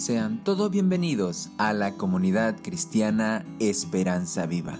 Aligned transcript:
Sean 0.00 0.42
todos 0.44 0.70
bienvenidos 0.70 1.50
a 1.58 1.74
la 1.74 1.98
comunidad 1.98 2.56
cristiana 2.62 3.44
Esperanza 3.58 4.46
Viva. 4.46 4.78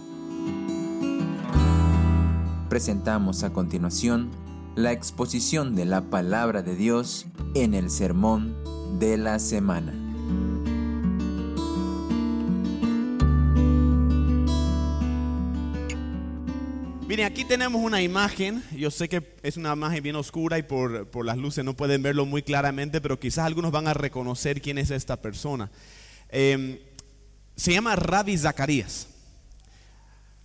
Presentamos 2.71 3.43
a 3.43 3.53
continuación 3.53 4.31
la 4.77 4.93
exposición 4.93 5.75
de 5.75 5.85
la 5.85 6.09
palabra 6.09 6.63
de 6.63 6.75
Dios 6.75 7.27
en 7.53 7.75
el 7.75 7.91
sermón 7.91 8.57
de 8.99 9.19
la 9.19 9.39
semana. 9.41 10.10
Miren, 17.21 17.33
aquí 17.33 17.45
tenemos 17.45 17.83
una 17.83 18.01
imagen. 18.01 18.65
Yo 18.75 18.91
sé 18.91 19.07
que 19.07 19.23
es 19.43 19.59
una 19.59 19.75
imagen 19.75 20.03
bien 20.03 20.17
oscura 20.17 20.57
y 20.59 20.63
por, 20.63 21.07
por, 21.11 21.27
las 21.27 21.37
luces 21.37 21.63
no 21.63 21.77
pueden 21.77 22.03
verlo 22.03 22.25
muy 22.25 22.43
claramente, 22.43 22.99
pero 23.03 23.21
quizás 23.21 23.45
algunos 23.45 23.73
van 23.73 23.89
a 23.89 23.93
reconocer 23.93 24.63
quién 24.63 24.79
es 24.79 24.91
esta 24.91 25.21
persona. 25.21 25.71
Eh, 26.31 26.83
se 27.57 27.75
llama 27.75 27.95
Rabbi 27.95 28.39
Zacarías. 28.39 29.07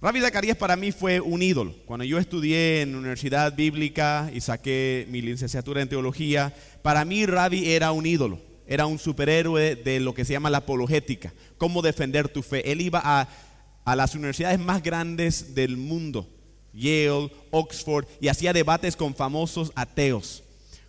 Rabbi 0.02 0.20
Zacarías 0.20 0.58
para 0.58 0.76
mí 0.76 0.92
fue 0.92 1.22
un 1.22 1.42
ídolo. 1.42 1.74
Cuando 1.86 2.04
yo 2.04 2.18
estudié 2.18 2.82
en 2.82 2.94
universidad 2.94 3.56
bíblica 3.56 4.30
y 4.34 4.42
saqué 4.42 5.08
mi 5.10 5.22
licenciatura 5.22 5.82
en 5.82 5.88
teología, 5.88 6.54
para 6.82 7.06
mí 7.06 7.26
Rabbi 7.26 7.70
era 7.70 7.94
un 7.94 8.06
ídolo. 8.06 8.42
Era 8.68 8.86
un 8.86 9.00
superhéroe 9.00 9.78
de 9.78 10.02
lo 10.02 10.14
que 10.14 10.26
se 10.26 10.34
llama 10.34 10.50
la 10.50 10.58
apologética, 10.58 11.32
cómo 11.58 11.82
defender 11.82 12.28
tu 12.28 12.44
fe. 12.44 12.70
Él 12.70 12.82
iba 12.82 13.00
a, 13.02 13.30
a 13.86 13.96
las 13.96 14.14
universidades 14.14 14.60
más 14.60 14.84
grandes 14.84 15.56
del 15.56 15.78
mundo 15.78 16.36
Yale, 16.76 17.32
Oxford, 17.52 18.06
y 18.20 18.28
hacía 18.28 18.54
debates 18.54 18.96
con 18.96 19.16
famosos 19.16 19.72
ateos, 19.76 20.44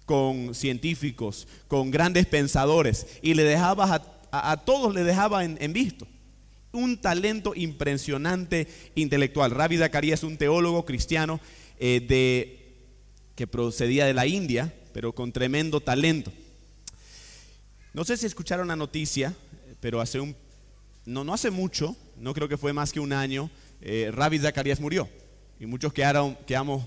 con 0.04 0.54
científicos, 0.54 1.46
con 1.68 1.90
grandes 1.90 2.26
pensadores, 2.26 3.06
y 3.22 3.34
le 3.34 3.44
dejaba 3.44 4.02
a, 4.32 4.56
todos 4.58 4.94
le 4.94 5.04
dejaba 5.04 5.44
en, 5.44 5.72
visto. 5.72 6.06
Un 6.72 7.00
talento 7.00 7.54
impresionante 7.54 8.66
intelectual. 8.96 9.50
Rabbi 9.52 9.78
Zacarías 9.78 10.20
es 10.20 10.24
un 10.24 10.36
teólogo 10.36 10.84
cristiano 10.84 11.40
eh, 11.78 12.04
de, 12.06 12.74
que 13.34 13.46
procedía 13.46 14.04
de 14.04 14.12
la 14.12 14.26
India, 14.26 14.74
pero 14.92 15.14
con 15.14 15.32
tremendo 15.32 15.80
talento. 15.80 16.32
No 17.94 18.04
sé 18.04 18.16
si 18.16 18.26
escucharon 18.26 18.68
la 18.68 18.76
noticia, 18.76 19.34
pero 19.80 20.00
hace 20.00 20.20
un, 20.20 20.36
no, 21.06 21.24
no 21.24 21.32
hace 21.32 21.50
mucho, 21.50 21.96
no 22.18 22.34
creo 22.34 22.48
que 22.48 22.58
fue 22.58 22.72
más 22.72 22.92
que 22.92 23.00
un 23.00 23.12
año, 23.12 23.50
eh, 23.80 24.10
Rabbi 24.12 24.38
Zacarías 24.38 24.80
murió. 24.80 25.08
Y 25.58 25.66
muchos 25.66 25.92
quedaron, 25.92 26.36
quedamos, 26.46 26.84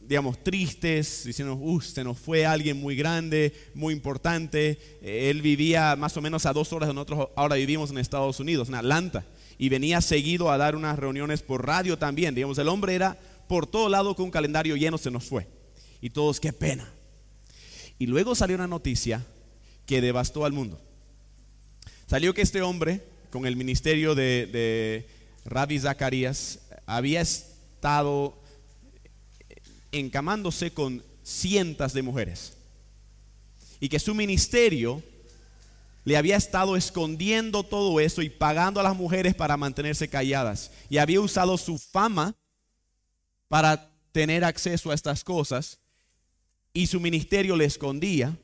digamos, 0.00 0.42
tristes, 0.42 1.24
diciendo, 1.24 1.54
uff, 1.54 1.84
se 1.84 2.04
nos 2.04 2.18
fue 2.18 2.46
alguien 2.46 2.80
muy 2.80 2.94
grande, 2.94 3.52
muy 3.74 3.92
importante. 3.92 4.98
Él 5.02 5.42
vivía 5.42 5.96
más 5.96 6.16
o 6.16 6.22
menos 6.22 6.46
a 6.46 6.52
dos 6.52 6.72
horas 6.72 6.88
de 6.88 6.94
nosotros, 6.94 7.28
ahora 7.34 7.56
vivimos 7.56 7.90
en 7.90 7.98
Estados 7.98 8.38
Unidos, 8.38 8.68
en 8.68 8.76
Atlanta. 8.76 9.24
Y 9.58 9.68
venía 9.68 10.00
seguido 10.00 10.50
a 10.50 10.58
dar 10.58 10.76
unas 10.76 10.98
reuniones 10.98 11.42
por 11.42 11.66
radio 11.66 11.98
también. 11.98 12.34
Digamos, 12.34 12.58
el 12.58 12.68
hombre 12.68 12.94
era 12.94 13.18
por 13.48 13.66
todo 13.66 13.88
lado 13.88 14.14
con 14.14 14.26
un 14.26 14.30
calendario 14.30 14.76
lleno, 14.76 14.98
se 14.98 15.10
nos 15.10 15.24
fue. 15.24 15.46
Y 16.00 16.10
todos, 16.10 16.40
qué 16.40 16.52
pena. 16.52 16.88
Y 17.98 18.06
luego 18.06 18.34
salió 18.34 18.56
una 18.56 18.66
noticia 18.66 19.24
que 19.86 20.00
devastó 20.00 20.44
al 20.44 20.52
mundo. 20.52 20.80
Salió 22.06 22.34
que 22.34 22.42
este 22.42 22.62
hombre, 22.62 23.02
con 23.30 23.46
el 23.46 23.56
ministerio 23.56 24.14
de, 24.14 24.46
de 24.46 25.06
Rabbi 25.44 25.78
Zacarías, 25.78 26.60
había 26.86 27.20
estado 27.82 28.40
encamándose 29.90 30.70
con 30.70 31.02
cientos 31.24 31.92
de 31.92 32.02
mujeres. 32.02 32.56
Y 33.80 33.88
que 33.88 33.98
su 33.98 34.14
ministerio 34.14 35.02
le 36.04 36.16
había 36.16 36.36
estado 36.36 36.76
escondiendo 36.76 37.64
todo 37.64 37.98
eso 37.98 38.22
y 38.22 38.30
pagando 38.30 38.78
a 38.78 38.84
las 38.84 38.94
mujeres 38.94 39.34
para 39.34 39.56
mantenerse 39.56 40.06
calladas. 40.06 40.70
Y 40.90 40.98
había 40.98 41.20
usado 41.20 41.58
su 41.58 41.76
fama 41.76 42.36
para 43.48 43.90
tener 44.12 44.44
acceso 44.44 44.92
a 44.92 44.94
estas 44.94 45.24
cosas. 45.24 45.80
Y 46.72 46.86
su 46.86 47.00
ministerio 47.00 47.56
le 47.56 47.64
escondía. 47.64 48.38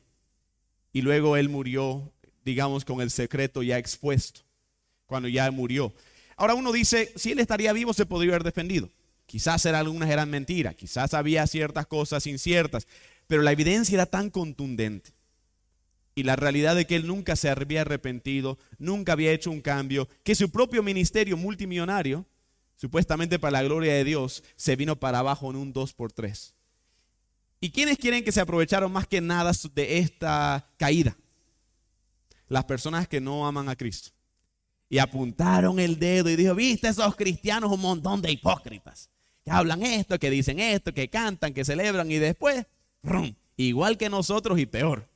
Y 0.91 1.01
luego 1.01 1.37
él 1.37 1.47
murió, 1.47 2.11
digamos, 2.43 2.83
con 2.83 2.99
el 2.99 3.09
secreto 3.09 3.63
ya 3.63 3.77
expuesto. 3.77 4.41
Cuando 5.05 5.29
ya 5.29 5.49
murió. 5.49 5.93
Ahora 6.35 6.55
uno 6.55 6.73
dice, 6.73 7.13
si 7.15 7.31
él 7.31 7.39
estaría 7.39 7.71
vivo 7.71 7.93
se 7.93 8.05
podría 8.05 8.33
haber 8.33 8.43
defendido. 8.43 8.89
Quizás 9.29 9.63
algunas 9.67 10.09
eran 10.09 10.31
mentiras, 10.31 10.73
quizás 10.73 11.13
había 11.13 11.45
ciertas 11.45 11.85
cosas 11.85 12.25
inciertas, 12.25 12.87
pero 13.27 13.43
la 13.43 13.51
evidencia 13.51 13.93
era 13.93 14.07
tan 14.07 14.31
contundente. 14.31 15.11
Y 16.15 16.23
la 16.23 16.35
realidad 16.35 16.75
de 16.75 16.87
que 16.87 16.95
él 16.95 17.05
nunca 17.05 17.35
se 17.35 17.47
había 17.47 17.81
arrepentido, 17.81 18.57
nunca 18.79 19.11
había 19.11 19.31
hecho 19.31 19.51
un 19.51 19.61
cambio, 19.61 20.09
que 20.23 20.33
su 20.33 20.49
propio 20.49 20.81
ministerio 20.81 21.37
multimillonario, 21.37 22.25
supuestamente 22.75 23.37
para 23.37 23.51
la 23.51 23.61
gloria 23.61 23.93
de 23.93 24.03
Dios, 24.03 24.43
se 24.55 24.75
vino 24.75 24.99
para 24.99 25.19
abajo 25.19 25.51
en 25.51 25.57
un 25.57 25.73
2 25.73 25.93
por 25.93 26.11
3 26.11 26.55
¿Y 27.61 27.69
quiénes 27.69 27.99
quieren 27.99 28.23
que 28.23 28.31
se 28.31 28.41
aprovecharon 28.41 28.91
más 28.91 29.05
que 29.05 29.21
nada 29.21 29.51
de 29.75 29.99
esta 29.99 30.67
caída? 30.75 31.15
Las 32.47 32.65
personas 32.65 33.07
que 33.07 33.21
no 33.21 33.45
aman 33.45 33.69
a 33.69 33.75
Cristo. 33.75 34.09
Y 34.89 34.97
apuntaron 34.97 35.79
el 35.79 35.99
dedo 35.99 36.31
y 36.31 36.35
dijo, 36.35 36.55
viste 36.55 36.87
esos 36.87 37.15
cristianos 37.15 37.71
un 37.71 37.81
montón 37.81 38.23
de 38.23 38.31
hipócritas 38.31 39.11
hablan 39.49 39.83
esto, 39.83 40.19
que 40.19 40.29
dicen 40.29 40.59
esto, 40.59 40.93
que 40.93 41.09
cantan, 41.09 41.53
que 41.53 41.65
celebran 41.65 42.11
y 42.11 42.17
después, 42.17 42.65
igual 43.57 43.97
que 43.97 44.09
nosotros 44.09 44.59
y 44.59 44.65
peor. 44.65 45.07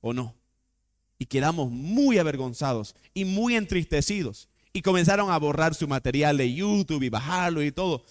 ¿O 0.00 0.12
no? 0.12 0.34
Y 1.18 1.26
quedamos 1.26 1.70
muy 1.70 2.18
avergonzados 2.18 2.94
y 3.12 3.24
muy 3.24 3.56
entristecidos. 3.56 4.48
Y 4.72 4.82
comenzaron 4.82 5.30
a 5.30 5.38
borrar 5.38 5.74
su 5.74 5.86
material 5.88 6.36
de 6.38 6.54
YouTube 6.54 7.02
y 7.02 7.08
bajarlo 7.08 7.62
y 7.62 7.72
todo. 7.72 8.04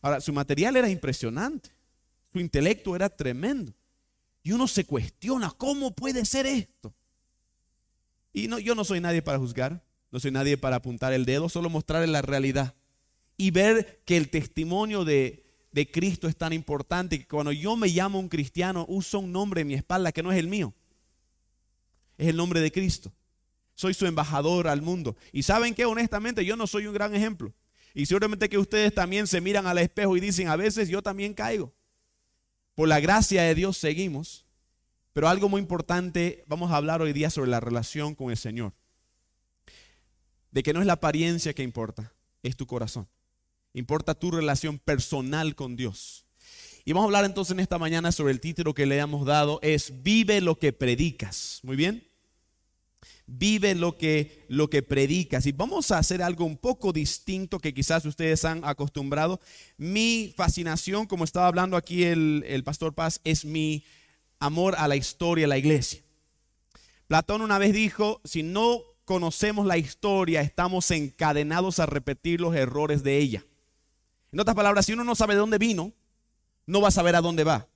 Ahora, 0.00 0.20
su 0.20 0.32
material 0.32 0.76
era 0.76 0.88
impresionante. 0.88 1.70
Su 2.32 2.40
intelecto 2.40 2.96
era 2.96 3.08
tremendo. 3.08 3.72
Y 4.42 4.52
uno 4.52 4.66
se 4.66 4.84
cuestiona, 4.84 5.50
¿cómo 5.50 5.92
puede 5.92 6.24
ser 6.24 6.46
esto? 6.46 6.94
Y 8.32 8.48
no, 8.48 8.58
yo 8.58 8.74
no 8.74 8.84
soy 8.84 9.00
nadie 9.00 9.22
para 9.22 9.38
juzgar, 9.38 9.84
no 10.10 10.18
soy 10.18 10.30
nadie 10.30 10.56
para 10.56 10.76
apuntar 10.76 11.12
el 11.12 11.24
dedo, 11.24 11.48
solo 11.48 11.68
mostrarle 11.68 12.06
la 12.06 12.22
realidad 12.22 12.74
y 13.42 13.50
ver 13.50 14.00
que 14.04 14.16
el 14.16 14.30
testimonio 14.30 15.04
de, 15.04 15.44
de 15.72 15.90
Cristo 15.90 16.28
es 16.28 16.36
tan 16.36 16.52
importante 16.52 17.18
que 17.18 17.26
cuando 17.26 17.50
yo 17.50 17.74
me 17.74 17.88
llamo 17.88 18.20
un 18.20 18.28
cristiano 18.28 18.86
uso 18.88 19.18
un 19.18 19.32
nombre 19.32 19.62
en 19.62 19.66
mi 19.66 19.74
espalda 19.74 20.12
que 20.12 20.22
no 20.22 20.30
es 20.30 20.38
el 20.38 20.46
mío. 20.46 20.72
Es 22.16 22.28
el 22.28 22.36
nombre 22.36 22.60
de 22.60 22.70
Cristo. 22.70 23.12
Soy 23.74 23.94
su 23.94 24.06
embajador 24.06 24.68
al 24.68 24.80
mundo. 24.80 25.16
Y 25.32 25.42
saben 25.42 25.74
que 25.74 25.84
honestamente 25.86 26.44
yo 26.44 26.54
no 26.54 26.68
soy 26.68 26.86
un 26.86 26.94
gran 26.94 27.16
ejemplo. 27.16 27.52
Y 27.94 28.06
seguramente 28.06 28.48
que 28.48 28.58
ustedes 28.58 28.94
también 28.94 29.26
se 29.26 29.40
miran 29.40 29.66
al 29.66 29.78
espejo 29.78 30.16
y 30.16 30.20
dicen, 30.20 30.46
a 30.46 30.54
veces 30.54 30.88
yo 30.88 31.02
también 31.02 31.34
caigo. 31.34 31.72
Por 32.76 32.86
la 32.86 33.00
gracia 33.00 33.42
de 33.42 33.56
Dios 33.56 33.76
seguimos. 33.76 34.46
Pero 35.12 35.28
algo 35.28 35.48
muy 35.48 35.60
importante, 35.60 36.44
vamos 36.46 36.70
a 36.70 36.76
hablar 36.76 37.02
hoy 37.02 37.12
día 37.12 37.28
sobre 37.28 37.50
la 37.50 37.58
relación 37.58 38.14
con 38.14 38.30
el 38.30 38.36
Señor. 38.36 38.72
De 40.52 40.62
que 40.62 40.72
no 40.72 40.78
es 40.78 40.86
la 40.86 40.92
apariencia 40.92 41.52
que 41.54 41.64
importa, 41.64 42.12
es 42.44 42.56
tu 42.56 42.68
corazón. 42.68 43.08
Importa 43.74 44.14
tu 44.14 44.30
relación 44.30 44.78
personal 44.78 45.54
con 45.54 45.76
Dios. 45.76 46.26
Y 46.84 46.92
vamos 46.92 47.04
a 47.04 47.08
hablar 47.08 47.24
entonces 47.24 47.52
en 47.52 47.60
esta 47.60 47.78
mañana 47.78 48.12
sobre 48.12 48.32
el 48.32 48.40
título 48.40 48.74
que 48.74 48.86
le 48.86 48.98
hemos 48.98 49.24
dado, 49.24 49.60
es 49.62 50.02
Vive 50.02 50.40
lo 50.40 50.58
que 50.58 50.72
predicas. 50.72 51.60
Muy 51.62 51.76
bien. 51.76 52.08
Vive 53.26 53.74
lo 53.74 53.96
que, 53.96 54.44
lo 54.48 54.68
que 54.68 54.82
predicas. 54.82 55.46
Y 55.46 55.52
vamos 55.52 55.90
a 55.90 55.98
hacer 55.98 56.22
algo 56.22 56.44
un 56.44 56.56
poco 56.56 56.92
distinto 56.92 57.60
que 57.60 57.72
quizás 57.72 58.04
ustedes 58.04 58.44
han 58.44 58.64
acostumbrado. 58.64 59.40
Mi 59.78 60.34
fascinación, 60.36 61.06
como 61.06 61.24
estaba 61.24 61.46
hablando 61.46 61.76
aquí 61.76 62.02
el, 62.02 62.44
el 62.46 62.64
pastor 62.64 62.94
Paz, 62.94 63.20
es 63.24 63.44
mi 63.44 63.84
amor 64.40 64.74
a 64.76 64.88
la 64.88 64.96
historia, 64.96 65.46
a 65.46 65.48
la 65.48 65.58
iglesia. 65.58 66.02
Platón 67.06 67.42
una 67.42 67.58
vez 67.58 67.72
dijo, 67.72 68.20
si 68.24 68.42
no 68.42 68.82
conocemos 69.04 69.66
la 69.66 69.78
historia, 69.78 70.40
estamos 70.40 70.90
encadenados 70.90 71.78
a 71.78 71.86
repetir 71.86 72.40
los 72.40 72.56
errores 72.56 73.02
de 73.02 73.18
ella. 73.18 73.44
En 74.32 74.40
otras 74.40 74.56
palabras, 74.56 74.86
si 74.86 74.94
uno 74.94 75.04
no 75.04 75.14
sabe 75.14 75.34
de 75.34 75.40
dónde 75.40 75.58
vino, 75.58 75.92
no 76.66 76.80
va 76.80 76.88
a 76.88 76.92
saber 76.92 77.14
a 77.14 77.20
dónde 77.20 77.44
va. 77.44 77.68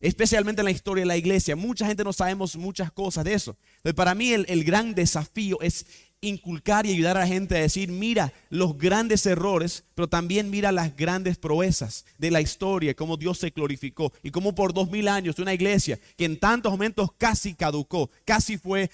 Especialmente 0.00 0.60
en 0.60 0.64
la 0.64 0.70
historia 0.70 1.02
de 1.02 1.06
la 1.06 1.16
iglesia. 1.16 1.56
Mucha 1.56 1.86
gente 1.86 2.04
no 2.04 2.12
sabemos 2.12 2.56
muchas 2.56 2.90
cosas 2.90 3.24
de 3.24 3.34
eso. 3.34 3.56
Entonces, 3.76 3.94
para 3.94 4.14
mí 4.14 4.32
el, 4.32 4.44
el 4.48 4.64
gran 4.64 4.94
desafío 4.94 5.60
es 5.60 5.86
inculcar 6.22 6.84
y 6.84 6.92
ayudar 6.92 7.16
a 7.16 7.20
la 7.20 7.26
gente 7.26 7.56
a 7.56 7.60
decir, 7.60 7.90
mira 7.90 8.32
los 8.50 8.76
grandes 8.76 9.24
errores, 9.24 9.84
pero 9.94 10.08
también 10.08 10.50
mira 10.50 10.72
las 10.72 10.96
grandes 10.96 11.38
proezas 11.38 12.04
de 12.18 12.30
la 12.30 12.40
historia, 12.40 12.94
cómo 12.94 13.16
Dios 13.16 13.38
se 13.38 13.50
glorificó 13.50 14.12
y 14.22 14.30
cómo 14.30 14.54
por 14.54 14.74
dos 14.74 14.90
mil 14.90 15.08
años 15.08 15.38
una 15.38 15.54
iglesia 15.54 15.98
que 16.16 16.26
en 16.26 16.38
tantos 16.38 16.72
momentos 16.72 17.10
casi 17.16 17.54
caducó, 17.54 18.10
casi 18.24 18.58
fue 18.58 18.90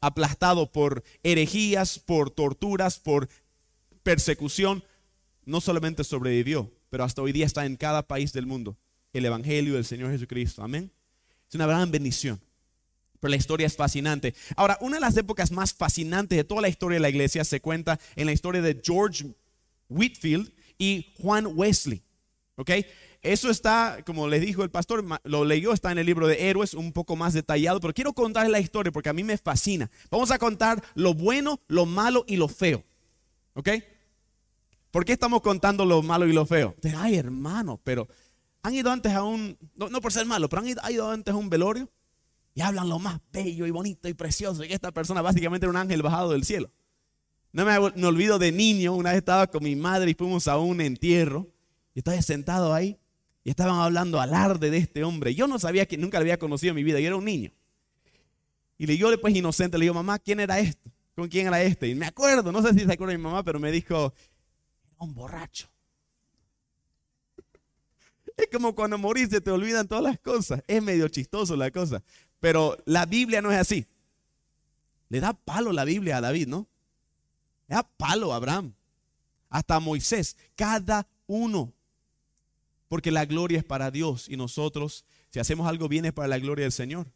aplastado 0.00 0.70
por 0.70 1.02
herejías, 1.22 1.98
por 1.98 2.30
torturas, 2.30 2.98
por 2.98 3.28
persecución, 4.02 4.84
no 5.46 5.60
solamente 5.60 6.04
sobrevivió, 6.04 6.70
pero 6.90 7.04
hasta 7.04 7.22
hoy 7.22 7.32
día 7.32 7.46
está 7.46 7.64
en 7.64 7.76
cada 7.76 8.06
país 8.06 8.32
del 8.32 8.46
mundo 8.46 8.76
el 9.12 9.24
Evangelio 9.24 9.74
del 9.74 9.84
Señor 9.84 10.10
Jesucristo. 10.10 10.62
Amén. 10.62 10.92
Es 11.48 11.54
una 11.54 11.66
gran 11.66 11.90
bendición. 11.90 12.40
Pero 13.20 13.30
la 13.30 13.36
historia 13.36 13.66
es 13.66 13.76
fascinante. 13.76 14.34
Ahora, 14.56 14.76
una 14.80 14.96
de 14.96 15.00
las 15.00 15.16
épocas 15.16 15.50
más 15.50 15.72
fascinantes 15.72 16.36
de 16.36 16.44
toda 16.44 16.60
la 16.60 16.68
historia 16.68 16.96
de 16.96 17.00
la 17.00 17.08
iglesia 17.08 17.44
se 17.44 17.60
cuenta 17.60 17.98
en 18.14 18.26
la 18.26 18.32
historia 18.32 18.60
de 18.60 18.80
George 18.84 19.24
Whitfield 19.88 20.52
y 20.78 21.14
Juan 21.18 21.46
Wesley. 21.54 22.02
¿Ok? 22.56 22.70
Eso 23.22 23.50
está, 23.50 24.02
como 24.04 24.28
les 24.28 24.40
dijo 24.40 24.62
el 24.62 24.70
pastor, 24.70 25.04
lo 25.24 25.44
leyó, 25.44 25.72
está 25.72 25.90
en 25.90 25.98
el 25.98 26.06
libro 26.06 26.26
de 26.26 26.48
Héroes, 26.48 26.74
un 26.74 26.92
poco 26.92 27.16
más 27.16 27.32
detallado, 27.32 27.80
pero 27.80 27.92
quiero 27.92 28.12
contarles 28.12 28.52
la 28.52 28.60
historia 28.60 28.92
porque 28.92 29.08
a 29.08 29.12
mí 29.12 29.24
me 29.24 29.36
fascina. 29.36 29.90
Vamos 30.10 30.30
a 30.30 30.38
contar 30.38 30.82
lo 30.94 31.14
bueno, 31.14 31.60
lo 31.68 31.86
malo 31.86 32.24
y 32.28 32.36
lo 32.36 32.48
feo. 32.48 32.84
¿Ok? 33.54 33.70
¿Por 34.90 35.04
qué 35.04 35.12
estamos 35.12 35.42
contando 35.42 35.84
lo 35.84 36.02
malo 36.02 36.26
y 36.26 36.32
lo 36.32 36.46
feo? 36.46 36.74
Ay, 36.96 37.16
hermano, 37.16 37.80
pero 37.82 38.08
han 38.62 38.74
ido 38.74 38.90
antes 38.90 39.12
a 39.12 39.22
un, 39.22 39.56
no, 39.76 40.00
por 40.00 40.12
ser 40.12 40.26
malo, 40.26 40.48
pero 40.48 40.62
han 40.62 40.68
ido, 40.94 41.10
antes 41.10 41.32
a 41.32 41.36
un 41.36 41.48
velorio 41.48 41.90
y 42.54 42.62
hablan 42.62 42.88
lo 42.88 42.98
más 42.98 43.20
bello 43.32 43.66
y 43.66 43.70
bonito 43.70 44.08
y 44.08 44.14
precioso. 44.14 44.64
Y 44.64 44.72
esta 44.72 44.92
persona 44.92 45.22
básicamente 45.22 45.66
era 45.66 45.70
un 45.70 45.76
ángel 45.76 46.02
bajado 46.02 46.32
del 46.32 46.44
cielo. 46.44 46.70
No 47.52 47.64
me, 47.64 47.76
olvido 47.78 48.38
de 48.38 48.52
niño, 48.52 48.94
una 48.94 49.10
vez 49.10 49.18
estaba 49.18 49.46
con 49.46 49.62
mi 49.62 49.76
madre 49.76 50.10
y 50.10 50.14
fuimos 50.14 50.48
a 50.48 50.58
un 50.58 50.80
entierro 50.80 51.48
y 51.94 52.00
estaba 52.00 52.20
sentado 52.22 52.74
ahí 52.74 52.98
y 53.44 53.50
estaban 53.50 53.78
hablando 53.78 54.20
alarde 54.20 54.70
de 54.70 54.78
este 54.78 55.04
hombre. 55.04 55.34
Yo 55.34 55.46
no 55.46 55.58
sabía 55.58 55.86
que 55.86 55.96
nunca 55.96 56.18
lo 56.18 56.22
había 56.22 56.38
conocido 56.38 56.70
en 56.70 56.76
mi 56.76 56.82
vida, 56.82 56.98
yo 56.98 57.06
era 57.06 57.16
un 57.16 57.24
niño. 57.24 57.52
Y 58.78 58.86
le 58.86 58.96
yo 58.96 59.10
después 59.10 59.34
inocente, 59.34 59.78
le 59.78 59.84
digo, 59.84 59.94
mamá, 59.94 60.18
¿quién 60.18 60.40
era 60.40 60.58
este? 60.58 60.90
¿Con 61.14 61.28
quién 61.28 61.46
era 61.46 61.62
este? 61.62 61.88
Y 61.88 61.94
me 61.94 62.06
acuerdo, 62.06 62.52
no 62.52 62.60
sé 62.62 62.74
si 62.74 62.80
se 62.80 62.92
acuerda 62.92 63.16
mi 63.16 63.22
mamá, 63.22 63.42
pero 63.42 63.58
me 63.58 63.70
dijo, 63.70 64.12
un 64.98 65.14
borracho. 65.14 65.68
Es 68.36 68.48
como 68.52 68.74
cuando 68.74 68.98
moriste 68.98 69.40
te 69.40 69.50
olvidan 69.50 69.88
todas 69.88 70.04
las 70.04 70.18
cosas. 70.18 70.62
Es 70.66 70.82
medio 70.82 71.08
chistoso 71.08 71.56
la 71.56 71.70
cosa. 71.70 72.02
Pero 72.38 72.76
la 72.84 73.06
Biblia 73.06 73.40
no 73.40 73.50
es 73.50 73.58
así. 73.58 73.86
Le 75.08 75.20
da 75.20 75.32
palo 75.32 75.72
la 75.72 75.84
Biblia 75.84 76.18
a 76.18 76.20
David, 76.20 76.48
¿no? 76.48 76.66
Le 77.68 77.76
da 77.76 77.82
palo 77.82 78.32
a 78.32 78.36
Abraham. 78.36 78.74
Hasta 79.48 79.76
a 79.76 79.80
Moisés. 79.80 80.36
Cada 80.54 81.06
uno. 81.26 81.72
Porque 82.88 83.10
la 83.10 83.24
gloria 83.24 83.58
es 83.58 83.64
para 83.64 83.90
Dios 83.90 84.28
y 84.28 84.36
nosotros, 84.36 85.04
si 85.30 85.40
hacemos 85.40 85.66
algo 85.66 85.88
bien, 85.88 86.04
es 86.04 86.12
para 86.12 86.28
la 86.28 86.38
gloria 86.38 86.64
del 86.64 86.72
Señor. 86.72 87.10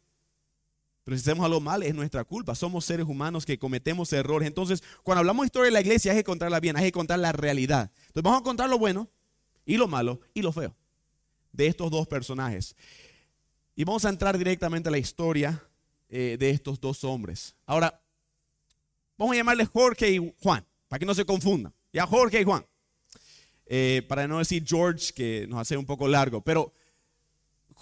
Pero 1.03 1.17
si 1.17 1.21
hacemos 1.21 1.45
algo 1.45 1.59
mal, 1.59 1.83
es 1.83 1.95
nuestra 1.95 2.23
culpa. 2.23 2.53
Somos 2.53 2.85
seres 2.85 3.07
humanos 3.07 3.45
que 3.45 3.57
cometemos 3.57 4.13
errores. 4.13 4.47
Entonces, 4.47 4.83
cuando 5.03 5.19
hablamos 5.19 5.43
de 5.43 5.47
historia 5.47 5.65
de 5.65 5.71
la 5.71 5.81
iglesia, 5.81 6.11
hay 6.11 6.19
que 6.19 6.23
contarla 6.23 6.59
bien, 6.59 6.77
hay 6.77 6.85
que 6.85 6.91
contar 6.91 7.19
la 7.19 7.31
realidad. 7.31 7.91
Entonces, 8.07 8.23
vamos 8.23 8.41
a 8.41 8.43
contar 8.43 8.69
lo 8.69 8.77
bueno 8.77 9.09
y 9.65 9.77
lo 9.77 9.87
malo 9.87 10.21
y 10.33 10.41
lo 10.41 10.51
feo 10.51 10.75
de 11.51 11.67
estos 11.67 11.91
dos 11.91 12.07
personajes. 12.07 12.75
Y 13.75 13.83
vamos 13.83 14.05
a 14.05 14.09
entrar 14.09 14.37
directamente 14.37 14.89
a 14.89 14.91
la 14.91 14.97
historia 14.97 15.63
eh, 16.09 16.37
de 16.39 16.49
estos 16.49 16.79
dos 16.79 17.03
hombres. 17.03 17.55
Ahora, 17.65 18.01
vamos 19.17 19.33
a 19.33 19.37
llamarles 19.37 19.69
Jorge 19.69 20.11
y 20.11 20.33
Juan, 20.41 20.65
para 20.87 20.99
que 20.99 21.05
no 21.05 21.13
se 21.13 21.25
confundan. 21.25 21.73
Ya 21.93 22.05
Jorge 22.05 22.41
y 22.41 22.43
Juan. 22.43 22.65
Eh, 23.65 24.05
para 24.07 24.27
no 24.27 24.39
decir 24.39 24.65
George, 24.67 25.13
que 25.13 25.45
nos 25.47 25.59
hace 25.59 25.77
un 25.77 25.85
poco 25.85 26.07
largo. 26.07 26.41
Pero 26.41 26.73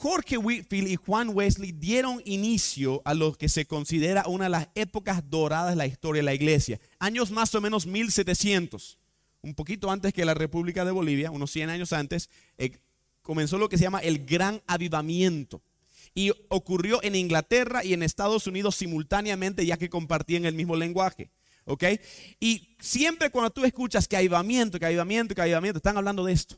Jorge 0.02 0.38
Whitfield 0.38 0.88
y 0.88 0.96
Juan 0.96 1.32
Wesley 1.34 1.74
dieron 1.74 2.22
inicio 2.24 3.02
a 3.04 3.14
lo 3.14 3.34
que 3.34 3.50
se 3.50 3.66
considera 3.66 4.24
una 4.28 4.46
de 4.46 4.50
las 4.50 4.70
épocas 4.74 5.30
doradas 5.30 5.72
de 5.72 5.76
la 5.76 5.88
historia 5.88 6.22
de 6.22 6.24
la 6.24 6.34
iglesia. 6.34 6.80
Años 7.00 7.32
más 7.32 7.54
o 7.54 7.60
menos 7.60 7.86
1700, 7.86 8.98
un 9.42 9.54
poquito 9.56 9.92
antes 9.92 10.14
que 10.14 10.24
la 10.24 10.34
República 10.34 10.86
de 10.86 10.92
Bolivia, 10.92 11.32
unos 11.32 11.52
100 11.52 11.70
años 11.70 11.92
antes, 11.92 12.30
eh, 12.58 12.78
comenzó 13.22 13.58
lo 13.58 13.68
que 13.68 13.78
se 13.78 13.84
llama 13.84 14.00
el 14.00 14.26
Gran 14.26 14.62
Avivamiento. 14.68 15.62
Y 16.16 16.32
ocurrió 16.48 17.04
en 17.04 17.16
Inglaterra 17.16 17.84
y 17.84 17.92
en 17.92 18.02
Estados 18.02 18.48
Unidos 18.48 18.78
simultáneamente, 18.78 19.66
ya 19.66 19.76
que 19.76 19.90
compartían 19.90 20.46
el 20.46 20.56
mismo 20.56 20.78
lenguaje. 20.78 21.30
¿Ok? 21.66 21.84
Y 22.40 22.70
siempre 22.80 23.32
cuando 23.32 23.50
tú 23.50 23.66
escuchas 23.66 24.08
que 24.08 24.16
avivamiento, 24.16 24.80
que 24.80 24.86
avivamiento, 24.86 25.36
que 25.36 25.42
avivamiento, 25.42 25.80
están 25.80 25.98
hablando 25.98 26.24
de 26.24 26.32
esto. 26.32 26.58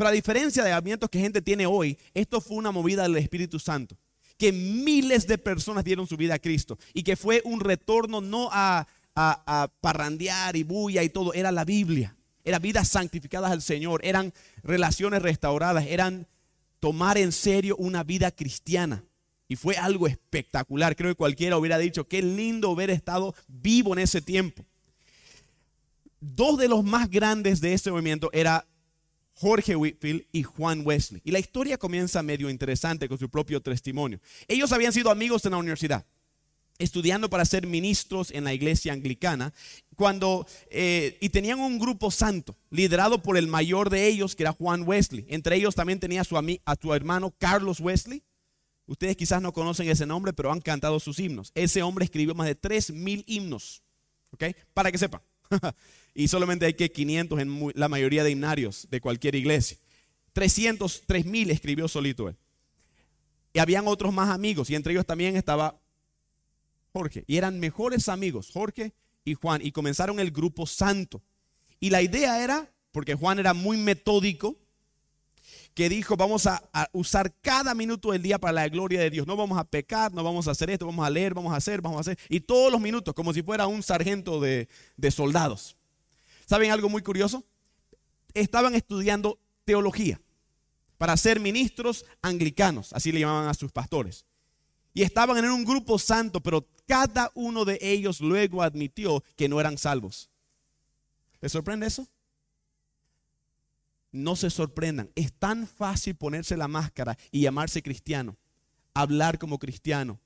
Pero 0.00 0.08
a 0.08 0.12
diferencia 0.12 0.64
de 0.64 0.72
avivamientos 0.72 1.10
que 1.10 1.20
gente 1.20 1.42
tiene 1.42 1.66
hoy, 1.66 1.98
esto 2.14 2.40
fue 2.40 2.56
una 2.56 2.70
movida 2.70 3.02
del 3.02 3.18
Espíritu 3.18 3.58
Santo. 3.58 3.98
Que 4.38 4.50
miles 4.50 5.26
de 5.26 5.36
personas 5.36 5.84
dieron 5.84 6.06
su 6.06 6.16
vida 6.16 6.36
a 6.36 6.38
Cristo. 6.38 6.78
Y 6.94 7.02
que 7.02 7.16
fue 7.16 7.42
un 7.44 7.60
retorno 7.60 8.22
no 8.22 8.48
a, 8.50 8.88
a, 9.14 9.62
a 9.62 9.68
parrandear 9.82 10.56
y 10.56 10.62
bulla 10.62 11.02
y 11.02 11.10
todo, 11.10 11.34
era 11.34 11.52
la 11.52 11.66
Biblia. 11.66 12.16
Era 12.44 12.58
vidas 12.58 12.88
santificadas 12.88 13.52
al 13.52 13.60
Señor, 13.60 14.00
eran 14.02 14.32
relaciones 14.62 15.20
restauradas, 15.20 15.84
eran 15.86 16.26
tomar 16.78 17.18
en 17.18 17.30
serio 17.30 17.76
una 17.76 18.02
vida 18.02 18.30
cristiana. 18.30 19.04
Y 19.48 19.56
fue 19.56 19.76
algo 19.76 20.06
espectacular. 20.06 20.96
Creo 20.96 21.10
que 21.10 21.16
cualquiera 21.16 21.58
hubiera 21.58 21.76
dicho, 21.76 22.08
qué 22.08 22.22
lindo 22.22 22.70
haber 22.70 22.88
estado 22.88 23.34
vivo 23.48 23.92
en 23.92 23.98
ese 23.98 24.22
tiempo. 24.22 24.64
Dos 26.20 26.56
de 26.56 26.68
los 26.68 26.84
más 26.84 27.10
grandes 27.10 27.60
de 27.60 27.74
ese 27.74 27.90
movimiento 27.90 28.30
era 28.32 28.66
Jorge 29.40 29.74
Whitfield 29.74 30.26
y 30.32 30.42
Juan 30.42 30.82
Wesley. 30.84 31.22
Y 31.24 31.30
la 31.30 31.38
historia 31.38 31.78
comienza 31.78 32.22
medio 32.22 32.50
interesante 32.50 33.08
con 33.08 33.18
su 33.18 33.30
propio 33.30 33.62
testimonio. 33.62 34.20
Ellos 34.48 34.72
habían 34.72 34.92
sido 34.92 35.10
amigos 35.10 35.44
en 35.46 35.52
la 35.52 35.56
universidad, 35.56 36.04
estudiando 36.78 37.30
para 37.30 37.46
ser 37.46 37.66
ministros 37.66 38.30
en 38.30 38.44
la 38.44 38.52
iglesia 38.52 38.92
anglicana, 38.92 39.54
cuando, 39.96 40.46
eh, 40.70 41.16
y 41.20 41.30
tenían 41.30 41.58
un 41.58 41.78
grupo 41.78 42.10
santo, 42.10 42.54
liderado 42.70 43.22
por 43.22 43.38
el 43.38 43.46
mayor 43.46 43.88
de 43.88 44.06
ellos, 44.06 44.36
que 44.36 44.42
era 44.42 44.52
Juan 44.52 44.82
Wesley. 44.86 45.24
Entre 45.28 45.56
ellos 45.56 45.74
también 45.74 46.00
tenía 46.00 46.20
a 46.20 46.24
su, 46.24 46.36
a 46.36 46.76
su 46.80 46.94
hermano 46.94 47.34
Carlos 47.38 47.80
Wesley, 47.80 48.22
Ustedes 48.90 49.16
quizás 49.16 49.40
no 49.40 49.52
conocen 49.52 49.88
ese 49.88 50.04
nombre, 50.04 50.32
pero 50.32 50.50
han 50.50 50.60
cantado 50.60 50.98
sus 50.98 51.20
himnos. 51.20 51.52
Ese 51.54 51.80
hombre 51.80 52.04
escribió 52.04 52.34
más 52.34 52.48
de 52.48 52.60
3.000 52.60 53.22
himnos. 53.28 53.84
¿Ok? 54.32 54.46
Para 54.74 54.90
que 54.90 54.98
sepan. 54.98 55.22
y 56.14 56.28
solamente 56.28 56.66
hay 56.66 56.74
que 56.74 56.90
500 56.90 57.40
en 57.40 57.72
la 57.74 57.88
mayoría 57.88 58.24
de 58.24 58.30
himnarios 58.30 58.88
de 58.90 59.00
cualquier 59.00 59.34
iglesia. 59.34 59.78
300, 60.32 61.06
3.000 61.06 61.50
escribió 61.50 61.88
solito 61.88 62.28
él. 62.28 62.36
Y 63.52 63.58
habían 63.58 63.88
otros 63.88 64.12
más 64.12 64.30
amigos. 64.30 64.70
Y 64.70 64.74
entre 64.74 64.92
ellos 64.92 65.06
también 65.06 65.36
estaba 65.36 65.80
Jorge. 66.92 67.24
Y 67.26 67.36
eran 67.36 67.58
mejores 67.58 68.08
amigos, 68.08 68.50
Jorge 68.52 68.92
y 69.24 69.34
Juan. 69.34 69.60
Y 69.64 69.72
comenzaron 69.72 70.20
el 70.20 70.30
grupo 70.30 70.66
santo. 70.66 71.22
Y 71.80 71.90
la 71.90 72.02
idea 72.02 72.42
era, 72.42 72.70
porque 72.92 73.14
Juan 73.14 73.38
era 73.38 73.54
muy 73.54 73.76
metódico, 73.76 74.56
que 75.74 75.88
dijo, 75.88 76.16
vamos 76.16 76.46
a, 76.46 76.62
usar 76.92 77.32
cada 77.40 77.74
minuto 77.74 78.12
del 78.12 78.22
día 78.22 78.38
para 78.38 78.52
la 78.52 78.68
gloria 78.68 79.00
de 79.00 79.10
Dios. 79.10 79.26
No 79.26 79.36
vamos 79.36 79.58
a 79.58 79.64
pecar, 79.64 80.12
no 80.12 80.22
vamos 80.22 80.46
a 80.46 80.50
hacer 80.50 80.70
esto, 80.70 80.86
vamos 80.86 81.06
a 81.06 81.10
leer, 81.10 81.34
vamos 81.34 81.52
a 81.52 81.56
hacer, 81.56 81.80
vamos 81.80 81.98
a 81.98 82.00
hacer. 82.00 82.18
Y 82.28 82.40
todos 82.40 82.70
los 82.70 82.80
minutos, 82.80 83.14
como 83.14 83.32
si 83.32 83.42
fuera 83.42 83.66
un 83.66 83.82
sargento 83.82 84.40
de, 84.40 84.68
de 84.96 85.10
soldados. 85.10 85.76
¿Saben 86.50 86.72
algo 86.72 86.88
muy 86.88 87.00
curioso? 87.00 87.44
Estaban 88.34 88.74
estudiando 88.74 89.38
teología 89.64 90.20
para 90.98 91.16
ser 91.16 91.38
ministros 91.38 92.04
anglicanos, 92.22 92.92
así 92.92 93.12
le 93.12 93.20
llamaban 93.20 93.48
a 93.48 93.54
sus 93.54 93.70
pastores. 93.70 94.26
Y 94.92 95.02
estaban 95.02 95.38
en 95.38 95.48
un 95.52 95.64
grupo 95.64 95.96
santo, 95.96 96.40
pero 96.40 96.66
cada 96.88 97.30
uno 97.36 97.64
de 97.64 97.78
ellos 97.80 98.20
luego 98.20 98.64
admitió 98.64 99.22
que 99.36 99.48
no 99.48 99.60
eran 99.60 99.78
salvos. 99.78 100.28
¿Les 101.40 101.52
sorprende 101.52 101.86
eso? 101.86 102.08
no 104.10 104.34
se 104.34 104.50
sorprendan. 104.50 105.08
Es 105.14 105.32
tan 105.32 105.68
fácil 105.68 106.16
ponerse 106.16 106.56
la 106.56 106.66
máscara 106.66 107.16
y 107.30 107.42
llamarse 107.42 107.80
cristiano, 107.80 108.36
hablar 108.92 109.38
como 109.38 109.60
cristiano, 109.60 110.18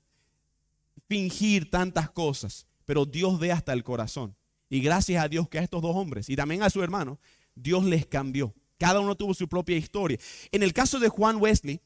fingir 1.07 1.69
tantas 1.69 2.09
cosas, 2.09 2.65
pero 2.83 3.05
Dios 3.05 3.37
ve 3.37 3.51
hasta 3.51 3.73
el 3.73 3.83
corazón. 3.83 4.35
Y 4.69 4.81
gracias 4.81 5.23
a 5.23 5.27
Dios 5.27 5.47
que 5.49 5.59
a 5.59 5.61
estos 5.61 5.81
dos 5.81 5.95
hombres 5.95 6.29
y 6.29 6.35
también 6.35 6.63
a 6.63 6.69
su 6.69 6.81
hermano, 6.81 7.19
Dios 7.55 7.83
les 7.83 8.05
cambió. 8.05 8.53
Cada 8.77 8.99
uno 8.99 9.15
tuvo 9.15 9.33
su 9.33 9.47
propia 9.47 9.77
historia. 9.77 10.17
En 10.51 10.63
el 10.63 10.73
caso 10.73 10.99
de 10.99 11.09
Juan 11.09 11.37
Wesley, 11.37 11.79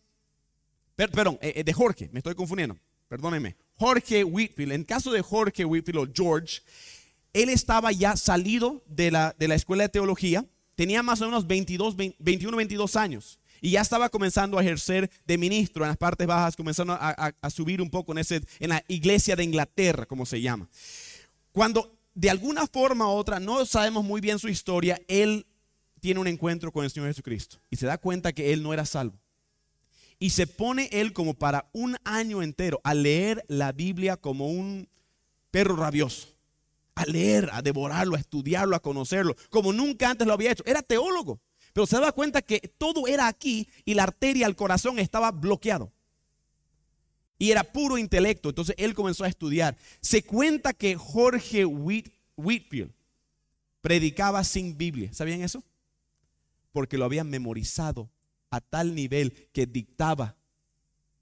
perdón, 0.96 1.38
eh, 1.42 1.54
eh, 1.58 1.64
de 1.64 1.74
Jorge, 1.74 2.10
me 2.12 2.20
estoy 2.20 2.36
confundiendo, 2.36 2.78
perdónenme. 3.08 3.56
Jorge 3.76 4.24
Whitfield, 4.24 4.72
en 4.72 4.82
el 4.82 4.86
caso 4.86 5.12
de 5.12 5.22
Jorge 5.22 5.66
Whitfield 5.66 6.00
o 6.00 6.08
George, 6.14 6.62
él 7.34 7.50
estaba 7.50 7.92
ya 7.92 8.16
salido 8.16 8.84
de 8.88 9.12
la, 9.12 9.36
de 9.38 9.48
la 9.48 9.56
escuela 9.56 9.84
de 9.84 9.90
teología 9.90 10.46
tenía 10.80 11.04
más 11.04 11.20
o 11.20 11.26
menos 11.26 11.46
22, 11.46 11.98
21, 12.20 12.56
22 12.56 12.96
años. 12.96 13.38
Y 13.60 13.72
ya 13.72 13.82
estaba 13.82 14.08
comenzando 14.08 14.58
a 14.58 14.62
ejercer 14.62 15.12
de 15.26 15.38
ministro 15.38 15.84
en 15.84 15.90
las 15.90 15.98
partes 15.98 16.26
bajas, 16.26 16.56
comenzando 16.56 16.98
a, 16.98 17.50
subir 17.50 17.82
un 17.82 17.90
poco 17.90 18.14
en, 18.14 18.20
ese, 18.20 18.42
en 18.62 18.70
la 18.70 18.82
iglesia 18.88 19.36
de 19.36 19.44
Inglaterra, 19.44 20.06
como 20.06 20.26
se 20.26 20.40
llama. 20.40 20.70
Cuando 21.52 21.99
de 22.20 22.30
alguna 22.30 22.68
forma 22.68 23.08
u 23.08 23.12
otra, 23.12 23.40
no 23.40 23.66
sabemos 23.66 24.04
muy 24.04 24.20
bien 24.20 24.40
su 24.40 24.50
historia, 24.50 25.02
él 25.08 25.48
tiene 26.02 26.20
un 26.20 26.28
encuentro 26.28 26.70
con 26.70 26.84
el 26.84 26.92
Señor 26.92 27.08
Jesucristo 27.08 27.62
y 27.70 27.78
se 27.78 27.86
da 27.86 27.98
cuenta 27.98 28.34
que 28.34 28.52
él 28.52 28.62
no 28.62 28.74
era 28.74 28.84
salvo. 28.84 29.18
Y 30.20 30.32
se 30.32 30.46
pone 30.46 30.90
él 30.92 31.14
como 31.14 31.34
para 31.34 31.70
un 31.72 31.96
año 32.04 32.44
entero 32.44 32.82
a 32.84 32.94
leer 32.94 33.46
la 33.48 33.72
Biblia 33.72 34.18
como 34.18 34.48
un 34.48 34.90
perro 35.50 35.78
rabioso 35.78 36.28
a 36.94 37.06
leer, 37.06 37.50
a 37.54 37.62
devorarlo, 37.62 38.18
a 38.18 38.20
estudiarlo, 38.20 38.76
a 38.76 38.82
conocerlo, 38.82 39.34
como 39.50 39.72
nunca 39.72 40.10
antes 40.10 40.28
lo 40.28 40.34
había 40.34 40.52
hecho. 40.52 40.66
Era 40.66 40.82
teólogo, 40.82 41.40
pero 41.72 41.88
se 41.88 41.96
daba 41.96 42.12
cuenta 42.12 42.42
que 42.42 42.60
todo 42.78 43.08
era 43.08 43.28
aquí 43.28 43.70
y 43.86 43.94
la 43.94 44.04
arteria 44.04 44.46
al 44.46 44.58
corazón 44.58 45.00
estaba 45.00 45.32
bloqueado. 45.32 45.94
Y 47.40 47.52
era 47.52 47.64
puro 47.64 47.98
intelecto. 47.98 48.50
Entonces 48.50 48.76
él 48.78 48.94
comenzó 48.94 49.24
a 49.24 49.30
estudiar. 49.30 49.78
Se 50.02 50.22
cuenta 50.24 50.74
que 50.74 50.96
Jorge 50.96 51.66
Whitfield 51.66 52.92
predicaba 53.82 54.44
sin 54.44 54.78
Biblia. 54.78 55.12
¿Sabían 55.14 55.42
eso? 55.42 55.64
Porque 56.74 56.98
lo 56.98 57.06
habían 57.06 57.30
memorizado 57.30 58.12
a 58.52 58.60
tal 58.60 58.94
nivel 58.94 59.48
que 59.54 59.66
dictaba. 59.66 60.36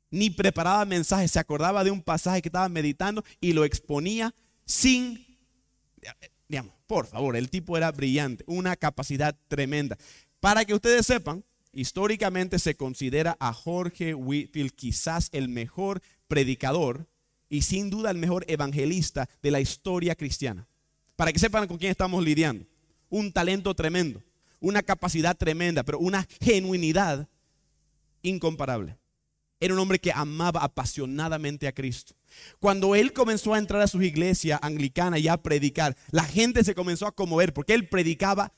Ni 0.10 0.32
preparaba 0.32 0.84
mensajes. 0.86 1.32
Se 1.32 1.40
acordaba 1.40 1.84
de 1.84 1.92
un 1.92 2.02
pasaje 2.02 2.42
que 2.42 2.50
estaba 2.50 2.68
meditando 2.68 3.24
y 3.40 3.54
lo 3.54 3.64
exponía 3.64 4.34
sin... 4.66 5.24
Digamos, 6.48 6.74
por 6.88 7.06
favor, 7.06 7.36
el 7.36 7.50
tipo 7.50 7.78
era 7.78 7.92
brillante. 7.92 8.44
Una 8.48 8.76
capacidad 8.76 9.38
tremenda. 9.48 9.98
Para 10.40 10.66
que 10.66 10.74
ustedes 10.74 11.06
sepan, 11.06 11.44
históricamente 11.78 12.58
se 12.58 12.76
considera 12.76 13.38
a 13.40 13.54
Jorge 13.54 14.16
Whitfield 14.16 14.72
quizás 14.72 15.30
el 15.32 15.48
mejor 15.48 16.02
predicador 16.28 17.08
y 17.50 17.62
sin 17.62 17.92
duda 17.92 18.10
el 18.10 18.18
mejor 18.18 18.46
evangelista 18.48 19.30
de 19.44 19.52
la 19.52 19.60
historia 19.60 20.16
cristiana. 20.16 20.68
Para 21.16 21.32
que 21.32 21.38
sepan 21.38 21.68
con 21.68 21.78
quién 21.78 21.92
estamos 21.92 22.24
lidiando. 22.24 22.66
Un 23.10 23.32
talento 23.32 23.76
tremendo, 23.76 24.24
una 24.60 24.82
capacidad 24.82 25.38
tremenda, 25.38 25.84
pero 25.84 26.00
una 26.00 26.28
genuinidad 26.42 27.30
incomparable. 28.24 28.98
Era 29.60 29.76
un 29.76 29.80
hombre 29.80 30.00
que 30.00 30.12
amaba 30.12 30.64
apasionadamente 30.64 31.68
a 31.68 31.74
Cristo. 31.74 32.16
Cuando 32.60 32.96
él 32.96 33.14
comenzó 33.14 33.54
a 33.54 33.60
entrar 33.60 33.82
a 33.82 33.88
su 33.88 34.02
iglesia 34.02 34.60
anglicana 34.64 35.20
y 35.20 35.28
a 35.28 35.38
predicar, 35.38 35.96
la 36.10 36.24
gente 36.24 36.64
se 36.64 36.74
comenzó 36.74 37.06
a 37.06 37.16
conmover 37.16 37.54
porque 37.54 37.76
él 37.76 37.88
predicaba, 37.88 38.52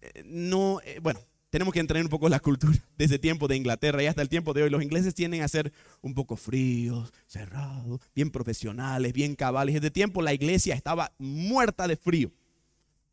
eh, 0.00 0.22
no, 0.24 0.80
eh, 0.84 0.98
bueno, 1.02 1.20
tenemos 1.54 1.72
que 1.72 1.78
entender 1.78 2.02
un 2.02 2.10
poco 2.10 2.28
la 2.28 2.40
cultura 2.40 2.76
desde 2.98 3.16
tiempo 3.16 3.46
de 3.46 3.54
Inglaterra 3.54 4.02
y 4.02 4.06
hasta 4.06 4.20
el 4.22 4.28
tiempo 4.28 4.52
de 4.54 4.64
hoy. 4.64 4.70
Los 4.70 4.82
ingleses 4.82 5.14
tienden 5.14 5.42
a 5.42 5.46
ser 5.46 5.72
un 6.02 6.12
poco 6.12 6.34
fríos, 6.36 7.12
cerrados, 7.28 8.00
bien 8.12 8.28
profesionales, 8.30 9.12
bien 9.12 9.36
cabales. 9.36 9.76
Desde 9.76 9.92
tiempo 9.92 10.20
la 10.20 10.34
iglesia 10.34 10.74
estaba 10.74 11.12
muerta 11.16 11.86
de 11.86 11.96
frío. 11.96 12.32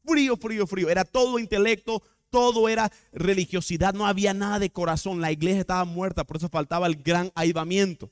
Frío, 0.03 0.37
frío, 0.37 0.65
frío. 0.65 0.89
Era 0.89 1.05
todo 1.05 1.37
intelecto, 1.37 2.01
todo 2.31 2.67
era 2.67 2.91
religiosidad, 3.13 3.93
no 3.93 4.07
había 4.07 4.33
nada 4.33 4.57
de 4.57 4.71
corazón. 4.71 5.21
La 5.21 5.31
iglesia 5.31 5.61
estaba 5.61 5.85
muerta, 5.85 6.23
por 6.23 6.37
eso 6.37 6.49
faltaba 6.49 6.87
el 6.87 6.95
gran 6.95 7.31
avivamiento. 7.35 8.09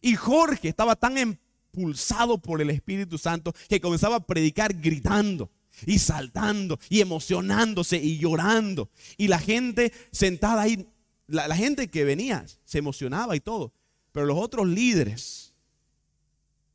Y 0.00 0.16
Jorge 0.16 0.66
estaba 0.66 0.96
tan 0.96 1.16
impulsado 1.16 2.38
por 2.38 2.60
el 2.60 2.70
Espíritu 2.70 3.18
Santo 3.18 3.54
que 3.68 3.80
comenzaba 3.80 4.16
a 4.16 4.26
predicar 4.26 4.74
gritando 4.74 5.48
y 5.86 5.98
saltando 5.98 6.78
y 6.88 7.00
emocionándose 7.00 7.96
y 7.96 8.18
llorando. 8.18 8.90
Y 9.16 9.28
la 9.28 9.38
gente 9.38 9.92
sentada 10.10 10.62
ahí, 10.62 10.88
la, 11.26 11.54
gente 11.56 11.88
que 11.88 12.04
venía 12.04 12.44
se 12.64 12.78
emocionaba 12.78 13.36
y 13.36 13.40
todo. 13.40 13.72
Pero 14.12 14.26
los 14.26 14.38
otros 14.38 14.66
líderes 14.66 15.54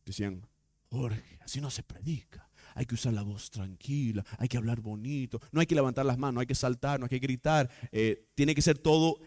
decían, 0.05 0.45
Jorge, 0.89 1.39
así 1.43 1.61
no 1.61 1.69
se 1.69 1.83
predica. 1.83 2.49
Hay 2.73 2.85
que 2.85 2.95
usar 2.95 3.13
la 3.13 3.21
voz 3.21 3.51
tranquila, 3.51 4.25
hay 4.37 4.49
que 4.49 4.57
hablar 4.57 4.81
bonito, 4.81 5.39
no 5.51 5.61
hay 5.61 5.65
que 5.65 5.75
levantar 5.75 6.05
las 6.05 6.17
manos, 6.17 6.41
hay 6.41 6.47
que 6.47 6.55
saltar, 6.55 6.99
no 6.99 7.05
hay 7.05 7.09
que 7.09 7.19
gritar. 7.19 7.69
Eh, 7.91 8.27
tiene 8.35 8.53
que 8.53 8.61
ser 8.61 8.77
todo 8.77 9.19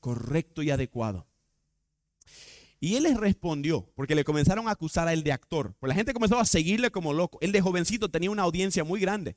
correcto 0.00 0.62
y 0.62 0.70
adecuado. 0.70 1.26
Y 2.78 2.96
él 2.96 3.04
les 3.04 3.16
respondió, 3.16 3.90
porque 3.94 4.14
le 4.14 4.24
comenzaron 4.24 4.68
a 4.68 4.72
acusar 4.72 5.08
a 5.08 5.12
él 5.12 5.22
de 5.22 5.32
actor. 5.32 5.74
Pues 5.80 5.88
la 5.88 5.94
gente 5.94 6.12
comenzó 6.12 6.38
a 6.38 6.44
seguirle 6.44 6.90
como 6.90 7.12
loco. 7.12 7.38
Él 7.40 7.52
de 7.52 7.60
jovencito 7.60 8.10
tenía 8.10 8.30
una 8.30 8.42
audiencia 8.42 8.84
muy 8.84 9.00
grande. 9.00 9.36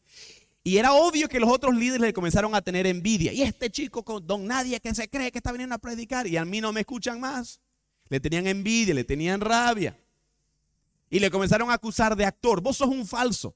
Y 0.64 0.78
era 0.78 0.94
obvio 0.94 1.30
que 1.30 1.40
los 1.40 1.50
otros 1.50 1.76
líderes 1.76 2.02
le 2.02 2.14
comenzaron 2.14 2.54
a 2.54 2.62
tener 2.62 2.86
envidia. 2.86 3.32
Y 3.32 3.42
este 3.42 3.70
chico 3.70 4.04
con 4.04 4.28
don 4.28 4.46
Nadie 4.46 4.80
que 4.82 4.94
se 4.94 5.10
cree 5.10 5.32
que 5.32 5.38
está 5.38 5.52
viniendo 5.52 5.76
a 5.76 5.80
predicar 5.80 6.28
y 6.28 6.36
a 6.38 6.44
mí 6.44 6.60
no 6.60 6.74
me 6.74 6.82
escuchan 6.82 7.20
más. 7.20 7.62
Le 8.10 8.20
tenían 8.20 8.46
envidia, 8.46 8.94
le 8.94 9.06
tenían 9.06 9.40
rabia. 9.40 9.98
Y 11.10 11.20
le 11.20 11.32
comenzaron 11.32 11.72
a 11.72 11.76
acusar 11.76 12.16
de 12.16 12.26
actor. 12.26 12.62
Vos 12.62 12.78
sos 12.78 12.90
un 12.90 13.08
falso. 13.08 13.56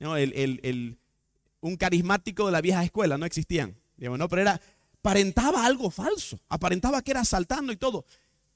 un 0.00 1.76
carismático 1.76 2.46
de 2.46 2.52
la 2.52 2.60
vieja 2.62 2.82
escuela, 2.84 3.18
no 3.18 3.26
existían. 3.26 3.76
no, 3.98 4.28
pero 4.28 4.42
era, 4.42 4.60
aparentaba 4.98 5.66
algo 5.66 5.90
falso. 5.90 6.40
Aparentaba 6.48 7.02
que 7.02 7.10
era 7.10 7.24
saltando 7.24 7.70
y 7.70 7.76
todo. 7.76 8.06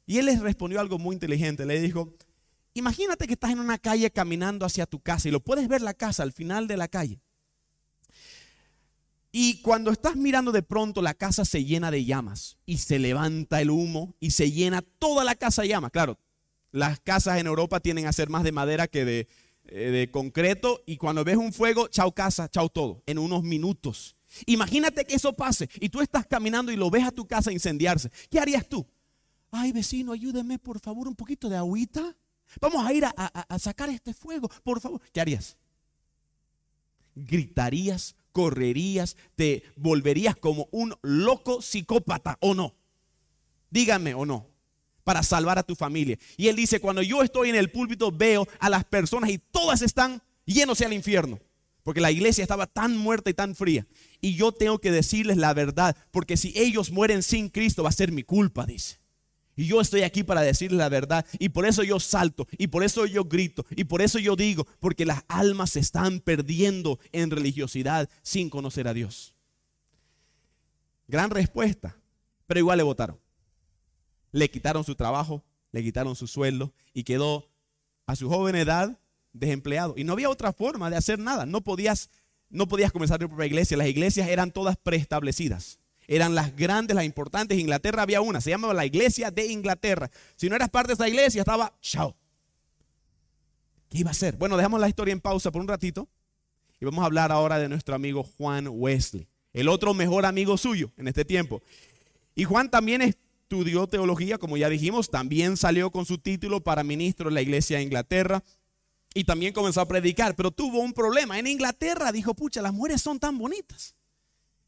Y 0.06 0.18
él 0.18 0.26
les 0.26 0.40
respondió 0.40 0.80
algo 0.80 0.98
muy 0.98 1.14
inteligente. 1.14 1.64
Le 1.64 1.80
dijo, 1.80 2.12
imagínate 2.74 3.26
que 3.26 3.34
estás 3.34 3.50
en 3.50 3.60
una 3.60 3.78
calle 3.78 4.10
caminando 4.10 4.66
hacia 4.66 4.86
tu 4.86 5.00
casa 5.00 5.28
y 5.28 5.32
lo 5.32 5.40
puedes 5.40 5.68
ver 5.68 5.80
la 5.82 5.94
casa 5.94 6.22
al 6.22 6.32
final 6.32 6.66
de 6.66 6.76
la 6.76 6.88
calle. 6.88 7.20
Y 9.36 9.60
cuando 9.62 9.90
estás 9.90 10.14
mirando 10.14 10.52
de 10.52 10.62
pronto 10.62 11.02
la 11.02 11.14
casa 11.14 11.44
se 11.44 11.64
llena 11.64 11.90
de 11.90 12.04
llamas 12.04 12.56
y 12.66 12.78
se 12.78 13.00
levanta 13.00 13.60
el 13.60 13.70
humo 13.70 14.14
y 14.20 14.30
se 14.30 14.52
llena 14.52 14.82
toda 14.82 15.24
la 15.24 15.34
casa 15.34 15.62
de 15.62 15.68
llamas. 15.68 15.90
Claro, 15.90 16.20
las 16.70 17.00
casas 17.00 17.40
en 17.40 17.48
Europa 17.48 17.80
tienen 17.80 18.06
a 18.06 18.12
ser 18.12 18.28
más 18.28 18.44
de 18.44 18.52
madera 18.52 18.86
que 18.86 19.04
de, 19.04 19.28
eh, 19.64 19.90
de 19.90 20.10
concreto 20.10 20.82
y 20.86 20.98
cuando 20.98 21.24
ves 21.24 21.36
un 21.36 21.52
fuego, 21.52 21.88
chao 21.88 22.12
casa, 22.12 22.48
chao 22.48 22.68
todo, 22.68 23.02
en 23.06 23.18
unos 23.18 23.42
minutos. 23.42 24.14
Imagínate 24.46 25.04
que 25.04 25.14
eso 25.14 25.32
pase 25.32 25.68
y 25.80 25.88
tú 25.88 26.00
estás 26.00 26.26
caminando 26.26 26.70
y 26.70 26.76
lo 26.76 26.90
ves 26.90 27.04
a 27.04 27.10
tu 27.10 27.26
casa 27.26 27.50
incendiarse. 27.50 28.10
¿Qué 28.30 28.38
harías 28.38 28.68
tú? 28.68 28.86
Ay 29.54 29.72
vecino, 29.72 30.12
ayúdeme 30.12 30.58
por 30.58 30.80
favor 30.80 31.08
un 31.08 31.14
poquito 31.14 31.48
de 31.48 31.56
agüita. 31.56 32.16
Vamos 32.60 32.86
a 32.86 32.92
ir 32.92 33.04
a, 33.04 33.58
sacar 33.58 33.88
este 33.88 34.14
fuego, 34.14 34.48
por 34.62 34.80
favor. 34.80 35.00
¿Qué 35.12 35.20
harías? 35.20 35.56
Gritarías, 37.14 38.16
correrías, 38.32 39.16
te 39.34 39.62
volverías 39.76 40.36
como 40.36 40.68
un 40.72 40.94
loco 41.02 41.62
psicópata 41.62 42.36
o 42.40 42.54
no. 42.54 42.74
Dígame 43.70 44.14
o 44.14 44.26
no, 44.26 44.46
para 45.02 45.22
salvar 45.22 45.58
a 45.58 45.62
tu 45.62 45.74
familia. 45.74 46.18
Y 46.36 46.48
él 46.48 46.56
dice, 46.56 46.80
cuando 46.80 47.02
yo 47.02 47.22
estoy 47.22 47.50
en 47.50 47.56
el 47.56 47.70
púlpito 47.70 48.12
veo 48.12 48.46
a 48.60 48.68
las 48.68 48.84
personas 48.84 49.30
y 49.30 49.38
todas 49.38 49.82
están 49.82 50.22
yéndose 50.44 50.84
al 50.84 50.92
infierno. 50.92 51.40
Porque 51.82 52.00
la 52.00 52.10
iglesia 52.10 52.42
estaba 52.42 52.66
tan 52.66 52.96
muerta 52.96 53.28
y 53.28 53.34
tan 53.34 53.54
fría. 53.54 53.86
Y 54.20 54.36
yo 54.36 54.52
tengo 54.52 54.78
que 54.78 54.90
decirles 54.90 55.36
la 55.36 55.52
verdad, 55.52 55.96
porque 56.10 56.36
si 56.38 56.52
ellos 56.56 56.90
mueren 56.90 57.22
sin 57.22 57.50
Cristo 57.50 57.82
va 57.82 57.90
a 57.90 57.92
ser 57.92 58.10
mi 58.10 58.22
culpa, 58.22 58.64
dice. 58.64 59.03
Y 59.56 59.66
yo 59.66 59.80
estoy 59.80 60.02
aquí 60.02 60.24
para 60.24 60.42
decirles 60.42 60.78
la 60.78 60.88
verdad. 60.88 61.24
Y 61.38 61.50
por 61.50 61.66
eso 61.66 61.82
yo 61.82 62.00
salto. 62.00 62.46
Y 62.58 62.68
por 62.68 62.82
eso 62.82 63.06
yo 63.06 63.24
grito. 63.24 63.64
Y 63.70 63.84
por 63.84 64.02
eso 64.02 64.18
yo 64.18 64.36
digo. 64.36 64.66
Porque 64.80 65.04
las 65.04 65.24
almas 65.28 65.70
se 65.70 65.80
están 65.80 66.20
perdiendo 66.20 66.98
en 67.12 67.30
religiosidad 67.30 68.08
sin 68.22 68.50
conocer 68.50 68.88
a 68.88 68.94
Dios. 68.94 69.34
Gran 71.06 71.30
respuesta. 71.30 71.96
Pero 72.46 72.60
igual 72.60 72.78
le 72.78 72.84
votaron. 72.84 73.18
Le 74.32 74.50
quitaron 74.50 74.84
su 74.84 74.94
trabajo. 74.94 75.44
Le 75.70 75.82
quitaron 75.82 76.16
su 76.16 76.26
sueldo. 76.26 76.72
Y 76.92 77.04
quedó 77.04 77.48
a 78.06 78.16
su 78.16 78.28
joven 78.28 78.56
edad 78.56 78.98
desempleado. 79.32 79.94
Y 79.96 80.04
no 80.04 80.14
había 80.14 80.30
otra 80.30 80.52
forma 80.52 80.90
de 80.90 80.96
hacer 80.96 81.20
nada. 81.20 81.46
No 81.46 81.62
podías, 81.62 82.10
no 82.50 82.66
podías 82.66 82.90
comenzar 82.90 83.20
tu 83.20 83.28
propia 83.28 83.46
iglesia. 83.46 83.76
Las 83.76 83.88
iglesias 83.88 84.28
eran 84.28 84.50
todas 84.50 84.76
preestablecidas. 84.76 85.78
Eran 86.06 86.34
las 86.34 86.54
grandes, 86.54 86.94
las 86.94 87.04
importantes. 87.04 87.58
Inglaterra 87.58 88.02
había 88.02 88.20
una, 88.20 88.40
se 88.40 88.50
llamaba 88.50 88.74
la 88.74 88.86
Iglesia 88.86 89.30
de 89.30 89.46
Inglaterra. 89.46 90.10
Si 90.36 90.48
no 90.48 90.56
eras 90.56 90.70
parte 90.70 90.88
de 90.88 90.94
esa 90.94 91.08
iglesia, 91.08 91.40
estaba 91.40 91.72
chao. 91.80 92.16
¿Qué 93.88 93.98
iba 93.98 94.10
a 94.10 94.12
hacer? 94.12 94.36
Bueno, 94.36 94.56
dejamos 94.56 94.80
la 94.80 94.88
historia 94.88 95.12
en 95.12 95.20
pausa 95.20 95.50
por 95.50 95.60
un 95.62 95.68
ratito 95.68 96.08
y 96.80 96.84
vamos 96.84 97.02
a 97.02 97.06
hablar 97.06 97.32
ahora 97.32 97.58
de 97.58 97.68
nuestro 97.68 97.94
amigo 97.94 98.22
Juan 98.22 98.68
Wesley, 98.68 99.28
el 99.52 99.68
otro 99.68 99.94
mejor 99.94 100.26
amigo 100.26 100.58
suyo 100.58 100.92
en 100.96 101.08
este 101.08 101.24
tiempo. 101.24 101.62
Y 102.34 102.44
Juan 102.44 102.70
también 102.70 103.02
estudió 103.02 103.86
teología, 103.86 104.38
como 104.38 104.56
ya 104.56 104.68
dijimos, 104.68 105.10
también 105.10 105.56
salió 105.56 105.90
con 105.90 106.04
su 106.04 106.18
título 106.18 106.62
para 106.62 106.82
ministro 106.82 107.28
de 107.28 107.34
la 107.34 107.42
Iglesia 107.42 107.78
de 107.78 107.84
Inglaterra 107.84 108.42
y 109.14 109.24
también 109.24 109.54
comenzó 109.54 109.80
a 109.80 109.86
predicar, 109.86 110.34
pero 110.34 110.50
tuvo 110.50 110.80
un 110.80 110.92
problema. 110.92 111.38
En 111.38 111.46
Inglaterra 111.46 112.10
dijo, 112.10 112.34
pucha, 112.34 112.60
las 112.60 112.72
mujeres 112.72 113.00
son 113.00 113.20
tan 113.20 113.38
bonitas 113.38 113.94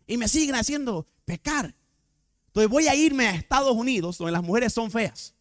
y 0.07 0.17
me 0.17 0.29
siguen 0.29 0.55
haciendo 0.55 1.07
pecar. 1.27 1.75
Entonces 2.47 2.71
voy 2.71 2.89
a 2.89 2.95
irme 2.95 3.27
a 3.27 3.35
Estados 3.35 3.77
Unidos, 3.77 4.17
donde 4.17 4.33
las 4.33 4.43
mujeres 4.43 4.73
son 4.73 4.91
feas. 4.91 5.35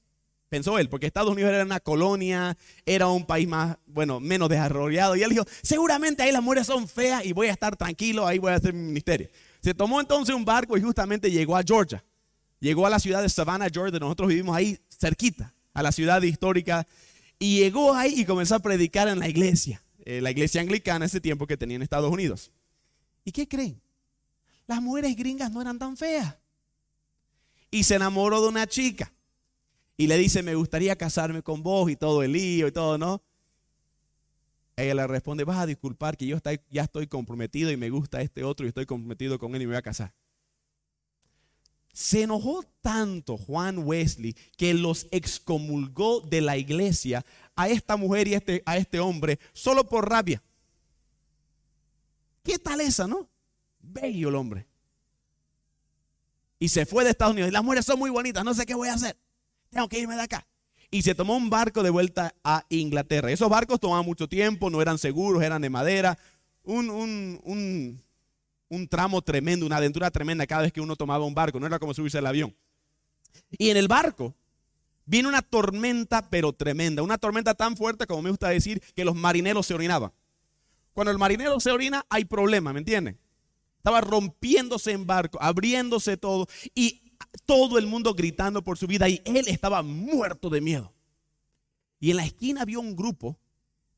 Pensó 0.49 0.77
él, 0.77 0.89
porque 0.89 1.07
Estados 1.07 1.31
Unidos 1.31 1.51
era 1.51 1.63
una 1.63 1.79
colonia, 1.79 2.57
era 2.85 3.07
un 3.07 3.25
país 3.25 3.47
más, 3.47 3.77
bueno, 3.87 4.19
menos 4.19 4.49
desarrollado. 4.49 5.15
Y 5.15 5.23
él 5.23 5.29
dijo, 5.29 5.45
seguramente 5.61 6.23
ahí 6.23 6.31
las 6.31 6.43
mujeres 6.43 6.67
son 6.67 6.87
feas 6.87 7.25
y 7.25 7.31
voy 7.31 7.47
a 7.47 7.51
estar 7.51 7.75
tranquilo, 7.75 8.27
ahí 8.27 8.37
voy 8.37 8.51
a 8.51 8.55
hacer 8.55 8.73
mi 8.73 8.81
ministerio. 8.81 9.29
Se 9.61 9.73
tomó 9.73 10.01
entonces 10.01 10.35
un 10.35 10.45
barco 10.45 10.77
y 10.77 10.81
justamente 10.81 11.31
llegó 11.31 11.55
a 11.55 11.63
Georgia. 11.63 12.03
Llegó 12.59 12.85
a 12.85 12.89
la 12.89 12.99
ciudad 12.99 13.21
de 13.21 13.29
Savannah, 13.29 13.69
Georgia, 13.71 13.99
nosotros 13.99 14.29
vivimos 14.29 14.55
ahí 14.55 14.77
cerquita, 14.89 15.53
a 15.73 15.81
la 15.81 15.91
ciudad 15.91 16.21
histórica. 16.21 16.85
Y 17.39 17.59
llegó 17.59 17.93
ahí 17.93 18.13
y 18.19 18.25
comenzó 18.25 18.55
a 18.55 18.59
predicar 18.59 19.07
en 19.07 19.19
la 19.19 19.27
iglesia, 19.27 19.81
eh, 20.05 20.21
la 20.21 20.31
iglesia 20.31 20.61
anglicana 20.61 21.05
ese 21.05 21.19
tiempo 21.19 21.47
que 21.47 21.57
tenía 21.57 21.75
en 21.75 21.81
Estados 21.81 22.11
Unidos. 22.11 22.51
¿Y 23.23 23.31
qué 23.31 23.47
creen? 23.47 23.81
Las 24.67 24.81
mujeres 24.81 25.15
gringas 25.15 25.51
no 25.51 25.61
eran 25.61 25.79
tan 25.79 25.97
feas. 25.97 26.35
Y 27.71 27.83
se 27.83 27.95
enamoró 27.95 28.41
de 28.41 28.47
una 28.47 28.67
chica. 28.67 29.11
Y 29.97 30.07
le 30.07 30.17
dice, 30.17 30.43
me 30.43 30.55
gustaría 30.55 30.95
casarme 30.95 31.41
con 31.41 31.63
vos 31.63 31.89
y 31.89 31.95
todo 31.95 32.23
el 32.23 32.33
lío 32.33 32.67
y 32.67 32.71
todo, 32.71 32.97
¿no? 32.97 33.21
Ella 34.75 34.93
le 34.93 35.07
responde, 35.07 35.45
vas 35.45 35.59
a 35.59 35.65
disculpar 35.65 36.17
que 36.17 36.25
yo 36.25 36.37
ya 36.69 36.83
estoy 36.83 37.07
comprometido 37.07 37.71
y 37.71 37.77
me 37.77 37.89
gusta 37.89 38.21
este 38.21 38.43
otro 38.43 38.65
y 38.65 38.69
estoy 38.69 38.85
comprometido 38.85 39.39
con 39.39 39.55
él 39.55 39.61
y 39.61 39.65
me 39.65 39.71
voy 39.71 39.77
a 39.77 39.81
casar. 39.81 40.13
Se 41.93 42.23
enojó 42.23 42.65
tanto 42.81 43.37
Juan 43.37 43.79
Wesley 43.79 44.35
que 44.57 44.73
los 44.73 45.07
excomulgó 45.11 46.19
de 46.19 46.41
la 46.41 46.57
iglesia 46.57 47.25
a 47.55 47.69
esta 47.69 47.95
mujer 47.95 48.27
y 48.27 48.33
a 48.33 48.37
este, 48.37 48.63
a 48.65 48.75
este 48.75 48.99
hombre 48.99 49.39
solo 49.53 49.87
por 49.87 50.09
rabia. 50.09 50.43
¿Qué 52.43 52.59
tal 52.59 52.81
esa, 52.81 53.07
no? 53.07 53.29
Bello 53.95 54.29
el 54.29 54.35
hombre. 54.35 54.67
Y 56.59 56.69
se 56.69 56.85
fue 56.85 57.03
de 57.03 57.09
Estados 57.11 57.33
Unidos. 57.33 57.51
Las 57.51 57.63
mujeres 57.63 57.85
son 57.85 57.97
muy 57.97 58.09
bonitas, 58.09 58.43
no 58.43 58.53
sé 58.53 58.65
qué 58.65 58.75
voy 58.75 58.89
a 58.89 58.93
hacer. 58.93 59.17
Tengo 59.69 59.87
que 59.89 59.99
irme 59.99 60.15
de 60.15 60.21
acá. 60.21 60.45
Y 60.91 61.01
se 61.01 61.15
tomó 61.15 61.35
un 61.35 61.49
barco 61.49 61.81
de 61.81 61.89
vuelta 61.89 62.35
a 62.43 62.65
Inglaterra. 62.69 63.31
Esos 63.31 63.49
barcos 63.49 63.79
tomaban 63.79 64.05
mucho 64.05 64.27
tiempo, 64.27 64.69
no 64.69 64.81
eran 64.81 64.97
seguros, 64.97 65.41
eran 65.43 65.61
de 65.61 65.69
madera. 65.69 66.17
Un 66.63 67.99
tramo 68.89 69.21
tremendo, 69.21 69.65
una 69.65 69.77
aventura 69.77 70.11
tremenda 70.11 70.45
cada 70.45 70.63
vez 70.63 70.73
que 70.73 70.81
uno 70.81 70.95
tomaba 70.95 71.25
un 71.25 71.33
barco. 71.33 71.59
No 71.59 71.65
era 71.65 71.79
como 71.79 71.93
subirse 71.93 72.17
al 72.17 72.27
avión. 72.27 72.55
Y 73.57 73.69
en 73.69 73.77
el 73.77 73.87
barco 73.87 74.35
vino 75.05 75.29
una 75.29 75.41
tormenta, 75.41 76.29
pero 76.29 76.53
tremenda. 76.53 77.01
Una 77.01 77.17
tormenta 77.17 77.53
tan 77.53 77.75
fuerte, 77.77 78.07
como 78.07 78.21
me 78.21 78.29
gusta 78.29 78.49
decir, 78.49 78.81
que 78.95 79.05
los 79.05 79.15
marineros 79.15 79.65
se 79.65 79.73
orinaban. 79.73 80.11
Cuando 80.93 81.11
el 81.11 81.17
marinero 81.17 81.59
se 81.59 81.71
orina, 81.71 82.05
hay 82.09 82.25
problema, 82.25 82.71
¿me 82.71 82.79
entienden? 82.79 83.19
Estaba 83.85 84.01
rompiéndose 84.01 84.93
en 84.93 85.05
barco, 85.05 85.37
abriéndose 85.39 86.17
todo 86.17 86.47
y 86.73 87.03
todo 87.45 87.77
el 87.77 87.85
mundo 87.85 88.15
gritando 88.15 88.63
por 88.63 88.79
su 88.79 88.87
vida 88.87 89.07
y 89.07 89.21
él 89.25 89.45
estaba 89.47 89.83
muerto 89.83 90.49
de 90.49 90.59
miedo. 90.59 90.91
Y 91.99 92.09
en 92.09 92.17
la 92.17 92.25
esquina 92.25 92.63
había 92.63 92.79
un 92.79 92.95
grupo, 92.95 93.37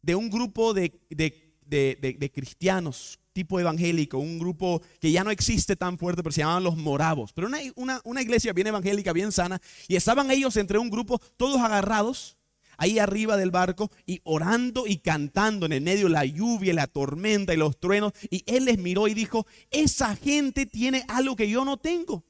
de 0.01 0.13
un 0.13 0.29
grupo 0.29 0.74
de, 0.74 0.91
de 1.10 2.32
cristianos 2.34 3.17
tipo 3.38 3.60
evangélico, 3.60 4.17
un 4.17 4.39
grupo 4.39 4.82
que 5.00 5.12
ya 5.12 5.24
no 5.24 5.29
existe 5.29 5.75
tan 5.75 6.00
fuerte, 6.00 6.24
pero 6.24 6.34
se 6.34 6.41
llamaban 6.41 6.63
los 6.63 6.75
moravos. 6.75 7.32
Pero 7.34 7.48
una, 7.75 8.01
una, 8.03 8.22
iglesia 8.24 8.51
bien 8.51 8.65
evangélica, 8.65 9.13
bien 9.13 9.32
sana, 9.32 9.62
y 9.88 9.96
estaban 9.96 10.32
ellos 10.32 10.58
entre 10.58 10.79
un 10.79 10.89
grupo, 10.89 11.20
todos 11.38 11.62
agarrados, 11.62 12.37
ahí 12.78 13.00
arriba 13.00 13.38
del 13.38 13.52
barco, 13.52 13.92
y 14.06 14.22
orando 14.24 14.88
y 14.88 14.98
cantando 14.98 15.66
en 15.66 15.74
el 15.74 15.82
medio 15.82 16.06
de 16.06 16.14
la 16.14 16.26
lluvia, 16.26 16.74
la 16.74 16.88
tormenta 16.88 17.54
y 17.54 17.58
los 17.58 17.80
truenos. 17.80 18.14
Y 18.30 18.44
él 18.48 18.66
les 18.66 18.78
miró 18.78 19.08
y 19.08 19.14
dijo, 19.14 19.46
esa 19.72 20.16
gente 20.16 20.66
tiene 20.66 21.04
algo 21.08 21.36
que 21.36 21.50
yo 21.50 21.66
no 21.66 21.78
tengo. 21.78 22.24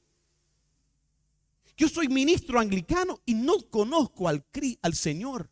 Yo 1.78 1.88
soy 1.88 2.08
ministro 2.08 2.60
anglicano 2.60 3.22
y 3.26 3.36
no 3.36 3.60
conozco 3.70 4.28
al, 4.28 4.44
al 4.82 4.96
Señor. 4.96 5.52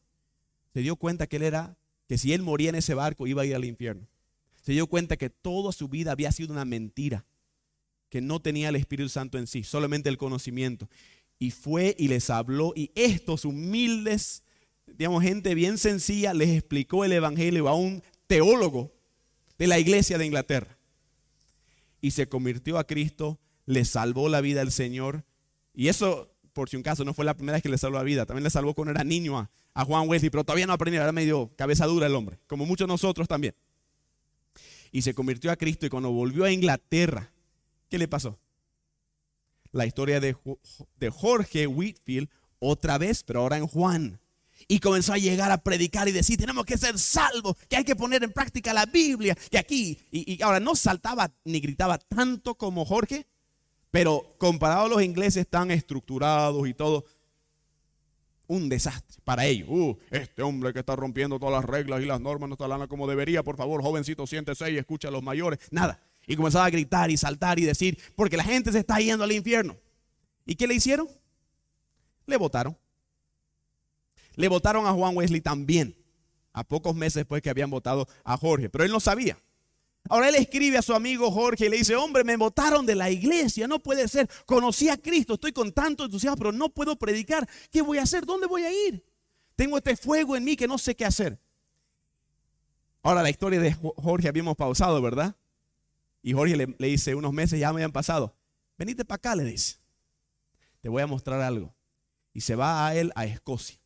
Se 0.74 0.80
dio 0.80 0.96
cuenta 0.96 1.28
que 1.28 1.36
él 1.36 1.44
era, 1.44 1.78
que 2.08 2.18
si 2.18 2.34
él 2.34 2.42
moría 2.42 2.70
en 2.70 2.76
ese 2.76 2.96
barco 2.96 3.28
iba 3.28 3.44
a 3.44 3.46
ir 3.46 3.56
al 3.56 3.66
infierno 3.66 4.08
se 4.66 4.72
dio 4.72 4.88
cuenta 4.88 5.16
que 5.16 5.30
toda 5.30 5.72
su 5.72 5.90
vida 5.90 6.12
había 6.12 6.32
sido 6.32 6.52
una 6.52 6.66
mentira, 6.66 7.24
que 8.10 8.20
no 8.20 8.42
tenía 8.42 8.70
el 8.70 8.76
Espíritu 8.76 9.10
Santo 9.10 9.38
en 9.38 9.46
sí, 9.46 9.64
solamente 9.64 10.10
el 10.10 10.18
conocimiento. 10.18 10.90
Y 11.38 11.52
fue 11.52 11.96
y 12.00 12.08
les 12.08 12.32
habló 12.32 12.74
y 12.76 12.92
estos 12.96 13.46
humildes, 13.46 14.44
digamos, 14.88 15.24
gente 15.24 15.56
bien 15.56 15.78
sencilla, 15.78 16.34
les 16.34 16.50
explicó 16.50 17.06
el 17.06 17.12
Evangelio 17.12 17.68
a 17.68 17.76
un 17.76 18.04
teólogo 18.28 18.92
de 19.58 19.68
la 19.68 19.80
iglesia 19.80 20.18
de 20.18 20.26
Inglaterra. 20.26 20.78
Y 22.02 22.12
se 22.12 22.28
convirtió 22.28 22.78
a 22.78 22.86
Cristo, 22.86 23.40
le 23.66 23.86
salvó 23.86 24.30
la 24.30 24.42
vida 24.42 24.62
al 24.62 24.72
Señor. 24.72 25.24
Y 25.74 25.88
eso, 25.88 26.32
por 26.54 26.70
si 26.70 26.78
un 26.78 26.84
caso, 26.84 27.04
no 27.04 27.14
fue 27.14 27.26
la 27.26 27.36
primera 27.36 27.56
vez 27.56 27.64
que 27.64 27.70
le 27.70 27.78
salvó 27.78 27.98
la 27.98 28.04
vida. 28.04 28.26
También 28.26 28.44
le 28.44 28.50
salvó 28.50 28.74
cuando 28.74 28.92
era 28.92 29.04
niño 29.04 29.38
a, 29.38 29.50
Juan 29.86 30.08
Wesley, 30.08 30.30
pero 30.30 30.46
todavía 30.46 30.68
no 30.68 30.74
aprendió, 30.74 31.02
era 31.02 31.12
medio 31.12 31.52
cabeza 31.58 31.86
dura 31.86 32.08
el 32.08 32.16
hombre, 32.16 32.40
como 32.48 32.66
muchos 32.66 32.88
nosotros 32.88 33.28
también 33.28 33.54
y 34.96 35.02
se 35.02 35.14
convirtió 35.14 35.52
a 35.52 35.58
Cristo 35.58 35.86
y 35.86 35.90
cuando 35.90 36.10
volvió 36.10 36.46
a 36.46 36.52
Inglaterra, 36.54 37.30
¿qué 37.90 37.98
le 37.98 38.08
pasó? 38.08 38.40
La 39.74 39.86
historia 39.86 40.22
de, 40.22 40.38
de 40.98 41.10
Jorge 41.10 41.68
Whitfield 41.68 42.30
otra 42.60 42.98
vez, 42.98 43.22
pero 43.22 43.42
ahora 43.42 43.58
en 43.58 43.68
Juan. 43.68 44.22
Y 44.68 44.80
comenzó 44.80 45.14
a 45.14 45.18
llegar 45.18 45.52
a 45.52 45.58
predicar 45.58 46.08
y 46.08 46.12
decir, 46.12 46.38
tenemos 46.38 46.66
que 46.66 46.78
ser 46.78 46.98
salvos, 46.98 47.56
que 47.70 47.78
hay 47.78 47.84
que 47.84 47.96
poner 47.96 48.24
en 48.24 48.32
práctica 48.32 48.74
la 48.74 48.86
Biblia, 48.86 49.36
que 49.52 49.58
aquí, 49.58 50.00
y, 50.12 50.42
ahora 50.42 50.60
no 50.60 50.76
saltaba 50.76 51.32
ni 51.44 51.60
gritaba 51.60 51.98
tanto 51.98 52.56
como 52.56 52.86
Jorge, 52.86 53.28
pero 53.92 54.36
comparado 54.38 54.86
a 54.86 54.90
los 54.90 55.04
ingleses 55.04 55.48
tan 55.48 55.72
estructurados 55.72 56.68
y 56.68 56.74
todo, 56.74 57.06
un 58.48 58.70
desastre 58.70 59.22
para 59.24 59.46
ellos. 59.46 59.68
Uh, 59.70 59.98
este 60.12 60.42
hombre 60.42 60.74
que 60.74 60.80
está 60.80 60.96
rompiendo 60.96 61.40
todas 61.40 61.56
las 61.56 61.66
reglas 61.66 62.02
y 62.02 62.06
las 62.06 62.22
normas 62.22 62.50
no 62.50 62.54
está 62.54 62.66
hablando 62.66 62.88
como 62.88 63.08
debería. 63.08 63.44
Por 63.44 63.58
favor, 63.58 63.82
jovencito, 63.82 64.28
siéntese 64.28 64.72
y 64.72 64.78
escucha 64.78 65.08
a 65.08 65.12
los 65.12 65.24
mayores. 65.24 65.60
Nada. 65.72 66.00
Y 66.28 66.36
comenzaba 66.36 66.66
a 66.66 66.70
gritar 66.70 67.12
y 67.12 67.18
saltar 67.18 67.60
y 67.60 67.66
decir, 67.66 67.98
porque 68.16 68.38
la 68.38 68.44
gente 68.44 68.72
se 68.72 68.80
está 68.80 68.98
yendo 69.00 69.24
al 69.24 69.32
infierno. 69.32 69.78
¿Y 70.46 70.56
qué 70.56 70.68
le 70.68 70.76
hicieron? 70.76 71.08
Le 72.26 72.38
votaron. 72.38 72.78
Le 74.36 74.48
votaron 74.48 74.86
a 74.88 74.94
Juan 74.94 75.16
Wesley 75.16 75.42
también, 75.42 75.96
a 76.54 76.64
pocos 76.64 76.96
meses 76.96 77.16
después 77.16 77.42
que 77.42 77.50
habían 77.50 77.70
votado 77.70 78.08
a 78.24 78.38
Jorge. 78.38 78.70
Pero 78.70 78.84
él 78.84 78.92
no 78.92 79.00
sabía. 79.00 79.38
Ahora 80.08 80.30
él 80.30 80.36
escribe 80.36 80.78
a 80.78 80.82
su 80.82 80.94
amigo 80.94 81.32
Jorge 81.32 81.66
y 81.66 81.70
le 81.70 81.78
dice, 81.78 81.96
hombre, 81.96 82.24
me 82.24 82.38
votaron 82.38 82.86
de 82.86 82.96
la 82.96 83.10
iglesia, 83.10 83.68
no 83.68 83.80
puede 83.80 84.08
ser. 84.08 84.30
Conocí 84.46 84.88
a 84.90 84.98
Cristo, 84.98 85.34
estoy 85.34 85.52
con 85.52 85.72
tanto 85.72 86.06
entusiasmo, 86.06 86.38
pero 86.38 86.52
no 86.52 86.70
puedo 86.70 86.96
predicar. 86.96 87.48
¿Qué 87.72 87.82
voy 87.82 87.98
a 87.98 88.04
hacer? 88.04 88.26
¿Dónde 88.26 88.46
voy 88.46 88.64
a 88.64 88.88
ir? 88.88 89.04
Tengo 89.56 89.78
este 89.78 89.96
fuego 89.96 90.36
en 90.36 90.44
mí 90.44 90.56
que 90.56 90.68
no 90.68 90.78
sé 90.78 90.96
qué 90.96 91.06
hacer. 91.06 91.40
Ahora 93.02 93.24
la 93.24 93.30
historia 93.30 93.60
de 93.60 93.74
Jorge 93.74 94.28
habíamos 94.28 94.56
pausado, 94.56 95.02
¿verdad? 95.02 95.36
Y 96.22 96.34
Jorge 96.34 96.58
le, 96.58 96.88
dice, 96.88 97.16
unos 97.16 97.34
meses 97.34 97.60
ya 97.60 97.72
me 97.72 97.76
habían 97.78 97.92
pasado. 97.92 98.36
Venite 98.78 99.06
para 99.06 99.18
acá, 99.18 99.36
le 99.36 99.44
dice. 99.44 99.78
Te 100.82 100.90
voy 100.90 101.02
a 101.02 101.08
mostrar 101.08 101.42
algo. 101.42 101.74
Y 102.34 102.42
se 102.42 102.56
va 102.56 102.88
a 102.88 102.96
él 102.96 103.12
a 103.16 103.26
Escocia, 103.26 103.80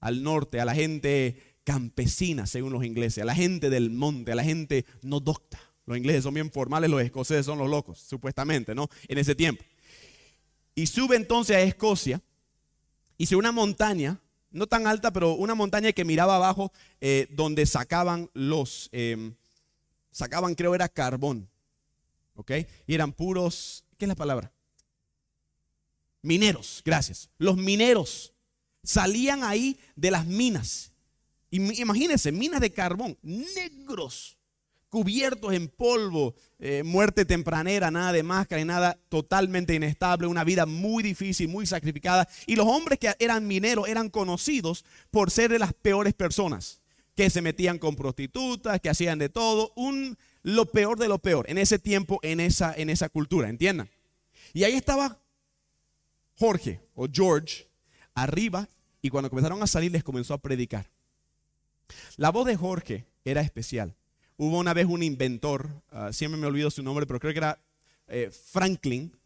al 0.00 0.22
norte, 0.22 0.60
a 0.60 0.64
la 0.64 0.74
gente 0.74 1.56
campesina, 1.64 2.46
según 2.46 2.72
los 2.72 2.84
ingleses, 2.84 3.22
a 3.22 3.26
la 3.26 3.34
gente 3.34 3.70
del 3.70 3.90
monte, 3.90 4.32
a 4.32 4.36
la 4.36 4.44
gente 4.44 4.86
no 5.02 5.18
docta. 5.20 5.60
Los 5.84 5.98
ingleses 5.98 6.22
son 6.22 6.34
bien 6.34 6.50
formales, 6.50 6.88
los 6.88 7.02
escoceses 7.02 7.44
son 7.44 7.58
los 7.58 7.68
locos, 7.68 7.98
supuestamente, 7.98 8.74
¿no? 8.74 8.88
En 9.08 9.18
ese 9.18 9.34
tiempo. 9.34 9.64
Y 10.74 10.86
sube 10.86 11.16
entonces 11.16 11.56
a 11.56 11.62
Escocia, 11.62 12.22
hice 13.18 13.34
una 13.34 13.50
montaña, 13.50 14.20
no 14.50 14.66
tan 14.66 14.86
alta, 14.86 15.12
pero 15.12 15.34
una 15.34 15.54
montaña 15.54 15.92
que 15.92 16.04
miraba 16.04 16.36
abajo, 16.36 16.72
eh, 17.00 17.26
donde 17.30 17.66
sacaban 17.66 18.30
los, 18.34 18.88
em, 18.92 19.34
sacaban 20.10 20.54
creo 20.54 20.74
era 20.74 20.88
carbón, 20.88 21.48
¿ok? 22.34 22.52
Y 22.86 22.94
eran 22.94 23.12
puros, 23.12 23.84
¿qué 23.98 24.04
es 24.04 24.08
la 24.08 24.14
palabra? 24.14 24.52
Mineros, 26.22 26.82
gracias. 26.84 27.28
Los 27.38 27.56
mineros 27.56 28.35
salían 28.86 29.44
ahí 29.44 29.78
de 29.94 30.10
las 30.10 30.24
minas 30.24 30.92
Imagínense, 31.50 32.32
minas 32.32 32.60
de 32.60 32.70
carbón, 32.70 33.16
negros, 33.22 34.36
cubiertos 34.88 35.52
en 35.52 35.68
polvo, 35.68 36.34
eh, 36.58 36.82
muerte 36.82 37.24
tempranera, 37.24 37.90
nada 37.90 38.12
de 38.12 38.22
máscara 38.22 38.60
y 38.60 38.64
nada 38.64 38.98
totalmente 39.08 39.74
inestable, 39.74 40.26
una 40.26 40.44
vida 40.44 40.66
muy 40.66 41.02
difícil, 41.02 41.48
muy 41.48 41.66
sacrificada. 41.66 42.28
Y 42.46 42.56
los 42.56 42.66
hombres 42.66 42.98
que 42.98 43.14
eran 43.18 43.46
mineros 43.46 43.88
eran 43.88 44.10
conocidos 44.10 44.84
por 45.10 45.30
ser 45.30 45.50
de 45.50 45.58
las 45.58 45.72
peores 45.72 46.14
personas, 46.14 46.80
que 47.14 47.30
se 47.30 47.42
metían 47.42 47.78
con 47.78 47.96
prostitutas, 47.96 48.80
que 48.80 48.90
hacían 48.90 49.18
de 49.18 49.28
todo, 49.28 49.72
un, 49.76 50.18
lo 50.42 50.66
peor 50.66 50.98
de 50.98 51.08
lo 51.08 51.18
peor 51.18 51.48
en 51.48 51.58
ese 51.58 51.78
tiempo, 51.78 52.18
en 52.22 52.40
esa, 52.40 52.74
en 52.76 52.90
esa 52.90 53.08
cultura, 53.08 53.48
¿entiendan? 53.48 53.88
Y 54.52 54.64
ahí 54.64 54.74
estaba 54.74 55.18
Jorge 56.34 56.80
o 56.94 57.06
George 57.10 57.68
arriba 58.14 58.68
y 59.06 59.10
cuando 59.10 59.30
comenzaron 59.30 59.62
a 59.62 59.66
salir 59.66 59.92
les 59.92 60.02
comenzó 60.02 60.34
a 60.34 60.38
predicar. 60.38 60.90
La 62.16 62.30
voz 62.30 62.46
de 62.46 62.56
Jorge 62.56 63.06
era 63.24 63.40
especial. 63.40 63.94
Hubo 64.36 64.58
una 64.58 64.74
vez 64.74 64.86
un 64.86 65.02
inventor, 65.02 65.70
ah, 65.90 66.12
siempre 66.12 66.40
me 66.40 66.46
olvido 66.46 66.70
su 66.70 66.82
nombre, 66.82 67.06
pero 67.06 67.20
creo 67.20 67.32
que 67.32 67.38
era 67.38 67.58
eh, 68.08 68.30
Franklin, 68.30 69.16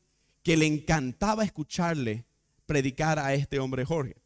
que 0.43 0.57
le 0.57 0.67
encantaba 0.67 1.45
escucharle 1.45 2.25
predicar 2.67 3.19
a 3.19 3.35
este 3.35 3.59
hombre 3.59 3.85
Jorge. 3.85 4.17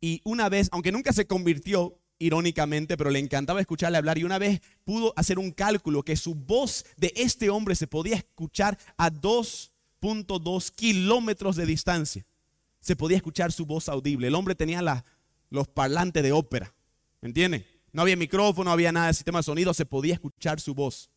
Y 0.00 0.20
una 0.24 0.48
vez, 0.48 0.68
aunque 0.70 0.92
nunca 0.92 1.12
se 1.12 1.26
convirtió 1.26 1.98
irónicamente, 2.18 2.96
pero 2.96 3.10
le 3.10 3.18
encantaba 3.18 3.60
escucharle 3.60 3.98
hablar 3.98 4.16
y 4.16 4.24
una 4.24 4.38
vez 4.38 4.60
pudo 4.84 5.12
hacer 5.16 5.38
un 5.38 5.50
cálculo 5.50 6.04
que 6.04 6.16
su 6.16 6.34
voz 6.34 6.86
de 6.96 7.12
este 7.16 7.50
hombre 7.50 7.74
se 7.74 7.88
podía 7.88 8.16
escuchar 8.16 8.78
a 8.96 9.10
2.2 9.10 10.70
kilómetros 10.70 11.56
de 11.56 11.66
distancia. 11.66 12.24
Se 12.86 12.94
podía 12.94 13.16
escuchar 13.16 13.50
su 13.50 13.66
voz 13.66 13.88
audible. 13.88 14.28
El 14.28 14.36
hombre 14.36 14.54
tenía 14.54 15.04
los 15.50 15.66
parlantes 15.66 16.22
de 16.22 16.30
ópera. 16.30 16.72
¿Me 17.20 17.26
entienden? 17.26 17.66
No 17.90 18.02
había 18.02 18.14
micrófono, 18.14 18.66
no 18.66 18.70
había 18.70 18.92
nada 18.92 19.08
de 19.08 19.14
sistema 19.14 19.40
de 19.40 19.42
sonido, 19.42 19.74
se 19.74 19.84
podía 19.84 20.14
escuchar 20.14 20.60
su 20.60 20.72
voz. 20.72 21.10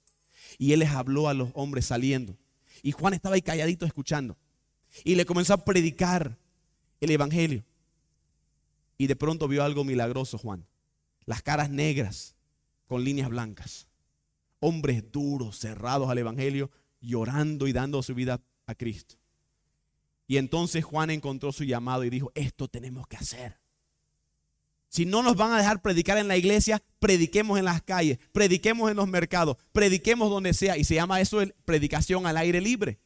Y 0.58 0.73
él 0.73 0.79
les 0.79 0.89
habló 0.89 1.29
a 1.29 1.36
los 1.36 1.51
hombres 1.53 1.86
saliendo. 1.86 2.36
Y 2.82 2.91
Juan 2.91 3.13
estaba 3.13 3.36
ahí 3.36 3.43
calladito 3.43 3.86
escuchando. 3.86 4.36
Y 5.03 5.13
le 5.13 5.27
comenzó 5.27 5.53
a 5.53 5.63
predicar 5.63 6.39
el 7.01 7.12
Evangelio. 7.12 7.63
Y 8.97 9.05
de 9.05 9.15
pronto 9.15 9.47
vio 9.47 9.63
algo 9.63 9.84
milagroso, 9.84 10.39
Juan. 10.39 10.65
Las 11.25 11.43
caras 11.43 11.69
negras 11.69 12.36
con 12.88 13.03
líneas 13.03 13.29
blancas. 13.29 13.86
Hombres 14.60 15.12
duros, 15.12 15.60
cerrados 15.60 16.10
al 16.10 16.17
Evangelio, 16.17 16.71
llorando 16.99 17.67
y 17.67 17.73
dando 17.73 18.01
su 18.01 18.15
vida 18.15 18.41
a 18.65 18.73
Cristo. 18.73 19.19
Y 20.29 20.37
entonces 20.37 20.85
Juan 20.85 21.09
encontró 21.09 21.51
su 21.51 21.63
llamado 21.63 22.03
y 22.03 22.11
dijo, 22.11 22.31
esto 22.35 22.67
tenemos 22.67 23.07
que 23.07 23.17
hacer. 23.17 23.57
Si 24.87 25.03
no 25.03 25.23
nos 25.23 25.35
van 25.35 25.53
a 25.53 25.57
dejar 25.57 25.81
predicar 25.81 26.19
en 26.19 26.27
la 26.27 26.37
iglesia, 26.37 26.83
prediquemos 26.99 27.57
en 27.57 27.65
las 27.65 27.81
calles, 27.81 28.19
prediquemos 28.31 28.91
en 28.91 28.97
los 28.97 29.07
mercados, 29.07 29.57
prediquemos 29.71 30.29
donde 30.29 30.53
sea. 30.53 30.77
Y 30.77 30.83
se 30.83 30.93
llama 30.93 31.19
eso 31.19 31.41
predicación 31.65 32.27
al 32.27 32.37
aire 32.37 32.61
libre. 32.61 32.99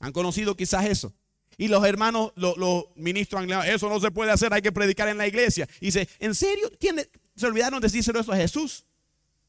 ¿Han 0.00 0.10
conocido 0.10 0.56
quizás 0.56 0.86
eso? 0.86 1.14
Y 1.58 1.68
los 1.68 1.84
hermanos, 1.84 2.32
los, 2.34 2.86
ministros 2.96 3.42
anglicos, 3.42 3.64
eso 3.66 3.88
no 3.88 4.00
se 4.00 4.10
puede 4.10 4.32
hacer, 4.32 4.52
hay 4.52 4.62
que 4.62 4.72
predicar 4.72 5.06
en 5.06 5.18
la 5.18 5.28
iglesia. 5.28 5.68
Y 5.80 5.86
dice, 5.86 6.08
¿en 6.18 6.34
serio? 6.34 6.72
¿Quién, 6.80 7.08
se 7.36 7.46
olvidaron 7.46 7.80
de 7.80 7.86
decírselo 7.86 8.18
eso 8.18 8.32
a 8.32 8.36
Jesús 8.36 8.84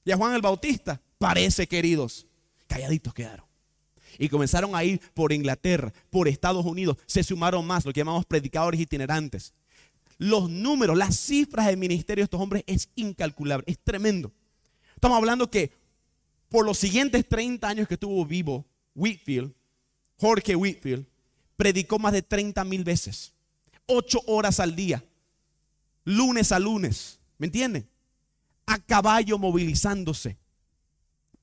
y 0.06 0.12
a 0.12 0.16
Juan 0.16 0.36
el 0.36 0.44
Bautista. 0.44 1.02
Parece, 1.18 1.68
queridos. 1.68 2.28
Calladitos 2.68 3.16
quedaron. 3.16 3.47
Y 4.20 4.30
comenzaron 4.30 4.76
a 4.76 4.84
ir 4.84 5.00
por 5.14 5.32
Inglaterra, 5.32 5.94
por 6.10 6.28
Estados 6.28 6.66
Unidos. 6.66 6.98
Se 7.06 7.24
sumaron 7.24 7.66
más, 7.66 7.86
lo 7.86 7.94
que 7.94 8.02
llamamos 8.02 8.26
predicadores 8.26 8.80
itinerantes. 8.80 9.54
Los 10.18 10.50
números, 10.50 10.98
las 10.98 11.16
cifras 11.18 11.68
del 11.68 11.78
ministerio 11.78 12.22
de 12.22 12.26
estos 12.26 12.42
hombres 12.42 12.64
es 12.66 12.90
incalculable, 12.96 13.64
es 13.68 13.78
tremendo. 13.80 14.32
Estamos 14.96 15.18
hablando 15.18 15.50
que 15.52 15.72
por 16.50 16.66
los 16.66 16.78
siguientes 16.78 17.28
30 17.28 17.68
años 17.68 17.88
que 17.88 17.96
estuvo 17.96 18.26
vivo 18.26 18.66
Whitfield, 18.96 19.54
Jorge 20.18 20.56
Whitfield, 20.56 21.06
predicó 21.56 22.00
más 22.00 22.14
de 22.14 22.24
30 22.24 22.64
mil 22.64 22.84
veces, 22.84 23.34
8 23.86 24.22
horas 24.26 24.60
al 24.60 24.76
día, 24.76 25.04
lunes 26.04 26.52
a 26.52 26.60
lunes, 26.60 27.20
¿me 27.38 27.46
entienden? 27.46 27.88
A 28.66 28.80
caballo 28.80 29.38
movilizándose 29.38 30.38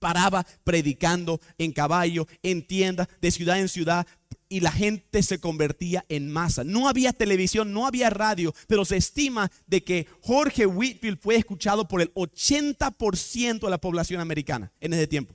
paraba 0.04 0.44
predicando 0.64 1.40
en 1.56 1.72
caballo, 1.72 2.26
en 2.42 2.66
tiendas, 2.66 3.08
de 3.22 3.30
ciudad 3.30 3.58
en 3.58 3.70
ciudad, 3.70 4.06
y 4.50 4.60
la 4.60 4.70
gente 4.70 5.22
se 5.22 5.40
convertía 5.40 6.04
en 6.10 6.30
masa. 6.30 6.62
No 6.62 6.90
había 6.90 7.14
televisión, 7.14 7.72
no 7.72 7.86
había 7.86 8.10
radio, 8.10 8.54
pero 8.66 8.84
se 8.84 8.98
estima 8.98 9.50
de 9.66 9.82
que 9.82 10.06
Jorge 10.20 10.66
Whitfield 10.66 11.18
fue 11.22 11.36
escuchado 11.36 11.88
por 11.88 12.02
el 12.02 12.12
80% 12.12 13.60
de 13.60 13.70
la 13.70 13.78
población 13.78 14.20
americana 14.20 14.70
en 14.78 14.92
ese 14.92 15.06
tiempo. 15.06 15.34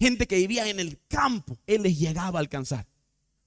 Gente 0.00 0.26
que 0.26 0.38
vivía 0.38 0.68
en 0.68 0.80
el 0.80 0.98
campo, 1.06 1.56
él 1.64 1.84
les 1.84 1.96
llegaba 1.96 2.40
a 2.40 2.42
alcanzar. 2.42 2.88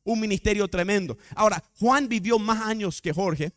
Un 0.06 0.22
ministerio 0.22 0.70
tremendo. 0.70 1.18
Ahora, 1.36 1.62
Juan 1.78 2.08
vivió 2.08 2.40
más 2.40 2.66
años 2.66 3.02
que 3.02 3.12
Jorge. 3.12 3.52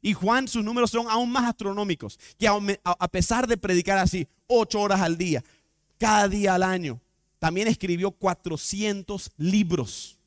Y 0.00 0.14
Juan, 0.14 0.48
sus 0.48 0.64
números 0.64 0.92
son 0.92 1.08
aún 1.10 1.30
más 1.30 1.44
astronómicos, 1.44 2.18
que 2.38 2.48
a 2.48 3.08
pesar 3.08 3.46
de 3.46 3.58
predicar 3.58 3.98
así 3.98 4.26
ocho 4.46 4.80
horas 4.80 5.00
al 5.00 5.16
día, 5.16 5.42
cada 5.98 6.28
día 6.28 6.54
al 6.54 6.62
año. 6.62 7.00
También 7.38 7.68
escribió 7.68 8.10
400 8.10 9.30
libros. 9.36 10.18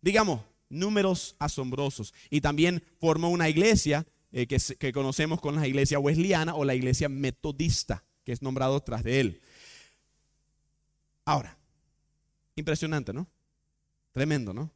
Digamos, 0.00 0.40
números 0.68 1.36
asombrosos. 1.38 2.12
Y 2.30 2.40
también 2.40 2.82
formó 3.00 3.30
una 3.30 3.48
iglesia 3.48 4.06
eh, 4.32 4.46
que, 4.46 4.58
que, 4.78 4.92
conocemos 4.92 5.40
con 5.40 5.56
la 5.56 5.66
iglesia 5.66 5.98
wesleyana 5.98 6.54
o 6.54 6.64
la 6.64 6.74
iglesia 6.74 7.08
metodista, 7.08 8.04
que 8.24 8.32
es 8.32 8.42
nombrado 8.42 8.80
tras 8.80 9.02
de 9.04 9.20
él. 9.20 9.40
Ahora, 11.24 11.56
impresionante, 12.54 13.12
¿no? 13.12 13.26
Tremendo, 14.12 14.52
¿no? 14.52 14.70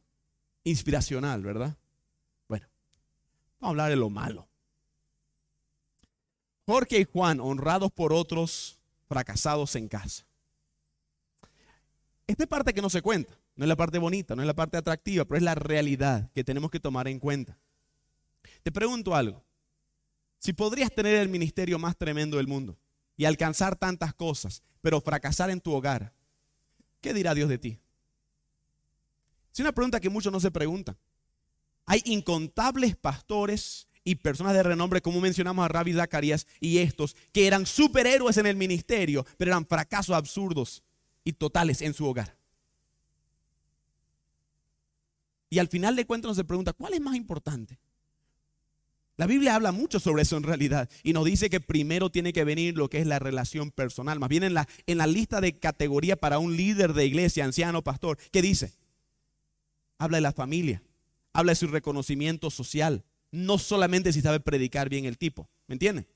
Inspiracional, 0.63 1.41
¿verdad? 1.43 1.77
Bueno, 2.47 2.67
vamos 3.59 3.67
a 3.67 3.69
hablar 3.69 3.89
de 3.89 3.95
lo 3.95 4.09
malo. 4.09 4.47
Jorge 6.65 6.99
y 6.99 7.05
Juan, 7.05 7.39
honrados 7.39 7.91
por 7.91 8.13
otros, 8.13 8.80
fracasados 9.11 9.75
en 9.75 9.89
casa. 9.89 10.25
Esta 12.25 12.47
parte 12.47 12.73
que 12.73 12.81
no 12.81 12.89
se 12.89 13.01
cuenta, 13.01 13.37
no 13.57 13.65
es 13.65 13.67
la 13.67 13.75
parte 13.75 13.97
bonita, 13.97 14.37
no 14.37 14.41
es 14.41 14.47
la 14.47 14.53
parte 14.53 14.77
atractiva, 14.77 15.25
pero 15.25 15.35
es 15.35 15.43
la 15.43 15.53
realidad 15.53 16.31
que 16.31 16.45
tenemos 16.45 16.71
que 16.71 16.79
tomar 16.79 17.09
en 17.09 17.19
cuenta. 17.19 17.57
Te 18.63 18.71
pregunto 18.71 19.13
algo. 19.13 19.43
Si 20.39 20.53
podrías 20.53 20.95
tener 20.95 21.17
el 21.17 21.27
ministerio 21.27 21.77
más 21.77 21.97
tremendo 21.97 22.37
del 22.37 22.47
mundo 22.47 22.77
y 23.17 23.25
alcanzar 23.25 23.75
tantas 23.75 24.13
cosas, 24.13 24.63
pero 24.79 25.01
fracasar 25.01 25.49
en 25.49 25.59
tu 25.59 25.73
hogar, 25.73 26.13
¿qué 27.01 27.13
dirá 27.13 27.33
Dios 27.33 27.49
de 27.49 27.57
ti? 27.57 27.79
Es 29.51 29.59
una 29.59 29.73
pregunta 29.73 29.99
que 29.99 30.09
muchos 30.09 30.31
no 30.31 30.39
se 30.39 30.51
preguntan. 30.51 30.95
Hay 31.85 32.01
incontables 32.05 32.95
pastores, 32.95 33.89
y 34.03 34.15
personas 34.15 34.53
de 34.53 34.63
renombre, 34.63 35.01
como 35.01 35.21
mencionamos 35.21 35.63
a 35.63 35.67
Rabbi 35.67 35.93
Zacarías 35.93 36.47
y 36.59 36.79
estos, 36.79 37.15
que 37.31 37.47
eran 37.47 37.65
superhéroes 37.65 38.37
en 38.37 38.47
el 38.47 38.55
ministerio, 38.55 39.25
pero 39.37 39.51
eran 39.51 39.65
fracasos 39.65 40.15
absurdos 40.15 40.83
y 41.23 41.33
totales 41.33 41.81
en 41.81 41.93
su 41.93 42.05
hogar. 42.05 42.35
Y 45.49 45.59
al 45.59 45.67
final 45.67 45.95
de 45.95 46.05
cuentas 46.05 46.29
nos 46.29 46.37
se 46.37 46.45
pregunta, 46.45 46.73
¿cuál 46.73 46.93
es 46.93 47.01
más 47.01 47.15
importante? 47.15 47.77
La 49.17 49.27
Biblia 49.27 49.53
habla 49.53 49.71
mucho 49.71 49.99
sobre 49.99 50.23
eso 50.23 50.37
en 50.37 50.43
realidad 50.43 50.89
y 51.03 51.13
nos 51.13 51.25
dice 51.25 51.49
que 51.49 51.59
primero 51.59 52.09
tiene 52.09 52.33
que 52.33 52.43
venir 52.43 52.75
lo 52.77 52.89
que 52.89 52.99
es 52.99 53.05
la 53.05 53.19
relación 53.19 53.69
personal. 53.69 54.19
Más 54.19 54.29
bien 54.29 54.43
en 54.43 54.53
la, 54.53 54.67
en 54.87 54.97
la 54.97 55.05
lista 55.05 55.41
de 55.41 55.59
categoría 55.59 56.15
para 56.15 56.39
un 56.39 56.55
líder 56.55 56.93
de 56.93 57.05
iglesia, 57.05 57.45
anciano, 57.45 57.83
pastor, 57.83 58.17
¿qué 58.31 58.41
dice? 58.41 58.73
Habla 59.99 60.17
de 60.17 60.21
la 60.21 60.31
familia, 60.31 60.81
habla 61.33 61.51
de 61.51 61.57
su 61.57 61.67
reconocimiento 61.67 62.49
social, 62.49 63.03
no 63.31 63.57
solamente 63.57 64.13
si 64.13 64.21
sabe 64.21 64.39
predicar 64.39 64.89
bien 64.89 65.05
el 65.05 65.17
tipo, 65.17 65.49
¿me 65.67 65.73
entienden? 65.73 66.07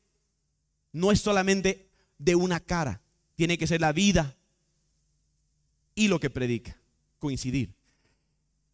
No 0.92 1.12
es 1.12 1.22
solamente 1.22 1.90
de 2.18 2.36
una 2.36 2.60
cara, 2.60 3.02
tiene 3.36 3.58
que 3.58 3.68
ser 3.68 3.82
la 3.82 3.94
vida 3.94 4.38
y 5.96 6.08
lo 6.08 6.20
que 6.20 6.30
predica, 6.30 6.80
coincidir. 7.20 7.74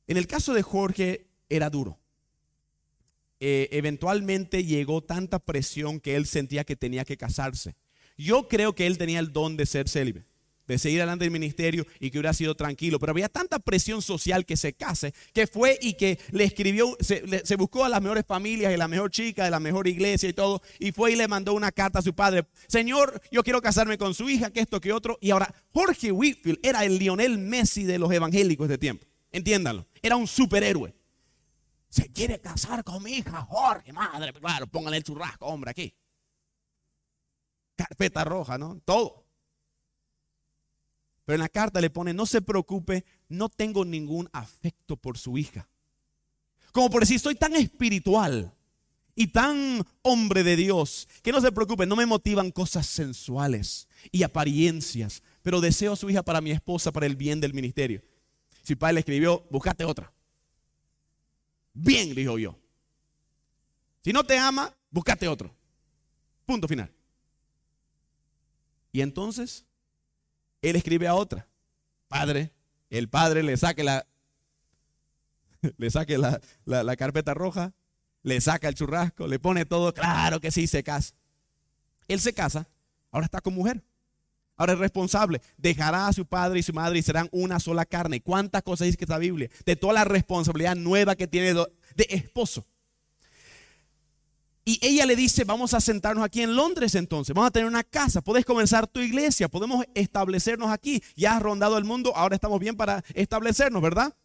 En 0.08 0.18
el 0.18 0.28
caso 0.28 0.54
de 0.54 0.64
Jorge 0.64 1.28
era 1.50 1.70
duro. 1.70 2.00
Eh, 3.40 3.70
eventualmente 3.72 4.64
llegó 4.64 5.02
tanta 5.02 5.40
presión 5.40 6.00
que 6.00 6.16
él 6.16 6.28
sentía 6.28 6.64
que 6.64 6.76
tenía 6.76 7.06
que 7.06 7.18
casarse. 7.18 7.76
Yo 8.18 8.48
creo 8.48 8.76
que 8.76 8.86
él 8.86 8.98
tenía 8.98 9.20
el 9.20 9.34
don 9.34 9.58
de 9.58 9.66
ser 9.66 9.90
célibe 9.90 10.26
de 10.72 10.80
seguir 10.80 11.02
adelante 11.02 11.26
del 11.26 11.32
ministerio 11.32 11.86
y 12.00 12.10
que 12.10 12.18
hubiera 12.18 12.34
sido 12.34 12.56
tranquilo. 12.56 13.00
Pero 13.00 13.12
había 13.12 13.30
tanta 13.30 13.60
presión 13.60 14.02
social 14.02 14.46
que 14.46 14.58
se 14.58 14.74
case, 14.74 15.14
que 15.34 15.48
fue 15.48 15.78
y 15.82 15.94
que 15.94 16.20
le 16.32 16.46
escribió, 16.46 16.96
se, 17.00 17.56
buscó 17.56 17.84
a 17.86 17.90
las 17.90 18.02
mejores 18.02 18.26
familias 18.26 18.74
y 18.74 18.78
la 18.78 18.88
mejor 18.88 19.12
chica 19.12 19.44
de 19.44 19.52
la 19.52 19.60
mejor 19.60 19.88
iglesia 19.88 20.30
y 20.30 20.34
todo, 20.34 20.62
y 20.80 20.92
fue 20.92 21.12
y 21.12 21.16
le 21.16 21.28
mandó 21.28 21.54
una 21.54 21.72
carta 21.72 22.00
a 22.00 22.02
su 22.02 22.14
padre, 22.14 22.48
Señor, 22.68 23.22
yo 23.32 23.44
quiero 23.44 23.62
casarme 23.62 23.98
con 23.98 24.14
su 24.14 24.30
hija, 24.30 24.52
que 24.52 24.62
esto, 24.62 24.80
que 24.80 24.94
otro. 24.94 25.18
Y 25.22 25.32
ahora, 25.32 25.54
Jorge 25.74 26.12
Whitfield 26.12 26.60
era 26.64 26.86
el 26.86 26.98
Lionel 26.98 27.38
Messi 27.38 27.84
de 27.84 28.00
los 28.00 28.12
evangélicos 28.12 28.70
de 28.70 28.78
tiempo. 28.78 29.06
Entiéndanlo, 29.32 29.86
era 30.02 30.16
un 30.16 30.28
superhéroe. 30.28 30.94
Se 31.90 32.10
quiere 32.12 32.40
casar 32.40 32.86
con 32.86 33.04
mi 33.04 33.18
hija, 33.18 33.42
Jorge, 33.50 33.92
madre, 33.92 34.32
claro, 34.32 34.68
póngale 34.68 34.98
el 34.98 35.04
churrasco, 35.04 35.46
hombre, 35.46 35.72
aquí. 35.72 35.94
Carpeta 37.76 38.24
roja, 38.24 38.58
¿no? 38.58 38.80
Todo. 38.86 39.26
Pero 41.26 41.36
en 41.36 41.42
la 41.42 41.50
carta 41.50 41.82
le 41.82 41.90
pone, 41.90 42.14
no 42.14 42.26
se 42.26 42.42
preocupe, 42.42 43.06
no 43.30 43.50
tengo 43.50 43.86
ningún 43.86 44.30
afecto 44.34 44.98
por 44.98 45.18
su 45.18 45.38
hija. 45.38 45.70
Como 46.72 46.90
por 46.90 47.02
decir, 47.02 47.20
soy 47.20 47.36
tan 47.36 47.56
espiritual 47.56 48.54
y 49.16 49.28
tan 49.28 49.86
hombre 50.02 50.44
de 50.44 50.56
Dios, 50.56 51.08
que 51.22 51.32
no 51.32 51.42
se 51.42 51.52
preocupe, 51.52 51.86
no 51.86 51.96
me 51.96 52.06
motivan 52.06 52.52
cosas 52.52 52.88
sensuales 52.88 53.88
y 54.12 54.24
apariencias, 54.24 55.22
pero 55.42 55.62
deseo 55.62 55.94
a 55.94 55.98
su 55.98 56.10
hija 56.10 56.24
para 56.24 56.42
mi 56.42 56.52
esposa, 56.52 56.92
para 56.92 57.06
el 57.06 57.16
bien 57.16 57.42
del 57.42 57.54
ministerio. 57.54 58.02
Si 58.64 58.76
padre 58.76 58.96
le 58.96 59.00
escribió, 59.02 59.46
buscate 59.50 59.86
otra. 59.86 60.12
Bien, 61.74 62.14
dijo 62.16 62.38
yo. 62.38 62.58
Si 64.04 64.14
no 64.14 64.24
te 64.24 64.38
ama, 64.38 64.76
buscate 64.90 65.28
otro. 65.28 65.54
Punto 66.46 66.68
final. 66.68 66.92
Y 68.92 69.02
entonces 69.02 69.66
él 70.62 70.76
escribe 70.76 71.08
a 71.08 71.16
otra. 71.16 71.48
Padre, 72.08 72.52
el 72.90 73.10
padre 73.10 73.44
le 73.44 73.58
saque 73.58 73.84
la, 73.84 74.06
le 75.78 75.90
saque 75.90 76.18
la, 76.18 76.96
carpeta 76.98 77.34
roja, 77.34 77.74
le 78.24 78.40
saca 78.42 78.68
el 78.68 78.76
churrasco, 78.76 79.28
le 79.28 79.40
pone 79.40 79.66
todo, 79.66 79.94
claro 79.94 80.40
que 80.40 80.52
sí, 80.52 80.68
se 80.68 80.84
casa. 80.84 81.14
Él 82.08 82.20
se 82.20 82.34
casa, 82.34 82.70
ahora 83.12 83.26
está 83.26 83.42
con 83.42 83.54
mujer. 83.54 83.84
Ahora 84.58 84.74
es 84.74 84.80
responsable. 84.80 85.42
Dejará 85.58 86.08
a 86.08 86.14
su 86.14 86.28
padre 86.28 86.60
y 86.60 86.64
su 86.64 86.72
madre 86.72 87.00
y 87.00 87.02
serán 87.02 87.30
una 87.32 87.60
sola 87.60 87.84
carne. 87.84 88.22
¿Cuántas 88.22 88.62
cosas 88.62 88.86
dice 88.86 88.98
que 88.98 89.06
esta 89.06 89.18
Biblia? 89.18 89.50
De 89.66 89.76
toda 89.76 89.94
la 89.94 90.04
responsabilidad 90.04 90.76
nueva 90.76 91.16
que 91.16 91.26
tiene 91.26 91.54
de 91.56 92.08
esposo. 92.10 92.68
Y 94.72 94.80
ella 94.82 95.06
le 95.06 95.18
dice, 95.18 95.44
vamos 95.44 95.74
a 95.74 95.82
sentarnos 95.82 96.24
aquí 96.24 96.42
en 96.42 96.56
Londres 96.56 96.96
entonces, 96.96 97.36
vamos 97.36 97.50
a 97.50 97.52
tener 97.52 97.68
una 97.68 97.84
casa, 97.84 98.22
puedes 98.22 98.46
comenzar 98.46 98.88
tu 98.88 99.02
iglesia, 99.02 99.50
podemos 99.50 99.84
establecernos 99.96 100.72
aquí, 100.72 101.04
ya 101.14 101.36
has 101.36 101.42
rondado 101.42 101.78
el 101.78 101.84
mundo, 101.84 102.16
ahora 102.16 102.36
estamos 102.36 102.58
bien 102.58 102.78
para 102.78 103.04
establecernos, 103.14 103.82
¿verdad? 103.82 104.16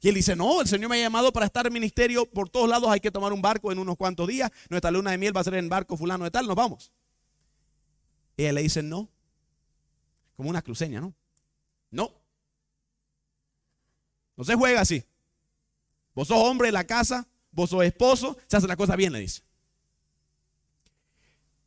Y 0.00 0.08
él 0.08 0.16
dice, 0.16 0.34
no, 0.34 0.60
el 0.60 0.66
Señor 0.66 0.90
me 0.90 0.96
ha 0.96 1.02
llamado 1.02 1.32
para 1.32 1.46
estar 1.46 1.68
en 1.68 1.72
ministerio 1.72 2.28
por 2.28 2.48
todos 2.48 2.68
lados, 2.68 2.90
hay 2.90 2.98
que 2.98 3.12
tomar 3.12 3.32
un 3.32 3.40
barco 3.40 3.70
en 3.70 3.78
unos 3.78 3.96
cuantos 3.96 4.26
días, 4.26 4.50
nuestra 4.68 4.90
luna 4.90 5.12
de 5.12 5.18
miel 5.18 5.36
va 5.36 5.40
a 5.40 5.44
ser 5.44 5.54
en 5.54 5.68
barco 5.68 5.96
fulano 5.96 6.24
de 6.24 6.32
tal, 6.32 6.48
nos 6.48 6.56
vamos. 6.56 6.90
Ella 8.36 8.54
le 8.54 8.62
dice, 8.62 8.82
no, 8.82 9.08
como 10.34 10.50
una 10.50 10.62
cruceña, 10.62 11.00
¿no? 11.00 11.14
No. 11.92 12.12
No 14.36 14.42
se 14.42 14.56
juega 14.56 14.80
así. 14.80 15.04
Vos 16.12 16.26
sos 16.26 16.38
hombre 16.38 16.66
de 16.66 16.72
la 16.72 16.88
casa, 16.88 17.28
vos 17.52 17.70
sos 17.70 17.84
esposo, 17.84 18.36
se 18.48 18.56
hace 18.56 18.66
la 18.66 18.74
cosa 18.74 18.96
bien, 18.96 19.12
le 19.12 19.20
dice. 19.20 19.42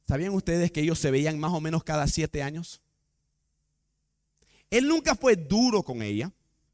¿Sabían 0.08 0.34
ustedes 0.34 0.72
que 0.72 0.82
ellos 0.82 1.00
se 1.00 1.12
veían 1.12 1.40
más 1.40 1.52
o 1.52 1.62
menos 1.62 1.84
cada 1.84 2.08
siete 2.08 2.44
años? 2.44 2.82
Él 4.70 4.88
nunca 4.88 5.16
fue 5.16 5.36
duro 5.36 5.84
con 5.84 6.02
ella, 6.02 6.32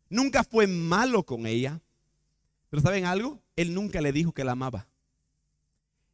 nunca 0.10 0.44
fue 0.44 0.68
malo 0.68 1.24
con 1.26 1.46
ella, 1.46 1.80
pero 2.70 2.82
¿saben 2.82 3.06
algo? 3.06 3.42
Él 3.56 3.74
nunca 3.74 4.02
le 4.02 4.12
dijo 4.12 4.32
que 4.32 4.44
la 4.44 4.54
amaba. 4.54 4.88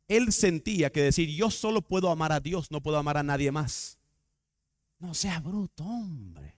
Él 0.07 0.31
sentía 0.31 0.91
que 0.91 1.01
decir, 1.01 1.29
yo 1.29 1.51
solo 1.51 1.81
puedo 1.81 2.09
amar 2.09 2.31
a 2.31 2.39
Dios, 2.39 2.71
no 2.71 2.81
puedo 2.81 2.97
amar 2.97 3.17
a 3.17 3.23
nadie 3.23 3.51
más. 3.51 3.97
No 4.99 5.13
seas 5.13 5.43
bruto, 5.43 5.83
hombre. 5.83 6.55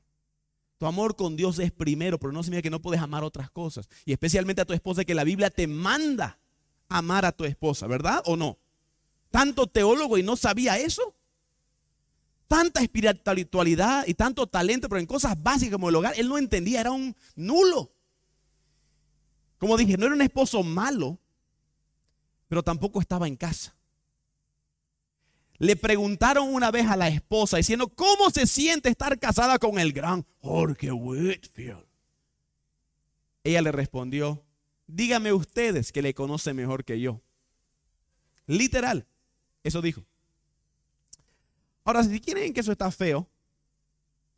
Tu 0.77 0.85
amor 0.85 1.15
con 1.15 1.35
Dios 1.35 1.59
es 1.59 1.71
primero, 1.71 2.19
pero 2.19 2.31
no 2.31 2.41
significa 2.43 2.63
que 2.63 2.69
no 2.69 2.81
puedes 2.81 3.01
amar 3.01 3.23
otras 3.23 3.49
cosas. 3.49 3.89
Y 4.05 4.13
especialmente 4.13 4.61
a 4.61 4.65
tu 4.65 4.73
esposa, 4.73 5.03
que 5.03 5.15
la 5.15 5.25
Biblia 5.25 5.49
te 5.49 5.67
manda 5.67 6.39
amar 6.87 7.25
a 7.25 7.31
tu 7.31 7.43
esposa, 7.43 7.85
¿verdad 7.87 8.21
o 8.25 8.37
no? 8.37 8.57
Tanto 9.31 9.67
teólogo 9.67 10.17
y 10.17 10.23
no 10.23 10.35
sabía 10.35 10.77
eso. 10.77 11.15
Tanta 12.47 12.81
espiritualidad 12.81 14.05
y 14.07 14.15
tanto 14.15 14.47
talento, 14.47 14.89
pero 14.89 14.99
en 14.99 15.05
cosas 15.05 15.41
básicas 15.41 15.73
como 15.73 15.89
el 15.89 15.95
hogar, 15.95 16.13
él 16.17 16.27
no 16.27 16.37
entendía, 16.37 16.81
era 16.81 16.91
un 16.91 17.15
nulo. 17.35 17.93
Como 19.59 19.77
dije, 19.77 19.97
no 19.97 20.07
era 20.07 20.15
un 20.15 20.21
esposo 20.21 20.63
malo, 20.63 21.19
pero 22.47 22.63
tampoco 22.63 23.01
estaba 23.01 23.27
en 23.27 23.35
casa. 23.35 23.75
Le 25.59 25.75
preguntaron 25.75 26.53
una 26.53 26.71
vez 26.71 26.87
a 26.87 26.95
la 26.95 27.09
esposa 27.09 27.57
diciendo, 27.57 27.89
¿cómo 27.89 28.29
se 28.29 28.47
siente 28.47 28.89
estar 28.89 29.19
casada 29.19 29.59
con 29.59 29.77
el 29.77 29.91
gran 29.91 30.25
Jorge 30.41 30.91
Whitfield? 30.91 31.85
Ella 33.43 33.61
le 33.61 33.71
respondió, 33.73 34.45
dígame 34.87 35.33
ustedes 35.33 35.91
que 35.91 36.01
le 36.01 36.13
conocen 36.13 36.55
mejor 36.55 36.85
que 36.85 37.01
yo. 37.01 37.21
Literal, 38.47 39.05
eso 39.63 39.81
dijo. 39.81 40.03
Ahora, 41.83 42.03
si 42.03 42.19
quieren 42.19 42.53
que 42.53 42.59
eso 42.59 42.71
está 42.71 42.91
feo, 42.91 43.27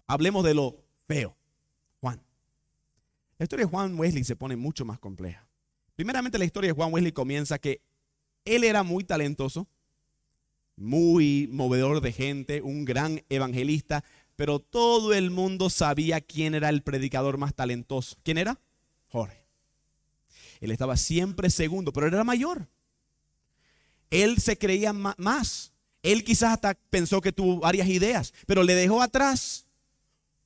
hablemos 0.07 0.43
de 0.43 0.53
lo 0.53 0.77
feo. 1.07 1.35
Juan. 1.99 2.21
La 3.37 3.43
historia 3.43 3.65
de 3.65 3.71
Juan 3.71 3.99
Wesley 3.99 4.23
se 4.23 4.35
pone 4.35 4.55
mucho 4.55 4.85
más 4.85 4.99
compleja. 4.99 5.47
Primeramente, 5.95 6.37
la 6.37 6.45
historia 6.45 6.69
de 6.69 6.73
Juan 6.73 6.93
Wesley 6.93 7.11
comienza 7.11 7.59
que 7.59 7.81
él 8.45 8.63
era 8.63 8.83
muy 8.83 9.03
talentoso, 9.03 9.67
muy 10.75 11.47
movedor 11.51 12.01
de 12.01 12.11
gente, 12.11 12.61
un 12.61 12.85
gran 12.85 13.23
evangelista, 13.29 14.03
pero 14.35 14.59
todo 14.59 15.13
el 15.13 15.29
mundo 15.29 15.69
sabía 15.69 16.21
quién 16.21 16.55
era 16.55 16.69
el 16.69 16.81
predicador 16.81 17.37
más 17.37 17.53
talentoso. 17.53 18.17
¿Quién 18.23 18.37
era? 18.37 18.59
Jorge. 19.09 19.45
Él 20.61 20.71
estaba 20.71 20.97
siempre 20.97 21.49
segundo, 21.49 21.91
pero 21.91 22.07
era 22.07 22.23
mayor. 22.23 22.67
Él 24.11 24.37
se 24.37 24.57
creía 24.57 24.93
más. 24.93 25.73
Él 26.03 26.23
quizás 26.23 26.53
hasta 26.53 26.75
pensó 26.91 27.19
que 27.21 27.31
tuvo 27.31 27.61
varias 27.61 27.87
ideas, 27.87 28.33
pero 28.45 28.61
le 28.61 28.75
dejó 28.75 29.01
atrás 29.01 29.65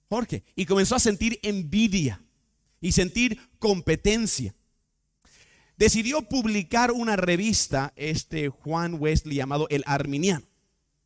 Jorge 0.07 0.43
y 0.55 0.65
comenzó 0.65 0.95
a 0.95 0.99
sentir 0.99 1.39
envidia 1.43 2.21
y 2.79 2.93
sentir 2.93 3.37
competencia 3.59 4.55
decidió 5.77 6.21
publicar 6.23 6.91
una 6.91 7.15
revista, 7.15 7.93
este 7.95 8.49
Juan 8.49 8.95
Wesley 8.99 9.35
llamado 9.35 9.67
El 9.69 9.83
Arminiano, 9.85 10.45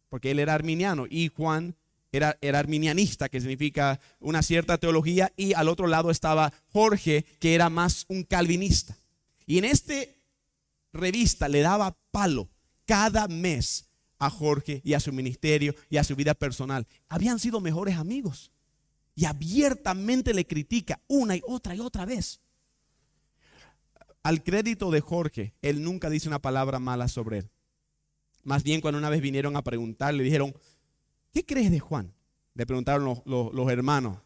porque 0.10 0.32
él 0.32 0.40
era 0.40 0.54
arminiano 0.54 1.06
y 1.10 1.30
Juan 1.30 1.76
era, 2.12 2.38
era, 2.42 2.60
arminianista, 2.60 3.30
que 3.30 3.40
significa 3.40 4.00
una 4.20 4.42
cierta 4.42 4.80
teología, 4.80 5.32
y 5.38 5.54
al 5.54 5.70
otro 5.70 5.86
lado 5.86 6.10
estaba 6.10 6.52
Jorge, 6.72 7.24
que 7.40 7.54
era 7.54 7.70
más 7.70 8.06
un 8.08 8.24
calvinista. 8.24 8.98
Y 9.46 9.60
en 9.60 9.66
este 9.66 10.19
revista 11.00 11.48
le 11.48 11.62
daba 11.62 11.98
palo 12.12 12.50
cada 12.86 13.28
mes 13.28 13.90
a 14.18 14.30
Jorge 14.30 14.82
y 14.84 14.94
a 14.94 15.00
su 15.00 15.14
ministerio 15.14 15.74
y 15.90 15.98
a 15.98 16.04
su 16.04 16.16
vida 16.16 16.34
personal. 16.34 16.88
Habían 17.08 17.40
sido 17.40 17.62
mejores 17.62 17.98
amigos 17.98 18.52
y 19.16 19.26
abiertamente 19.26 20.34
le 20.34 20.46
critica 20.46 21.02
una 21.08 21.36
y 21.36 21.42
otra 21.48 21.76
y 21.76 21.80
otra 21.80 22.06
vez 22.06 22.42
al 24.24 24.44
crédito 24.44 24.92
de 24.92 25.02
Jorge, 25.02 25.54
él 25.62 25.84
nunca 25.84 26.10
dice 26.10 26.28
una 26.28 26.40
palabra 26.40 26.80
mala 26.80 27.08
sobre 27.08 27.40
él. 27.40 27.50
Más 28.44 28.64
bien 28.64 28.82
cuando 28.82 28.98
una 28.98 29.10
vez 29.10 29.22
vinieron 29.22 29.56
a 29.56 29.64
preguntar, 29.64 30.14
le 30.14 30.24
dijeron, 30.24 30.54
¿qué 31.34 31.46
crees 31.46 31.72
de 31.72 31.80
Juan? 31.80 32.14
Le 32.54 32.66
preguntaron 32.66 33.22
los, 33.26 33.72
hermanos, 33.72 34.20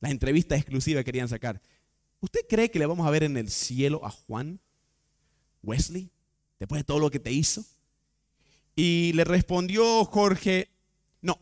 la 0.00 0.10
entrevista 0.10 0.56
exclusiva 0.56 1.00
que 1.00 1.06
querían 1.06 1.28
sacar. 1.28 1.60
¿Usted 2.20 2.40
cree 2.48 2.70
que 2.70 2.78
le 2.78 2.86
vamos 2.86 3.06
a 3.06 3.10
ver 3.10 3.22
en 3.22 3.36
el 3.36 3.50
cielo 3.50 4.04
a 4.04 4.10
Juan 4.10 4.60
Wesley 5.62 6.10
después 6.58 6.80
de 6.80 6.84
todo 6.84 6.98
lo 6.98 7.10
que 7.10 7.20
te 7.20 7.32
hizo? 7.32 7.64
Y 8.74 9.12
le 9.14 9.24
respondió 9.24 10.04
Jorge, 10.04 10.70
no. 11.20 11.40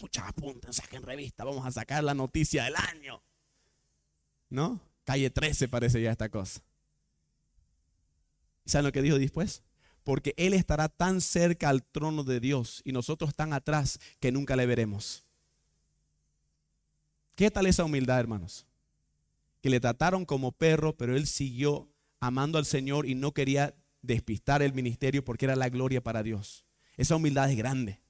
Muchas 0.00 0.26
apunten, 0.26 0.72
saquen 0.72 1.02
revista, 1.02 1.44
vamos 1.44 1.64
a 1.64 1.70
sacar 1.70 2.02
la 2.02 2.14
noticia 2.14 2.64
del 2.64 2.76
año. 2.76 3.22
¿No? 4.50 4.80
Calle 5.04 5.30
13 5.30 5.68
parece 5.68 6.02
ya 6.02 6.10
esta 6.10 6.28
cosa. 6.28 6.60
¿Saben 8.66 8.86
lo 8.86 8.92
que 8.92 9.02
dijo 9.02 9.18
después? 9.18 9.62
Porque 10.04 10.34
Él 10.36 10.52
estará 10.52 10.88
tan 10.88 11.20
cerca 11.20 11.68
al 11.68 11.82
trono 11.82 12.24
de 12.24 12.40
Dios 12.40 12.82
y 12.84 12.92
nosotros 12.92 13.34
tan 13.34 13.52
atrás 13.52 13.98
que 14.20 14.32
nunca 14.32 14.56
le 14.56 14.66
veremos. 14.66 15.24
¿Qué 17.34 17.50
tal 17.50 17.66
esa 17.66 17.84
humildad, 17.84 18.18
hermanos? 18.18 18.66
Que 19.62 19.70
le 19.70 19.80
trataron 19.80 20.24
como 20.24 20.50
perro, 20.50 20.96
pero 20.96 21.16
Él 21.16 21.26
siguió 21.26 21.88
amando 22.20 22.58
al 22.58 22.64
Señor 22.64 23.06
y 23.06 23.14
no 23.14 23.32
quería 23.32 23.74
despistar 24.02 24.62
el 24.62 24.72
ministerio 24.72 25.24
porque 25.24 25.46
era 25.46 25.56
la 25.56 25.68
gloria 25.68 26.02
para 26.02 26.22
Dios. 26.22 26.64
Esa 26.96 27.16
humildad 27.16 27.50
es 27.50 27.56
grande. 27.56 28.00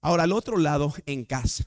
Ahora, 0.00 0.24
al 0.24 0.32
otro 0.32 0.58
lado, 0.58 0.94
en 1.06 1.24
casa. 1.24 1.64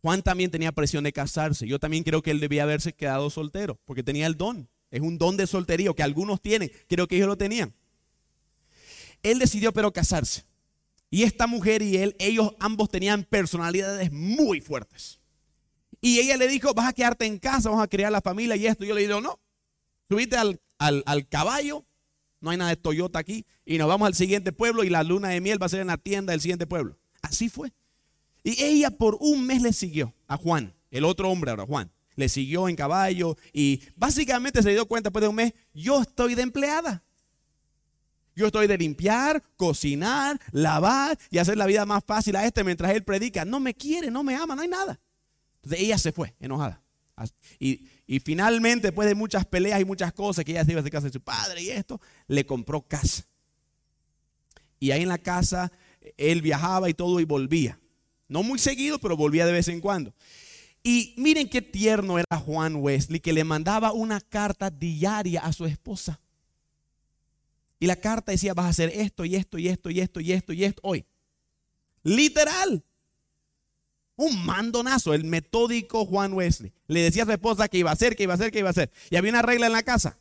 Juan 0.00 0.22
también 0.22 0.50
tenía 0.50 0.72
presión 0.72 1.04
de 1.04 1.12
casarse. 1.12 1.66
Yo 1.66 1.78
también 1.78 2.02
creo 2.02 2.22
que 2.22 2.30
él 2.30 2.40
debía 2.40 2.64
haberse 2.64 2.92
quedado 2.92 3.30
soltero, 3.30 3.80
porque 3.84 4.02
tenía 4.02 4.26
el 4.26 4.36
don. 4.36 4.68
Es 4.90 5.00
un 5.00 5.18
don 5.18 5.36
de 5.36 5.46
solterío 5.46 5.94
que 5.94 6.02
algunos 6.02 6.40
tienen. 6.40 6.70
Creo 6.88 7.06
que 7.06 7.16
ellos 7.16 7.28
lo 7.28 7.38
tenían. 7.38 7.74
Él 9.22 9.38
decidió 9.38 9.72
pero 9.72 9.92
casarse. 9.92 10.44
Y 11.10 11.22
esta 11.22 11.46
mujer 11.46 11.80
y 11.80 11.96
él, 11.96 12.16
ellos 12.18 12.54
ambos 12.58 12.90
tenían 12.90 13.24
personalidades 13.24 14.12
muy 14.12 14.60
fuertes. 14.60 15.20
Y 16.00 16.18
ella 16.18 16.36
le 16.36 16.48
dijo, 16.48 16.74
vas 16.74 16.88
a 16.88 16.92
quedarte 16.92 17.24
en 17.24 17.38
casa, 17.38 17.70
vamos 17.70 17.84
a 17.84 17.88
crear 17.88 18.12
la 18.12 18.20
familia 18.20 18.56
y 18.56 18.66
esto. 18.66 18.84
Y 18.84 18.88
yo 18.88 18.94
le 18.94 19.02
digo, 19.02 19.20
no, 19.20 19.40
subiste 20.08 20.36
al, 20.36 20.60
al 20.78 21.28
caballo, 21.28 21.84
no 22.40 22.50
hay 22.50 22.58
nada 22.58 22.70
de 22.70 22.76
Toyota 22.76 23.18
aquí, 23.18 23.46
y 23.64 23.78
nos 23.78 23.88
vamos 23.88 24.06
al 24.06 24.14
siguiente 24.14 24.52
pueblo 24.52 24.84
y 24.84 24.90
la 24.90 25.02
luna 25.02 25.28
de 25.28 25.40
miel 25.40 25.60
va 25.60 25.66
a 25.66 25.70
ser 25.70 25.80
en 25.80 25.86
la 25.86 25.96
tienda 25.96 26.32
del 26.32 26.40
siguiente 26.40 26.66
pueblo. 26.66 26.98
Así 27.22 27.48
fue. 27.48 27.72
Y 28.42 28.62
ella 28.62 28.90
por 28.90 29.16
un 29.20 29.46
mes 29.46 29.62
le 29.62 29.72
siguió 29.72 30.14
a 30.28 30.36
Juan, 30.36 30.74
el 30.90 31.04
otro 31.04 31.30
hombre 31.30 31.50
ahora, 31.50 31.64
Juan. 31.64 31.90
Le 32.16 32.28
siguió 32.28 32.68
en 32.68 32.76
caballo 32.76 33.36
y 33.52 33.80
básicamente 33.96 34.62
se 34.62 34.70
dio 34.70 34.86
cuenta 34.86 35.08
después 35.08 35.22
de 35.22 35.28
un 35.28 35.34
mes, 35.34 35.54
yo 35.72 36.02
estoy 36.02 36.34
de 36.34 36.42
empleada. 36.42 37.02
Yo 38.36 38.46
estoy 38.46 38.66
de 38.66 38.76
limpiar, 38.76 39.42
cocinar, 39.56 40.40
lavar 40.50 41.18
y 41.30 41.38
hacer 41.38 41.56
la 41.56 41.66
vida 41.66 41.86
más 41.86 42.04
fácil 42.04 42.36
a 42.36 42.44
este 42.44 42.64
mientras 42.64 42.92
él 42.92 43.04
predica. 43.04 43.44
No 43.44 43.60
me 43.60 43.74
quiere, 43.74 44.10
no 44.10 44.22
me 44.22 44.34
ama, 44.36 44.54
no 44.54 44.62
hay 44.62 44.68
nada. 44.68 45.00
Entonces 45.56 45.80
ella 45.80 45.98
se 45.98 46.12
fue, 46.12 46.34
enojada. 46.40 46.83
Y, 47.58 48.20
finalmente, 48.20 48.88
después 48.88 49.08
de 49.08 49.14
muchas 49.14 49.46
peleas 49.46 49.80
y 49.80 49.84
muchas 49.84 50.12
cosas 50.12 50.44
que 50.44 50.52
ella 50.52 50.64
se 50.64 50.72
iba 50.72 50.80
a 50.80 50.90
casa 50.90 51.06
de 51.06 51.12
su 51.12 51.20
padre 51.20 51.62
y 51.62 51.70
esto, 51.70 52.00
le 52.26 52.44
compró 52.44 52.82
casa. 52.82 53.24
Y 54.80 54.90
ahí 54.90 55.02
en 55.02 55.08
la 55.08 55.18
casa 55.18 55.72
él 56.16 56.42
viajaba 56.42 56.90
y 56.90 56.94
todo 56.94 57.20
y 57.20 57.24
volvía. 57.24 57.78
No 58.28 58.42
muy 58.42 58.58
seguido, 58.58 58.98
pero 58.98 59.16
volvía 59.16 59.46
de 59.46 59.52
vez 59.52 59.68
en 59.68 59.80
cuando. 59.80 60.14
Y 60.82 61.14
miren 61.16 61.48
qué 61.48 61.62
tierno 61.62 62.18
era 62.18 62.38
Juan 62.38 62.76
Wesley, 62.76 63.20
que 63.20 63.32
le 63.32 63.44
mandaba 63.44 63.92
una 63.92 64.20
carta 64.20 64.70
diaria 64.70 65.40
a 65.40 65.52
su 65.52 65.64
esposa. 65.64 66.20
Y 67.80 67.86
la 67.86 67.96
carta 67.96 68.32
decía, 68.32 68.54
vas 68.54 68.66
a 68.66 68.70
hacer 68.70 68.90
esto 68.94 69.24
y 69.24 69.36
esto 69.36 69.58
y 69.58 69.68
esto 69.68 69.90
y 69.90 70.00
esto 70.00 70.20
y 70.20 70.32
esto 70.32 70.52
y 70.52 70.64
esto 70.64 70.80
hoy. 70.84 71.06
Literal. 72.02 72.84
Un 74.16 74.44
mandonazo, 74.46 75.14
el 75.14 75.24
metódico 75.24 76.06
Juan 76.06 76.32
Wesley. 76.32 76.72
Le 76.86 77.00
decía 77.00 77.24
a 77.24 77.26
su 77.26 77.32
esposa 77.32 77.68
que 77.68 77.78
iba 77.78 77.90
a 77.90 77.94
hacer, 77.94 78.14
que 78.14 78.22
iba 78.22 78.32
a 78.32 78.36
hacer, 78.36 78.52
que 78.52 78.60
iba 78.60 78.68
a 78.68 78.70
hacer. 78.70 78.90
Y 79.10 79.16
había 79.16 79.32
una 79.32 79.42
regla 79.42 79.66
en 79.66 79.72
la 79.72 79.82
casa. 79.82 80.18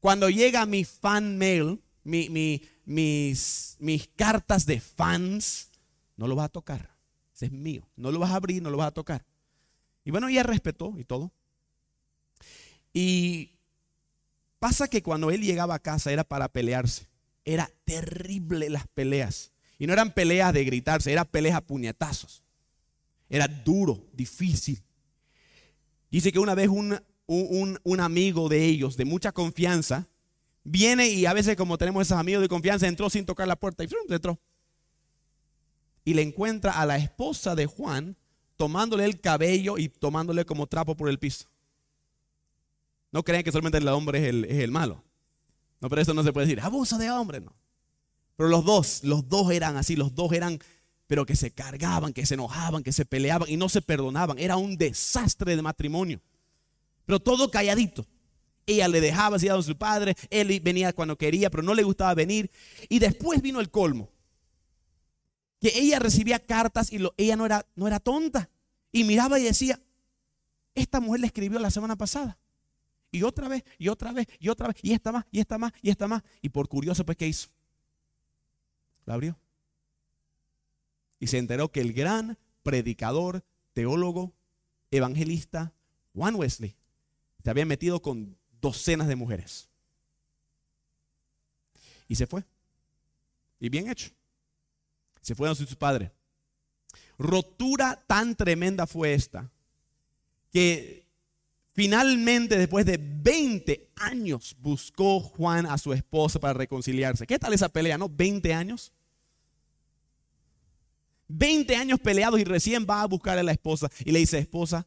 Cuando 0.00 0.30
llega 0.30 0.66
mi 0.66 0.84
fan 0.84 1.36
mail, 1.38 1.80
mis, 2.04 2.70
cartas 4.16 4.66
de 4.66 4.80
fans, 4.80 5.70
no 6.16 6.28
lo 6.28 6.36
va 6.36 6.44
a 6.44 6.48
tocar 6.48 6.98
es 7.46 7.52
mío. 7.52 7.88
No 7.96 8.10
lo 8.10 8.18
vas 8.18 8.30
a 8.30 8.36
abrir, 8.36 8.62
no 8.62 8.70
lo 8.70 8.78
vas 8.78 8.88
a 8.88 8.92
tocar. 8.92 9.24
Y 10.04 10.10
bueno, 10.10 10.28
ella 10.28 10.42
respetó 10.42 10.94
y 10.98 11.04
todo. 11.04 11.32
Y 12.92 13.52
pasa 14.58 14.88
que 14.88 15.02
cuando 15.02 15.30
él 15.30 15.42
llegaba 15.42 15.74
a 15.74 15.78
casa 15.78 16.12
era 16.12 16.24
para 16.24 16.48
pelearse. 16.48 17.06
Era 17.44 17.70
terrible 17.84 18.70
las 18.70 18.86
peleas. 18.88 19.52
Y 19.78 19.86
no 19.86 19.92
eran 19.92 20.12
peleas 20.12 20.52
de 20.52 20.64
gritarse, 20.64 21.12
eran 21.12 21.26
peleas 21.26 21.56
a 21.56 21.60
puñetazos. 21.60 22.42
Era 23.28 23.46
duro, 23.46 24.06
difícil. 24.12 24.82
Dice 26.10 26.32
que 26.32 26.38
una 26.38 26.54
vez 26.54 26.68
un 26.68 26.98
un, 27.28 27.78
un 27.84 28.00
amigo 28.00 28.48
de 28.48 28.64
ellos, 28.64 28.96
de 28.96 29.04
mucha 29.04 29.32
confianza, 29.32 30.08
viene 30.64 31.08
y 31.08 31.26
a 31.26 31.34
veces 31.34 31.56
como 31.56 31.78
tenemos 31.78 32.06
esos 32.06 32.18
amigos 32.18 32.42
de 32.42 32.48
confianza, 32.48 32.88
entró 32.88 33.08
sin 33.10 33.26
tocar 33.26 33.46
la 33.46 33.56
puerta 33.56 33.84
y 33.84 33.88
entró. 34.08 34.40
Y 36.04 36.14
le 36.14 36.22
encuentra 36.22 36.72
a 36.72 36.86
la 36.86 36.96
esposa 36.96 37.54
de 37.54 37.66
Juan 37.66 38.16
tomándole 38.56 39.04
el 39.04 39.20
cabello 39.20 39.76
y 39.78 39.88
tomándole 39.88 40.44
como 40.46 40.66
trapo 40.66 40.96
por 40.96 41.10
el 41.10 41.18
piso. 41.18 41.48
No 43.12 43.22
creen 43.22 43.44
que 43.44 43.52
solamente 43.52 43.78
el 43.78 43.88
hombre 43.88 44.18
es 44.20 44.28
el, 44.28 44.44
es 44.46 44.58
el 44.60 44.70
malo. 44.70 45.04
No, 45.80 45.88
pero 45.88 46.02
eso 46.02 46.14
no 46.14 46.24
se 46.24 46.32
puede 46.32 46.46
decir, 46.46 46.60
abuso 46.60 46.98
de 46.98 47.10
hombre, 47.10 47.40
no. 47.40 47.54
Pero 48.36 48.48
los 48.48 48.64
dos, 48.64 49.04
los 49.04 49.28
dos 49.28 49.52
eran 49.52 49.76
así, 49.76 49.96
los 49.96 50.14
dos 50.14 50.32
eran, 50.32 50.58
pero 51.08 51.24
que 51.24 51.34
se 51.34 51.50
cargaban, 51.50 52.12
que 52.12 52.26
se 52.26 52.34
enojaban, 52.34 52.84
que 52.84 52.92
se 52.92 53.06
peleaban 53.06 53.48
y 53.48 53.56
no 53.56 53.70
se 53.70 53.80
perdonaban. 53.80 54.38
Era 54.38 54.56
un 54.58 54.76
desastre 54.76 55.56
de 55.56 55.62
matrimonio. 55.62 56.20
Pero 57.06 57.18
todo 57.18 57.50
calladito. 57.50 58.06
Ella 58.66 58.86
le 58.86 59.00
dejaba 59.00 59.36
así 59.36 59.48
a 59.48 59.60
su 59.62 59.76
padre, 59.76 60.14
él 60.28 60.60
venía 60.60 60.92
cuando 60.92 61.16
quería, 61.16 61.48
pero 61.48 61.62
no 61.62 61.74
le 61.74 61.82
gustaba 61.82 62.14
venir. 62.14 62.50
Y 62.90 62.98
después 62.98 63.40
vino 63.40 63.58
el 63.60 63.70
colmo. 63.70 64.10
Que 65.58 65.72
ella 65.74 65.98
recibía 65.98 66.38
cartas 66.38 66.92
y 66.92 66.98
ella 67.16 67.36
no 67.36 67.46
era, 67.46 67.66
no 67.74 67.86
era 67.86 67.98
tonta. 67.98 68.50
Y 68.92 69.04
miraba 69.04 69.40
y 69.40 69.44
decía, 69.44 69.80
esta 70.74 71.00
mujer 71.00 71.22
le 71.22 71.26
escribió 71.28 71.58
la 71.58 71.70
semana 71.70 71.96
pasada. 71.96 72.36
Y 73.10 73.22
otra 73.22 73.48
vez, 73.48 73.64
y 73.78 73.88
otra 73.88 74.12
vez, 74.12 74.26
y 74.38 74.50
otra 74.50 74.68
vez, 74.68 74.76
y 74.82 74.92
esta 74.92 75.10
más, 75.10 75.24
y 75.30 75.40
esta 75.40 75.56
más, 75.56 75.72
y 75.80 75.88
esta 75.88 76.06
más. 76.06 76.22
Y 76.42 76.50
por 76.50 76.68
curioso, 76.68 77.06
pues, 77.06 77.16
¿qué 77.16 77.26
hizo? 77.26 77.48
La 79.06 79.14
abrió. 79.14 79.38
Y 81.20 81.26
se 81.26 81.38
enteró 81.38 81.70
que 81.70 81.80
el 81.80 81.92
gran 81.92 82.38
predicador, 82.62 83.44
teólogo, 83.72 84.32
evangelista, 84.90 85.72
Juan 86.14 86.34
Wesley, 86.36 86.76
se 87.42 87.50
había 87.50 87.66
metido 87.66 88.02
con 88.02 88.36
docenas 88.60 89.08
de 89.08 89.16
mujeres. 89.16 89.68
Y 92.08 92.14
se 92.14 92.26
fue. 92.26 92.44
Y 93.60 93.68
bien 93.68 93.90
hecho. 93.90 94.10
Se 95.20 95.34
fue 95.34 95.48
a 95.50 95.54
su 95.54 95.66
padre. 95.76 96.12
Rotura 97.18 98.02
tan 98.06 98.34
tremenda 98.34 98.86
fue 98.86 99.12
esta 99.12 99.50
que 100.50 101.06
finalmente 101.74 102.56
después 102.56 102.86
de 102.86 102.98
20 102.98 103.90
años 103.96 104.56
buscó 104.58 105.20
Juan 105.20 105.66
a 105.66 105.78
su 105.78 105.92
esposa 105.92 106.38
para 106.38 106.54
reconciliarse. 106.54 107.26
¿Qué 107.26 107.38
tal 107.38 107.52
esa 107.52 107.68
pelea, 107.68 107.98
no? 107.98 108.08
20 108.08 108.54
años. 108.54 108.92
20 111.28 111.76
años 111.76 112.00
peleados 112.00 112.40
y 112.40 112.44
recién 112.44 112.86
va 112.88 113.02
a 113.02 113.06
buscar 113.06 113.38
a 113.38 113.42
la 113.42 113.52
esposa 113.52 113.90
y 114.04 114.12
le 114.12 114.18
dice, 114.18 114.38
esposa, 114.38 114.86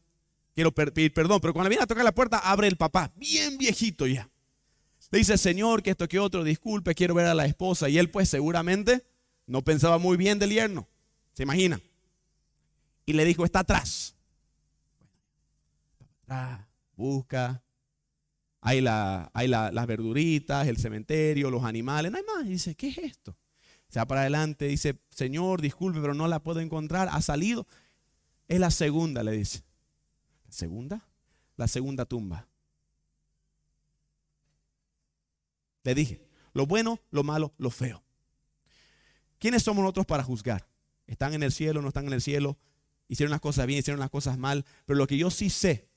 quiero 0.54 0.72
pedir 0.72 1.14
perdón, 1.14 1.40
pero 1.40 1.52
cuando 1.52 1.68
viene 1.70 1.84
a 1.84 1.86
tocar 1.86 2.04
la 2.04 2.14
puerta, 2.14 2.38
abre 2.38 2.68
el 2.68 2.76
papá, 2.76 3.12
bien 3.16 3.56
viejito 3.58 4.06
ya. 4.06 4.28
Le 5.10 5.18
dice, 5.18 5.36
Señor, 5.36 5.82
que 5.82 5.90
esto 5.90 6.08
que 6.08 6.18
otro, 6.18 6.42
disculpe, 6.42 6.94
quiero 6.94 7.14
ver 7.14 7.26
a 7.26 7.34
la 7.34 7.44
esposa. 7.44 7.88
Y 7.90 7.98
él 7.98 8.08
pues 8.08 8.30
seguramente 8.30 9.04
no 9.46 9.62
pensaba 9.62 9.98
muy 9.98 10.16
bien 10.16 10.38
del 10.38 10.50
yerno, 10.50 10.88
se 11.34 11.42
imagina. 11.42 11.80
Y 13.04 13.12
le 13.12 13.26
dijo, 13.26 13.44
está 13.44 13.60
atrás. 13.60 14.14
busca, 16.96 17.62
hay, 18.62 18.80
la, 18.80 19.30
hay 19.34 19.48
las 19.48 19.86
verduritas, 19.86 20.66
el 20.66 20.78
cementerio, 20.78 21.50
los 21.50 21.64
animales, 21.64 22.10
no 22.10 22.16
hay 22.16 22.24
más. 22.24 22.46
Y 22.46 22.50
dice, 22.50 22.74
¿qué 22.74 22.88
es 22.88 22.98
esto? 22.98 23.36
Se 23.92 23.98
va 23.98 24.06
para 24.06 24.22
adelante, 24.22 24.68
dice, 24.68 24.98
Señor, 25.10 25.60
disculpe, 25.60 26.00
pero 26.00 26.14
no 26.14 26.26
la 26.26 26.42
puedo 26.42 26.60
encontrar. 26.60 27.10
Ha 27.12 27.20
salido. 27.20 27.66
Es 28.48 28.58
la 28.58 28.70
segunda, 28.70 29.22
le 29.22 29.32
dice. 29.32 29.64
¿La 30.46 30.52
segunda? 30.52 31.08
La 31.56 31.68
segunda 31.68 32.06
tumba. 32.06 32.48
Le 35.84 35.94
dije, 35.94 36.26
lo 36.54 36.64
bueno, 36.64 37.00
lo 37.10 37.22
malo, 37.22 37.52
lo 37.58 37.68
feo. 37.68 38.02
¿Quiénes 39.38 39.62
somos 39.62 39.82
nosotros 39.82 40.06
para 40.06 40.22
juzgar? 40.22 40.66
¿Están 41.06 41.34
en 41.34 41.42
el 41.42 41.52
cielo, 41.52 41.82
no 41.82 41.88
están 41.88 42.06
en 42.06 42.14
el 42.14 42.22
cielo? 42.22 42.56
¿Hicieron 43.08 43.30
las 43.30 43.42
cosas 43.42 43.66
bien, 43.66 43.80
hicieron 43.80 44.00
las 44.00 44.08
cosas 44.08 44.38
mal? 44.38 44.64
Pero 44.86 44.96
lo 44.96 45.06
que 45.06 45.18
yo 45.18 45.30
sí 45.30 45.50
sé 45.50 45.90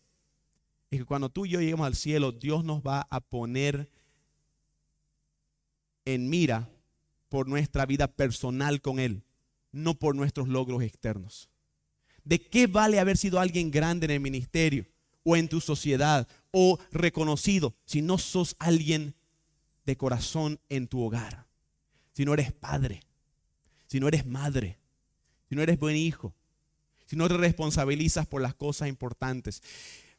es 0.92 1.00
que 1.00 1.06
cuando 1.06 1.30
tú 1.30 1.46
y 1.46 1.52
yo 1.52 1.62
lleguemos 1.62 1.88
al 1.88 1.96
cielo, 1.96 2.34
Dios 2.34 2.66
nos 2.66 2.82
va 2.82 3.08
a 3.10 3.22
poner 3.22 3.90
en 6.04 6.30
mira 6.30 6.75
por 7.30 7.48
nuestra 7.48 7.86
vida 7.86 8.08
personal 8.08 8.82
con 8.82 9.00
Él, 9.00 9.24
no 9.72 9.98
por 10.00 10.16
nuestros 10.16 10.48
logros 10.48 10.84
externos. 10.84 11.50
¿De 12.24 12.42
qué 12.42 12.68
vale 12.68 13.00
haber 13.00 13.18
sido 13.18 13.40
alguien 13.40 13.72
grande 13.72 14.06
en 14.06 14.12
el 14.12 14.20
ministerio 14.20 14.88
o 15.24 15.36
en 15.36 15.48
tu 15.48 15.62
sociedad 15.62 16.28
o 16.52 16.80
reconocido 16.92 17.76
si 17.86 18.02
no 18.02 18.18
sos 18.18 18.56
alguien 18.60 19.16
de 19.86 19.96
corazón 19.96 20.60
en 20.70 20.88
tu 20.88 21.02
hogar? 21.02 21.48
Si 22.14 22.26
no 22.26 22.34
eres 22.34 22.52
padre, 22.52 23.02
si 23.88 24.00
no 24.00 24.08
eres 24.08 24.26
madre, 24.26 24.80
si 25.48 25.56
no 25.56 25.62
eres 25.62 25.78
buen 25.78 25.96
hijo, 25.96 26.34
si 27.06 27.16
no 27.16 27.28
te 27.28 27.38
responsabilizas 27.38 28.26
por 28.26 28.42
las 28.42 28.56
cosas 28.56 28.88
importantes. 28.88 29.62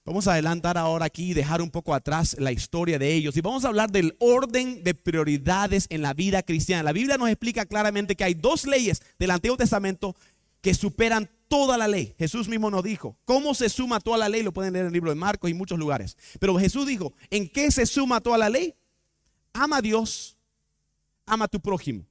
Vamos 0.06 0.28
a 0.28 0.34
adelantar 0.34 0.78
ahora 0.78 1.06
aquí 1.06 1.32
y 1.32 1.34
dejar 1.34 1.60
un 1.60 1.70
poco 1.72 1.92
atrás 1.92 2.36
la 2.38 2.52
historia 2.52 2.96
de 2.96 3.12
ellos. 3.12 3.36
Y 3.36 3.40
vamos 3.40 3.64
a 3.64 3.68
hablar 3.68 3.90
del 3.90 4.14
orden 4.20 4.84
de 4.84 4.94
prioridades 4.94 5.86
en 5.90 6.00
la 6.00 6.14
vida 6.14 6.44
cristiana. 6.44 6.84
La 6.84 6.92
Biblia 6.92 7.18
nos 7.18 7.28
explica 7.28 7.66
claramente 7.66 8.14
que 8.14 8.22
hay 8.22 8.34
dos 8.34 8.68
leyes 8.68 9.02
del 9.18 9.32
Antiguo 9.32 9.56
Testamento 9.56 10.14
que 10.60 10.74
superan 10.74 11.28
toda 11.48 11.76
la 11.76 11.88
ley. 11.88 12.14
Jesús 12.18 12.48
mismo 12.48 12.70
nos 12.70 12.84
dijo, 12.84 13.18
¿cómo 13.24 13.52
se 13.52 13.68
suma 13.68 13.98
toda 13.98 14.18
la 14.18 14.28
ley? 14.28 14.44
Lo 14.44 14.52
pueden 14.52 14.74
leer 14.74 14.84
en 14.84 14.88
el 14.90 14.92
libro 14.92 15.10
de 15.10 15.16
Marcos 15.16 15.50
y 15.50 15.54
muchos 15.54 15.76
lugares. 15.76 16.16
Pero 16.38 16.56
Jesús 16.56 16.86
dijo, 16.86 17.12
¿en 17.28 17.48
qué 17.48 17.72
se 17.72 17.84
suma 17.84 18.20
toda 18.20 18.38
la 18.38 18.48
ley? 18.48 18.76
Ama 19.54 19.78
a 19.78 19.82
Dios, 19.82 20.38
ama 21.26 21.46
a 21.46 21.48
tu 21.48 21.58
prójimo. 21.58 22.04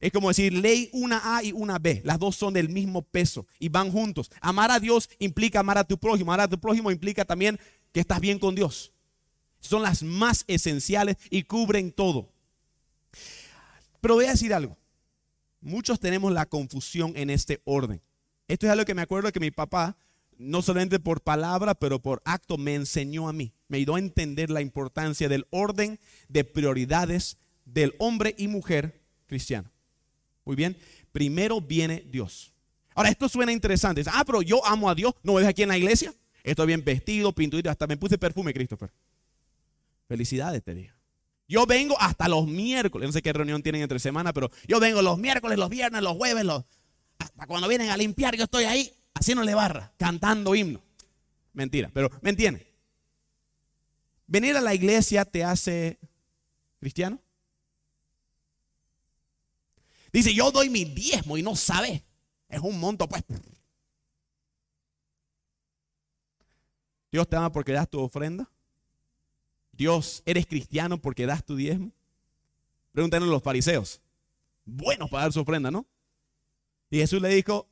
Es 0.00 0.12
como 0.12 0.28
decir 0.28 0.52
ley 0.52 0.88
una 0.92 1.36
A 1.36 1.44
y 1.44 1.52
una 1.52 1.78
B. 1.78 2.00
Las 2.04 2.18
dos 2.18 2.34
son 2.34 2.54
del 2.54 2.70
mismo 2.70 3.02
peso 3.02 3.46
y 3.58 3.68
van 3.68 3.92
juntos. 3.92 4.30
Amar 4.40 4.70
a 4.70 4.80
Dios 4.80 5.10
implica 5.18 5.60
amar 5.60 5.76
a 5.76 5.84
tu 5.84 5.98
prójimo. 5.98 6.32
Amar 6.32 6.46
a 6.46 6.48
tu 6.48 6.58
prójimo 6.58 6.90
implica 6.90 7.24
también 7.26 7.60
que 7.92 8.00
estás 8.00 8.18
bien 8.20 8.38
con 8.38 8.54
Dios. 8.54 8.92
Son 9.60 9.82
las 9.82 10.02
más 10.02 10.44
esenciales 10.46 11.16
y 11.28 11.42
cubren 11.42 11.92
todo. 11.92 12.32
Pero 14.00 14.14
voy 14.14 14.24
a 14.24 14.30
decir 14.30 14.54
algo. 14.54 14.78
Muchos 15.60 16.00
tenemos 16.00 16.32
la 16.32 16.46
confusión 16.46 17.12
en 17.14 17.28
este 17.28 17.60
orden. 17.64 18.00
Esto 18.48 18.66
es 18.66 18.72
algo 18.72 18.86
que 18.86 18.94
me 18.94 19.02
acuerdo 19.02 19.30
que 19.30 19.40
mi 19.40 19.50
papá, 19.50 19.98
no 20.38 20.62
solamente 20.62 20.98
por 20.98 21.20
palabra, 21.20 21.74
pero 21.74 22.00
por 22.00 22.22
acto, 22.24 22.56
me 22.56 22.74
enseñó 22.74 23.28
a 23.28 23.34
mí. 23.34 23.52
Me 23.68 23.76
ayudó 23.76 23.96
a 23.96 23.98
entender 23.98 24.48
la 24.48 24.62
importancia 24.62 25.28
del 25.28 25.46
orden 25.50 26.00
de 26.28 26.44
prioridades 26.44 27.36
del 27.66 27.94
hombre 27.98 28.34
y 28.38 28.48
mujer 28.48 29.02
cristiano. 29.26 29.70
Muy 30.44 30.56
bien. 30.56 30.76
Primero 31.12 31.60
viene 31.60 32.04
Dios. 32.08 32.52
Ahora, 32.94 33.10
esto 33.10 33.28
suena 33.28 33.52
interesante. 33.52 34.02
Ah, 34.06 34.24
pero 34.24 34.42
yo 34.42 34.64
amo 34.66 34.90
a 34.90 34.94
Dios. 34.94 35.14
¿No 35.22 35.34
ves 35.34 35.46
aquí 35.46 35.62
en 35.62 35.68
la 35.68 35.78
iglesia? 35.78 36.14
Estoy 36.42 36.66
bien 36.66 36.84
vestido, 36.84 37.32
pintudito, 37.32 37.70
hasta 37.70 37.86
me 37.86 37.96
puse 37.96 38.18
perfume, 38.18 38.52
Christopher. 38.52 38.90
Felicidades, 40.08 40.62
te 40.62 40.74
digo. 40.74 40.94
Yo 41.46 41.66
vengo 41.66 41.96
hasta 42.00 42.28
los 42.28 42.46
miércoles. 42.46 43.08
No 43.08 43.12
sé 43.12 43.22
qué 43.22 43.32
reunión 43.32 43.62
tienen 43.62 43.82
entre 43.82 43.98
semana, 43.98 44.32
pero 44.32 44.50
yo 44.66 44.80
vengo 44.80 45.02
los 45.02 45.18
miércoles, 45.18 45.58
los 45.58 45.68
viernes, 45.68 46.02
los 46.02 46.16
jueves, 46.16 46.44
los... 46.44 46.64
hasta 47.18 47.46
cuando 47.46 47.68
vienen 47.68 47.90
a 47.90 47.96
limpiar, 47.96 48.36
yo 48.36 48.44
estoy 48.44 48.64
ahí 48.64 48.92
haciéndole 49.14 49.54
barra, 49.54 49.92
cantando 49.96 50.54
himno. 50.54 50.80
Mentira, 51.52 51.90
pero 51.92 52.10
¿me 52.22 52.30
entiendes? 52.30 52.66
Venir 54.26 54.56
a 54.56 54.60
la 54.60 54.74
iglesia 54.74 55.24
te 55.24 55.42
hace 55.42 55.98
cristiano. 56.78 57.20
Dice, 60.12 60.34
yo 60.34 60.50
doy 60.50 60.70
mi 60.70 60.84
diezmo 60.84 61.36
y 61.36 61.42
no 61.42 61.54
sabe. 61.56 62.04
Es 62.48 62.60
un 62.60 62.78
monto, 62.80 63.08
pues. 63.08 63.24
Dios 67.12 67.28
te 67.28 67.36
ama 67.36 67.50
porque 67.52 67.72
das 67.72 67.88
tu 67.88 68.00
ofrenda. 68.00 68.50
Dios, 69.72 70.22
eres 70.26 70.46
cristiano 70.46 71.00
porque 71.00 71.26
das 71.26 71.44
tu 71.44 71.56
diezmo. 71.56 71.92
Pregúntenle 72.92 73.28
a 73.28 73.30
los 73.30 73.42
fariseos. 73.42 74.00
Buenos 74.64 75.10
para 75.10 75.24
dar 75.24 75.32
su 75.32 75.40
ofrenda, 75.40 75.70
¿no? 75.70 75.86
Y 76.90 76.98
Jesús 76.98 77.22
le 77.22 77.28
dijo 77.28 77.68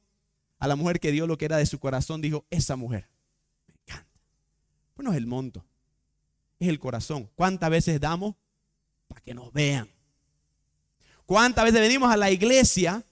a 0.58 0.68
la 0.68 0.76
mujer 0.76 1.00
que 1.00 1.12
dio 1.12 1.26
lo 1.26 1.36
que 1.36 1.44
era 1.44 1.56
de 1.56 1.66
su 1.66 1.78
corazón, 1.78 2.20
dijo, 2.20 2.46
esa 2.50 2.76
mujer, 2.76 3.08
me 3.66 3.74
encanta. 3.74 4.20
Bueno, 4.96 5.12
es 5.12 5.18
el 5.18 5.26
monto, 5.26 5.64
es 6.58 6.68
el 6.68 6.78
corazón. 6.78 7.30
¿Cuántas 7.34 7.70
veces 7.70 8.00
damos 8.00 8.34
para 9.06 9.20
que 9.20 9.34
nos 9.34 9.52
vean? 9.52 9.88
¿Cuántas 11.28 11.66
veces 11.66 11.82
venimos 11.82 12.10
a 12.10 12.16
la 12.16 12.30
iglesia 12.30 13.04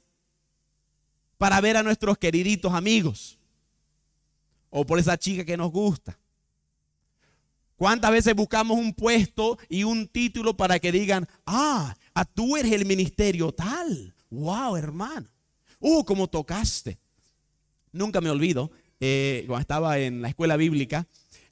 para 1.37 1.61
ver 1.61 1.77
a 1.77 1.83
nuestros 1.83 2.17
queriditos 2.17 2.73
amigos? 2.73 3.39
O 4.71 4.87
por 4.87 4.99
esa 4.99 5.19
chica 5.19 5.45
que 5.45 5.59
nos 5.59 5.71
gusta. 5.71 6.19
¿Cuántas 7.77 8.11
veces 8.11 8.35
buscamos 8.35 8.79
un 8.79 8.95
puesto 8.95 9.59
y 9.69 9.85
un 9.85 10.09
título 10.09 10.57
para 10.57 10.79
que 10.79 10.93
digan, 10.93 11.29
ah, 11.45 11.95
a 12.14 12.25
tú 12.25 12.57
eres 12.57 12.73
el 12.73 12.87
ministerio 12.87 13.53
tal? 13.53 14.14
Wow, 14.31 14.77
hermano. 14.77 15.29
Uh, 15.79 16.03
como 16.03 16.27
tocaste. 16.27 16.99
Nunca 17.93 18.23
me 18.23 18.31
olvido, 18.31 18.71
eh, 18.99 19.45
cuando 19.47 19.61
estaba 19.61 19.99
en 19.99 20.23
la 20.23 20.29
escuela 20.29 20.57
bíblica, 20.57 21.07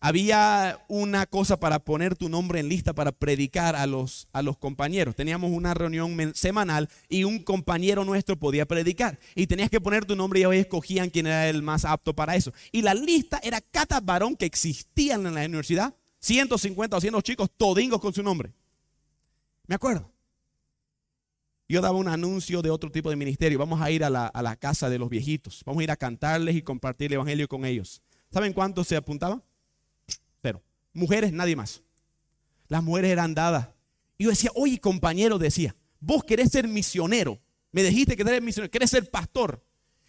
había 0.04 0.84
una 0.86 1.24
cosa 1.24 1.58
para 1.58 1.78
poner 1.78 2.14
tu 2.14 2.28
nombre 2.28 2.60
en 2.60 2.68
lista 2.68 2.92
para 2.92 3.10
predicar 3.10 3.74
a 3.74 3.86
los, 3.86 4.28
a 4.34 4.42
los 4.42 4.58
compañeros. 4.58 5.16
Teníamos 5.16 5.50
una 5.50 5.72
reunión 5.72 6.34
semanal 6.34 6.90
y 7.08 7.24
un 7.24 7.38
compañero 7.38 8.04
nuestro 8.04 8.38
podía 8.38 8.66
predicar. 8.66 9.18
Y 9.34 9.46
tenías 9.46 9.70
que 9.70 9.80
poner 9.80 10.04
tu 10.04 10.14
nombre 10.14 10.40
y 10.40 10.42
ellos 10.42 10.56
escogían 10.56 11.08
quién 11.08 11.26
era 11.26 11.48
el 11.48 11.62
más 11.62 11.86
apto 11.86 12.14
para 12.14 12.36
eso. 12.36 12.52
Y 12.70 12.82
la 12.82 12.92
lista 12.92 13.40
era 13.42 13.62
cada 13.62 13.98
varón 14.00 14.36
que 14.36 14.44
existían 14.44 15.26
en 15.26 15.36
la 15.36 15.46
universidad. 15.46 15.94
150 16.18 16.98
o 16.98 17.00
100 17.00 17.22
chicos 17.22 17.48
todingos 17.56 17.98
con 17.98 18.12
su 18.12 18.22
nombre. 18.22 18.52
Me 19.66 19.74
acuerdo. 19.74 20.12
Yo 21.66 21.80
daba 21.80 21.96
un 21.96 22.08
anuncio 22.08 22.60
de 22.60 22.68
otro 22.68 22.90
tipo 22.92 23.08
de 23.08 23.16
ministerio. 23.16 23.58
Vamos 23.58 23.80
a 23.80 23.90
ir 23.90 24.04
a 24.04 24.10
la, 24.10 24.26
a 24.26 24.42
la 24.42 24.56
casa 24.56 24.90
de 24.90 24.98
los 24.98 25.08
viejitos. 25.08 25.62
Vamos 25.64 25.80
a 25.80 25.84
ir 25.84 25.90
a 25.90 25.96
cantarles 25.96 26.56
y 26.56 26.60
compartir 26.60 27.06
el 27.06 27.14
evangelio 27.14 27.48
con 27.48 27.64
ellos. 27.64 28.02
¿Saben 28.30 28.52
cuántos 28.52 28.86
se 28.86 28.96
apuntaban? 28.96 29.42
Mujeres, 30.94 31.32
nadie 31.32 31.56
más. 31.56 31.82
Las 32.68 32.82
mujeres 32.82 33.10
eran 33.10 33.34
dadas. 33.34 33.68
Y 34.16 34.24
yo 34.24 34.30
decía, 34.30 34.50
oye, 34.54 34.78
compañero, 34.80 35.38
decía, 35.38 35.76
vos 36.00 36.24
querés 36.24 36.50
ser 36.50 36.66
misionero. 36.66 37.40
Me 37.72 37.82
dijiste 37.82 38.16
que 38.16 38.22
eres 38.22 38.40
misionero, 38.40 38.70
querés 38.70 38.90
ser 38.90 39.10
pastor. 39.10 39.62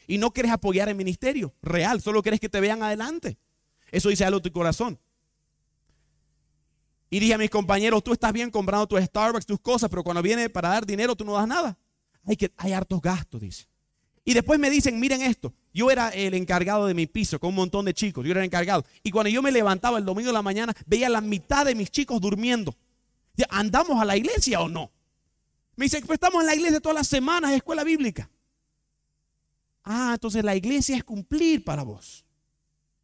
Y 0.07 0.19
no 0.19 0.31
querés 0.31 0.51
apoyar 0.51 0.87
el 0.87 0.95
ministerio 0.95 1.53
real, 1.61 2.01
solo 2.01 2.21
querés 2.21 2.39
que 2.39 2.47
te 2.47 2.59
vean 2.59 2.83
adelante. 2.83 3.37
Eso 3.91 4.09
dice 4.09 4.23
algo 4.23 4.41
tu 4.41 4.51
corazón. 4.51 4.99
Y 7.09 7.19
dije 7.19 7.33
a 7.33 7.37
mis 7.37 7.49
compañeros, 7.49 8.03
tú 8.03 8.13
estás 8.13 8.33
bien 8.33 8.51
comprando 8.51 8.87
tu 8.87 8.97
Starbucks, 8.97 9.45
tus 9.45 9.59
cosas, 9.59 9.89
pero 9.89 10.03
cuando 10.03 10.21
viene 10.21 10.49
para 10.49 10.69
dar 10.69 10.85
dinero 10.85 11.15
tú 11.15 11.25
no 11.25 11.33
das 11.33 11.47
nada. 11.47 11.77
Hay, 12.23 12.35
que, 12.35 12.51
hay 12.57 12.73
hartos 12.73 13.01
gastos, 13.01 13.41
dice. 13.41 13.67
Y 14.27 14.33
después 14.33 14.59
me 14.59 14.71
dicen, 14.71 14.99
miren 14.99 15.21
esto, 15.21 15.53
yo 15.71 15.91
era 15.91 16.09
el 16.09 16.33
encargado 16.33 16.87
de 16.87 16.95
mi 16.95 17.05
piso 17.05 17.39
con 17.39 17.49
un 17.49 17.55
montón 17.55 17.85
de 17.85 17.93
chicos, 17.93 18.25
yo 18.25 18.31
era 18.31 18.39
el 18.41 18.47
encargado. 18.47 18.83
Y 19.03 19.11
cuando 19.11 19.29
yo 19.29 19.43
me 19.43 19.51
levantaba 19.51 19.99
el 19.99 20.05
domingo 20.05 20.29
de 20.29 20.33
la 20.33 20.41
mañana, 20.41 20.73
veía 20.87 21.09
la 21.09 21.21
mitad 21.21 21.63
de 21.63 21.75
mis 21.75 21.91
chicos 21.91 22.19
durmiendo. 22.19 22.75
¿Andamos 23.49 24.01
a 24.01 24.05
la 24.05 24.17
iglesia 24.17 24.61
o 24.61 24.67
no? 24.67 24.91
Me 25.75 25.85
dice, 25.85 26.01
pues 26.01 26.15
estamos 26.15 26.41
en 26.41 26.47
la 26.47 26.55
iglesia 26.55 26.79
todas 26.79 26.95
las 26.95 27.07
semanas, 27.07 27.51
escuela 27.51 27.83
bíblica. 27.83 28.27
Ah, 29.83 30.11
entonces 30.13 30.43
la 30.43 30.55
iglesia 30.55 30.97
es 30.97 31.03
cumplir 31.03 31.63
para 31.63 31.83
vos. 31.83 32.25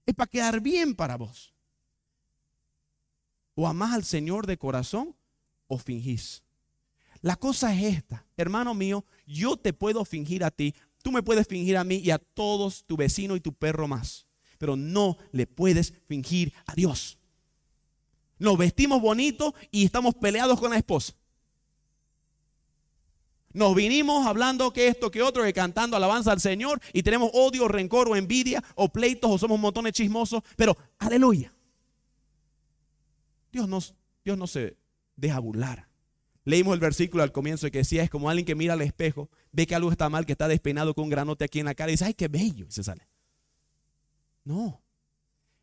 Es 0.07 0.15
para 0.15 0.27
quedar 0.27 0.59
bien 0.59 0.95
para 0.95 1.17
vos. 1.17 1.53
O 3.53 3.67
amás 3.67 3.93
al 3.93 4.03
Señor 4.03 4.47
de 4.47 4.57
corazón 4.57 5.15
o 5.67 5.77
fingís. 5.77 6.41
La 7.21 7.35
cosa 7.35 7.75
es 7.75 7.97
esta, 7.97 8.25
hermano 8.35 8.73
mío, 8.73 9.05
yo 9.27 9.55
te 9.55 9.73
puedo 9.73 10.03
fingir 10.05 10.43
a 10.43 10.49
ti 10.49 10.73
Tú 11.01 11.11
me 11.11 11.23
puedes 11.23 11.47
fingir 11.47 11.77
a 11.77 11.83
mí 11.83 11.95
y 11.95 12.11
a 12.11 12.19
todos, 12.19 12.85
tu 12.85 12.97
vecino 12.97 13.35
y 13.35 13.41
tu 13.41 13.53
perro 13.53 13.87
más, 13.87 14.27
pero 14.57 14.75
no 14.75 15.17
le 15.31 15.47
puedes 15.47 15.93
fingir 16.05 16.53
a 16.65 16.75
Dios. 16.75 17.17
Nos 18.39 18.57
vestimos 18.57 19.01
bonito 19.01 19.53
y 19.69 19.85
estamos 19.85 20.15
peleados 20.15 20.59
con 20.59 20.71
la 20.71 20.77
esposa. 20.77 21.13
Nos 23.53 23.75
vinimos 23.75 24.25
hablando 24.25 24.71
que 24.71 24.87
esto, 24.87 25.11
que 25.11 25.21
otro, 25.21 25.43
que 25.43 25.53
cantando 25.53 25.97
alabanza 25.97 26.31
al 26.31 26.39
Señor 26.39 26.81
y 26.93 27.03
tenemos 27.03 27.29
odio, 27.33 27.67
rencor 27.67 28.07
o 28.07 28.15
envidia 28.15 28.63
o 28.75 28.89
pleitos 28.89 29.29
o 29.29 29.37
somos 29.37 29.59
montones 29.59 29.93
chismosos, 29.93 30.41
pero 30.55 30.77
aleluya. 30.99 31.53
Dios, 33.51 33.67
nos, 33.67 33.93
Dios 34.23 34.37
no 34.37 34.47
se 34.47 34.77
deja 35.15 35.39
burlar. 35.39 35.89
Leímos 36.45 36.73
el 36.73 36.79
versículo 36.79 37.23
al 37.23 37.31
comienzo 37.31 37.69
que 37.69 37.79
decía, 37.79 38.03
es 38.03 38.09
como 38.09 38.29
alguien 38.29 38.45
que 38.45 38.55
mira 38.55 38.73
al 38.73 38.81
espejo, 38.81 39.29
ve 39.51 39.67
que 39.67 39.75
algo 39.75 39.91
está 39.91 40.09
mal, 40.09 40.25
que 40.25 40.31
está 40.31 40.47
despeinado 40.47 40.93
con 40.93 41.05
un 41.05 41.09
granote 41.09 41.45
aquí 41.45 41.59
en 41.59 41.65
la 41.65 41.75
cara 41.75 41.91
y 41.91 41.93
dice, 41.93 42.05
ay, 42.05 42.13
qué 42.13 42.27
bello, 42.27 42.65
y 42.67 42.71
se 42.71 42.83
sale. 42.83 43.07
No, 44.43 44.81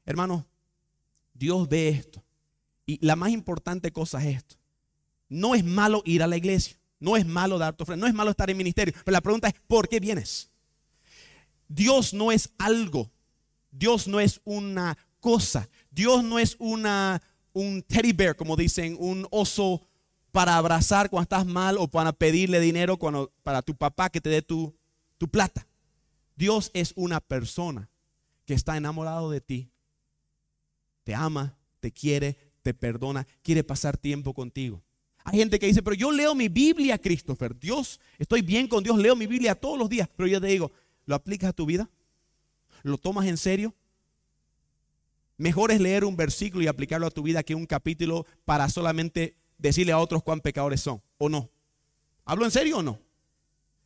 hermano, 0.04 0.46
Dios 1.34 1.68
ve 1.68 1.88
esto. 1.88 2.22
Y 2.86 3.04
la 3.04 3.16
más 3.16 3.30
importante 3.30 3.92
cosa 3.92 4.22
es 4.24 4.38
esto. 4.38 4.56
No 5.28 5.54
es 5.54 5.64
malo 5.64 6.02
ir 6.04 6.22
a 6.22 6.26
la 6.26 6.36
iglesia, 6.36 6.78
no 7.00 7.16
es 7.16 7.26
malo 7.26 7.58
dar 7.58 7.76
tu 7.76 7.82
ofrenda, 7.82 8.06
no 8.06 8.08
es 8.08 8.14
malo 8.14 8.30
estar 8.30 8.48
en 8.50 8.56
ministerio, 8.56 8.94
pero 9.04 9.12
la 9.12 9.20
pregunta 9.20 9.48
es, 9.48 9.54
¿por 9.66 9.88
qué 9.88 10.00
vienes? 10.00 10.50
Dios 11.68 12.14
no 12.14 12.32
es 12.32 12.50
algo, 12.58 13.10
Dios 13.70 14.08
no 14.08 14.20
es 14.20 14.40
una 14.44 14.96
cosa, 15.20 15.68
Dios 15.90 16.24
no 16.24 16.38
es 16.38 16.56
una, 16.58 17.20
un 17.52 17.82
teddy 17.82 18.12
bear, 18.12 18.36
como 18.36 18.56
dicen, 18.56 18.96
un 18.98 19.26
oso 19.30 19.87
para 20.32 20.56
abrazar 20.56 21.10
cuando 21.10 21.22
estás 21.22 21.46
mal 21.46 21.76
o 21.78 21.88
para 21.88 22.12
pedirle 22.12 22.60
dinero 22.60 22.98
cuando, 22.98 23.32
para 23.42 23.62
tu 23.62 23.74
papá 23.74 24.10
que 24.10 24.20
te 24.20 24.28
dé 24.28 24.42
tu, 24.42 24.74
tu 25.16 25.28
plata. 25.28 25.66
Dios 26.36 26.70
es 26.74 26.92
una 26.96 27.20
persona 27.20 27.90
que 28.44 28.54
está 28.54 28.76
enamorado 28.76 29.30
de 29.30 29.40
ti, 29.40 29.70
te 31.04 31.14
ama, 31.14 31.56
te 31.80 31.92
quiere, 31.92 32.36
te 32.62 32.74
perdona, 32.74 33.26
quiere 33.42 33.64
pasar 33.64 33.96
tiempo 33.96 34.34
contigo. 34.34 34.82
Hay 35.24 35.38
gente 35.38 35.58
que 35.58 35.66
dice, 35.66 35.82
pero 35.82 35.94
yo 35.94 36.10
leo 36.10 36.34
mi 36.34 36.48
Biblia, 36.48 36.96
Christopher. 36.96 37.58
Dios, 37.58 38.00
estoy 38.18 38.40
bien 38.40 38.66
con 38.66 38.82
Dios, 38.82 38.96
leo 38.96 39.14
mi 39.14 39.26
Biblia 39.26 39.54
todos 39.54 39.78
los 39.78 39.88
días. 39.88 40.08
Pero 40.16 40.26
yo 40.26 40.40
te 40.40 40.46
digo, 40.46 40.72
¿lo 41.04 41.14
aplicas 41.14 41.50
a 41.50 41.52
tu 41.52 41.66
vida? 41.66 41.90
¿Lo 42.82 42.96
tomas 42.96 43.26
en 43.26 43.36
serio? 43.36 43.74
Mejor 45.36 45.70
es 45.70 45.80
leer 45.80 46.04
un 46.04 46.16
versículo 46.16 46.64
y 46.64 46.66
aplicarlo 46.66 47.06
a 47.06 47.10
tu 47.10 47.22
vida 47.22 47.42
que 47.42 47.54
un 47.54 47.66
capítulo 47.66 48.26
para 48.44 48.68
solamente 48.68 49.36
decirle 49.58 49.92
a 49.92 49.98
otros 49.98 50.22
cuán 50.22 50.40
pecadores 50.40 50.80
son, 50.80 51.02
¿o 51.18 51.28
no? 51.28 51.50
¿Hablo 52.24 52.44
en 52.44 52.50
serio 52.50 52.78
o 52.78 52.82
no? 52.82 53.00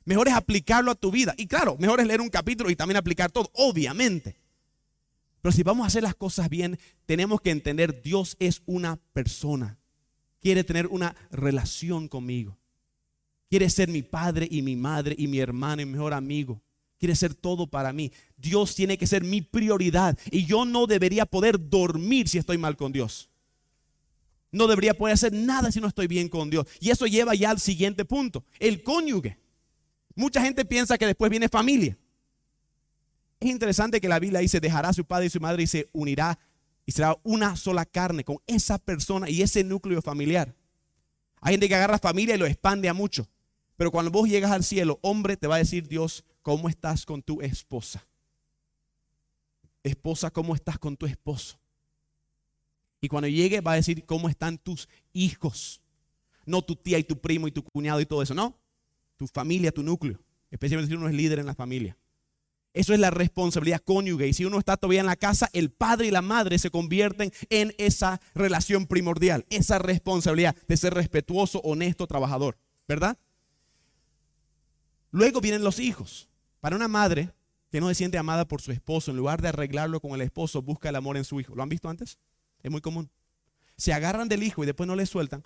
Mejor 0.04 0.28
es 0.28 0.34
aplicarlo 0.34 0.90
a 0.90 0.94
tu 0.94 1.10
vida. 1.10 1.34
Y 1.36 1.46
claro, 1.46 1.76
mejor 1.78 2.00
es 2.00 2.06
leer 2.06 2.20
un 2.20 2.28
capítulo 2.28 2.70
y 2.70 2.76
también 2.76 2.96
aplicar 2.96 3.30
todo, 3.30 3.50
obviamente. 3.54 4.36
Pero 5.40 5.52
si 5.52 5.62
vamos 5.62 5.84
a 5.84 5.86
hacer 5.88 6.02
las 6.02 6.14
cosas 6.14 6.48
bien, 6.48 6.78
tenemos 7.06 7.40
que 7.40 7.50
entender, 7.50 8.02
Dios 8.02 8.36
es 8.38 8.62
una 8.66 8.96
persona. 9.12 9.78
Quiere 10.40 10.64
tener 10.64 10.86
una 10.88 11.14
relación 11.30 12.08
conmigo. 12.08 12.58
Quiere 13.48 13.68
ser 13.68 13.88
mi 13.88 14.02
padre 14.02 14.48
y 14.50 14.62
mi 14.62 14.76
madre 14.76 15.14
y 15.18 15.28
mi 15.28 15.38
hermano 15.38 15.82
y 15.82 15.84
mi 15.86 15.92
mejor 15.92 16.14
amigo. 16.14 16.62
Quiere 16.98 17.14
ser 17.16 17.34
todo 17.34 17.66
para 17.66 17.92
mí. 17.92 18.12
Dios 18.36 18.74
tiene 18.74 18.96
que 18.96 19.06
ser 19.06 19.24
mi 19.24 19.42
prioridad. 19.42 20.18
Y 20.30 20.46
yo 20.46 20.64
no 20.64 20.86
debería 20.86 21.26
poder 21.26 21.68
dormir 21.68 22.28
si 22.28 22.38
estoy 22.38 22.58
mal 22.58 22.76
con 22.76 22.92
Dios. 22.92 23.28
No 24.52 24.66
debería 24.66 24.94
poder 24.94 25.14
hacer 25.14 25.32
nada 25.32 25.72
si 25.72 25.80
no 25.80 25.88
estoy 25.88 26.06
bien 26.06 26.28
con 26.28 26.50
Dios. 26.50 26.66
Y 26.78 26.90
eso 26.90 27.06
lleva 27.06 27.34
ya 27.34 27.50
al 27.50 27.58
siguiente 27.58 28.04
punto, 28.04 28.44
el 28.60 28.82
cónyuge. 28.82 29.38
Mucha 30.14 30.42
gente 30.42 30.64
piensa 30.64 30.98
que 30.98 31.06
después 31.06 31.30
viene 31.30 31.48
familia. 31.48 31.98
Es 33.40 33.48
interesante 33.48 34.00
que 34.00 34.08
la 34.08 34.20
Biblia 34.20 34.40
dice, 34.40 34.60
dejará 34.60 34.90
a 34.90 34.92
su 34.92 35.04
padre 35.04 35.26
y 35.26 35.30
su 35.30 35.40
madre 35.40 35.62
y 35.62 35.66
se 35.66 35.88
unirá 35.92 36.38
y 36.84 36.92
será 36.92 37.16
una 37.22 37.56
sola 37.56 37.84
carne 37.86 38.24
con 38.24 38.38
esa 38.46 38.78
persona 38.78 39.28
y 39.28 39.42
ese 39.42 39.64
núcleo 39.64 40.02
familiar. 40.02 40.54
Hay 41.40 41.54
gente 41.54 41.68
que 41.68 41.74
agarra 41.74 41.98
familia 41.98 42.34
y 42.34 42.38
lo 42.38 42.46
expande 42.46 42.88
a 42.88 42.94
mucho. 42.94 43.28
Pero 43.76 43.90
cuando 43.90 44.10
vos 44.10 44.28
llegas 44.28 44.52
al 44.52 44.62
cielo, 44.62 44.98
hombre, 45.02 45.36
te 45.36 45.46
va 45.46 45.56
a 45.56 45.58
decir 45.58 45.88
Dios, 45.88 46.24
¿cómo 46.42 46.68
estás 46.68 47.04
con 47.04 47.22
tu 47.22 47.40
esposa? 47.40 48.06
Esposa, 49.82 50.30
¿cómo 50.30 50.54
estás 50.54 50.78
con 50.78 50.96
tu 50.96 51.06
esposo? 51.06 51.58
Y 53.02 53.08
cuando 53.08 53.28
llegue 53.28 53.60
va 53.60 53.72
a 53.72 53.76
decir 53.76 54.06
cómo 54.06 54.28
están 54.28 54.56
tus 54.58 54.88
hijos. 55.12 55.82
No 56.46 56.62
tu 56.62 56.76
tía 56.76 56.98
y 56.98 57.04
tu 57.04 57.20
primo 57.20 57.48
y 57.48 57.52
tu 57.52 57.64
cuñado 57.64 58.00
y 58.00 58.06
todo 58.06 58.22
eso, 58.22 58.32
no. 58.32 58.56
Tu 59.16 59.26
familia, 59.26 59.72
tu 59.72 59.82
núcleo. 59.82 60.20
Especialmente 60.50 60.90
si 60.90 60.96
uno 60.96 61.08
es 61.08 61.14
líder 61.14 61.40
en 61.40 61.46
la 61.46 61.54
familia. 61.54 61.98
Eso 62.74 62.94
es 62.94 63.00
la 63.00 63.10
responsabilidad 63.10 63.82
cónyuge. 63.84 64.28
Y 64.28 64.32
si 64.32 64.44
uno 64.44 64.58
está 64.58 64.76
todavía 64.76 65.00
en 65.00 65.06
la 65.06 65.16
casa, 65.16 65.50
el 65.52 65.70
padre 65.70 66.06
y 66.06 66.10
la 66.12 66.22
madre 66.22 66.58
se 66.58 66.70
convierten 66.70 67.32
en 67.50 67.74
esa 67.76 68.20
relación 68.34 68.86
primordial, 68.86 69.44
esa 69.50 69.80
responsabilidad 69.80 70.56
de 70.68 70.76
ser 70.76 70.94
respetuoso, 70.94 71.60
honesto, 71.60 72.06
trabajador. 72.06 72.56
¿Verdad? 72.86 73.18
Luego 75.10 75.40
vienen 75.40 75.64
los 75.64 75.80
hijos. 75.80 76.28
Para 76.60 76.76
una 76.76 76.86
madre 76.86 77.30
que 77.72 77.80
no 77.80 77.88
se 77.88 77.96
siente 77.96 78.16
amada 78.16 78.46
por 78.46 78.62
su 78.62 78.70
esposo, 78.70 79.10
en 79.10 79.16
lugar 79.16 79.42
de 79.42 79.48
arreglarlo 79.48 79.98
con 79.98 80.12
el 80.12 80.20
esposo, 80.20 80.62
busca 80.62 80.88
el 80.88 80.96
amor 80.96 81.16
en 81.16 81.24
su 81.24 81.40
hijo. 81.40 81.56
¿Lo 81.56 81.64
han 81.64 81.68
visto 81.68 81.88
antes? 81.88 82.18
Es 82.62 82.70
muy 82.70 82.80
común. 82.80 83.10
Se 83.76 83.92
agarran 83.92 84.28
del 84.28 84.42
hijo 84.42 84.62
y 84.62 84.66
después 84.66 84.86
no 84.86 84.96
le 84.96 85.06
sueltan 85.06 85.42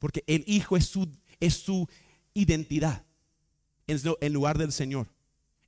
porque 0.00 0.24
el 0.26 0.42
hijo 0.46 0.76
es 0.76 0.86
su, 0.86 1.08
es 1.38 1.54
su 1.54 1.88
identidad 2.34 3.04
en 3.86 4.32
lugar 4.32 4.58
del 4.58 4.72
Señor. 4.72 5.08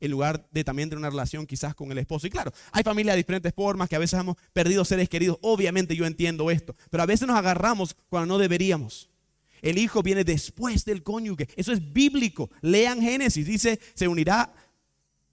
En 0.01 0.11
lugar 0.11 0.49
de 0.51 0.65
también 0.65 0.89
tener 0.89 0.99
una 0.99 1.11
relación 1.11 1.47
quizás 1.47 1.77
con 1.77 1.93
el 1.93 1.99
esposo. 1.99 2.27
Y 2.27 2.31
claro, 2.31 2.53
hay 2.73 2.83
familias 2.83 3.15
de 3.15 3.19
diferentes 3.19 3.55
formas 3.55 3.89
que 3.89 3.95
a 3.95 4.01
veces 4.01 4.19
hemos 4.19 4.37
perdido 4.53 4.85
seres 4.85 5.09
queridos. 5.09 5.39
Obviamente 5.43 5.95
yo 5.95 6.07
entiendo 6.07 6.51
esto. 6.51 6.75
Pero 6.91 7.05
a 7.05 7.07
veces 7.07 7.29
nos 7.29 7.37
agarramos 7.37 7.95
cuando 8.09 8.35
no 8.35 8.39
deberíamos. 8.39 9.09
El 9.61 9.79
hijo 9.79 10.03
viene 10.03 10.25
después 10.25 10.85
del 10.85 11.05
cónyuge. 11.05 11.49
Eso 11.55 11.73
es 11.73 11.93
bíblico. 11.93 12.51
Lean 12.63 13.01
Génesis. 13.01 13.47
Dice, 13.47 13.79
se 13.95 14.09
unirá 14.09 14.53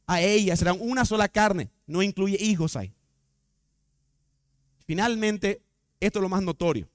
a 0.05 0.21
ella. 0.21 0.55
Serán 0.55 0.77
una 0.79 1.03
sola 1.03 1.27
carne. 1.29 1.71
No 1.87 2.03
incluye 2.03 2.37
hijos 2.39 2.75
ahí. 2.75 2.93
Finalmente, 4.89 5.61
esto 5.99 6.17
es 6.17 6.23
lo 6.23 6.29
más 6.29 6.41
notorio. 6.41 6.89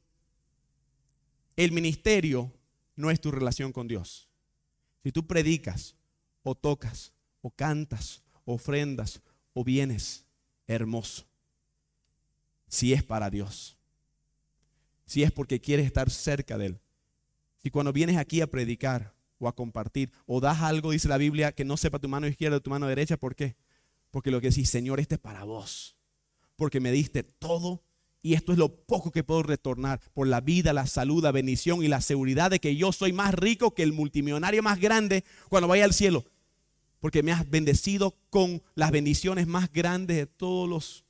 El 1.54 1.70
ministerio 1.70 2.52
no 2.96 3.08
es 3.08 3.20
tu 3.20 3.30
relación 3.30 3.70
con 3.70 3.86
Dios. 3.86 4.28
Si 5.04 5.12
tú 5.12 5.28
predicas 5.28 5.94
o 6.42 6.56
tocas 6.56 7.12
o 7.40 7.52
cantas, 7.52 8.24
ofrendas 8.44 9.22
o 9.52 9.62
vienes, 9.62 10.24
hermoso. 10.66 11.24
si 12.66 12.92
es 12.92 13.04
para 13.04 13.30
Dios. 13.30 13.78
Si 15.06 15.22
es 15.22 15.30
porque 15.30 15.60
quieres 15.60 15.86
estar 15.86 16.10
cerca 16.10 16.58
de 16.58 16.66
Él. 16.66 16.80
Si 17.62 17.70
cuando 17.70 17.92
vienes 17.92 18.16
aquí 18.16 18.40
a 18.40 18.48
predicar 18.48 19.14
o 19.38 19.46
a 19.46 19.54
compartir 19.54 20.10
o 20.26 20.40
das 20.40 20.62
algo, 20.62 20.90
dice 20.90 21.06
la 21.06 21.16
Biblia, 21.16 21.52
que 21.52 21.64
no 21.64 21.76
sepa 21.76 22.00
tu 22.00 22.08
mano 22.08 22.26
izquierda 22.26 22.56
o 22.56 22.60
tu 22.60 22.70
mano 22.70 22.88
derecha, 22.88 23.16
¿por 23.16 23.36
qué? 23.36 23.54
Porque 24.10 24.32
lo 24.32 24.40
que 24.40 24.48
decís, 24.48 24.68
Señor, 24.68 24.98
este 24.98 25.14
es 25.14 25.20
para 25.20 25.44
vos. 25.44 25.93
Porque 26.56 26.80
me 26.80 26.92
diste 26.92 27.22
todo 27.22 27.82
y 28.24 28.32
esto 28.32 28.52
es 28.52 28.58
lo 28.58 28.74
poco 28.74 29.12
que 29.12 29.22
puedo 29.22 29.42
retornar 29.42 30.00
por 30.14 30.26
la 30.26 30.40
vida, 30.40 30.72
la 30.72 30.86
salud, 30.86 31.22
la 31.22 31.30
bendición 31.30 31.84
y 31.84 31.88
la 31.88 32.00
seguridad 32.00 32.50
de 32.50 32.58
que 32.58 32.74
yo 32.74 32.90
soy 32.90 33.12
más 33.12 33.34
rico 33.34 33.74
que 33.74 33.82
el 33.82 33.92
multimillonario 33.92 34.62
más 34.62 34.80
grande 34.80 35.24
cuando 35.50 35.68
vaya 35.68 35.84
al 35.84 35.92
cielo. 35.92 36.24
Porque 37.00 37.22
me 37.22 37.32
has 37.32 37.48
bendecido 37.50 38.16
con 38.30 38.62
las 38.74 38.92
bendiciones 38.92 39.46
más 39.46 39.70
grandes 39.70 40.16
de 40.16 40.26
todos 40.26 40.66
los 40.66 41.04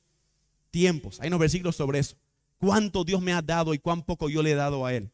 tiempos. 0.71 1.21
Hay 1.21 1.29
unos 1.29 1.39
versículos 1.39 1.77
sobre 1.77 1.99
eso. 1.99 2.17
Cuánto 2.57 3.05
Dios 3.05 3.21
me 3.21 3.31
ha 3.31 3.41
dado 3.41 3.73
y 3.73 3.79
cuán 3.79 4.03
poco 4.03 4.27
yo 4.27 4.43
le 4.43 4.51
he 4.51 4.55
dado 4.55 4.85
a 4.85 4.93
Él. 4.93 5.09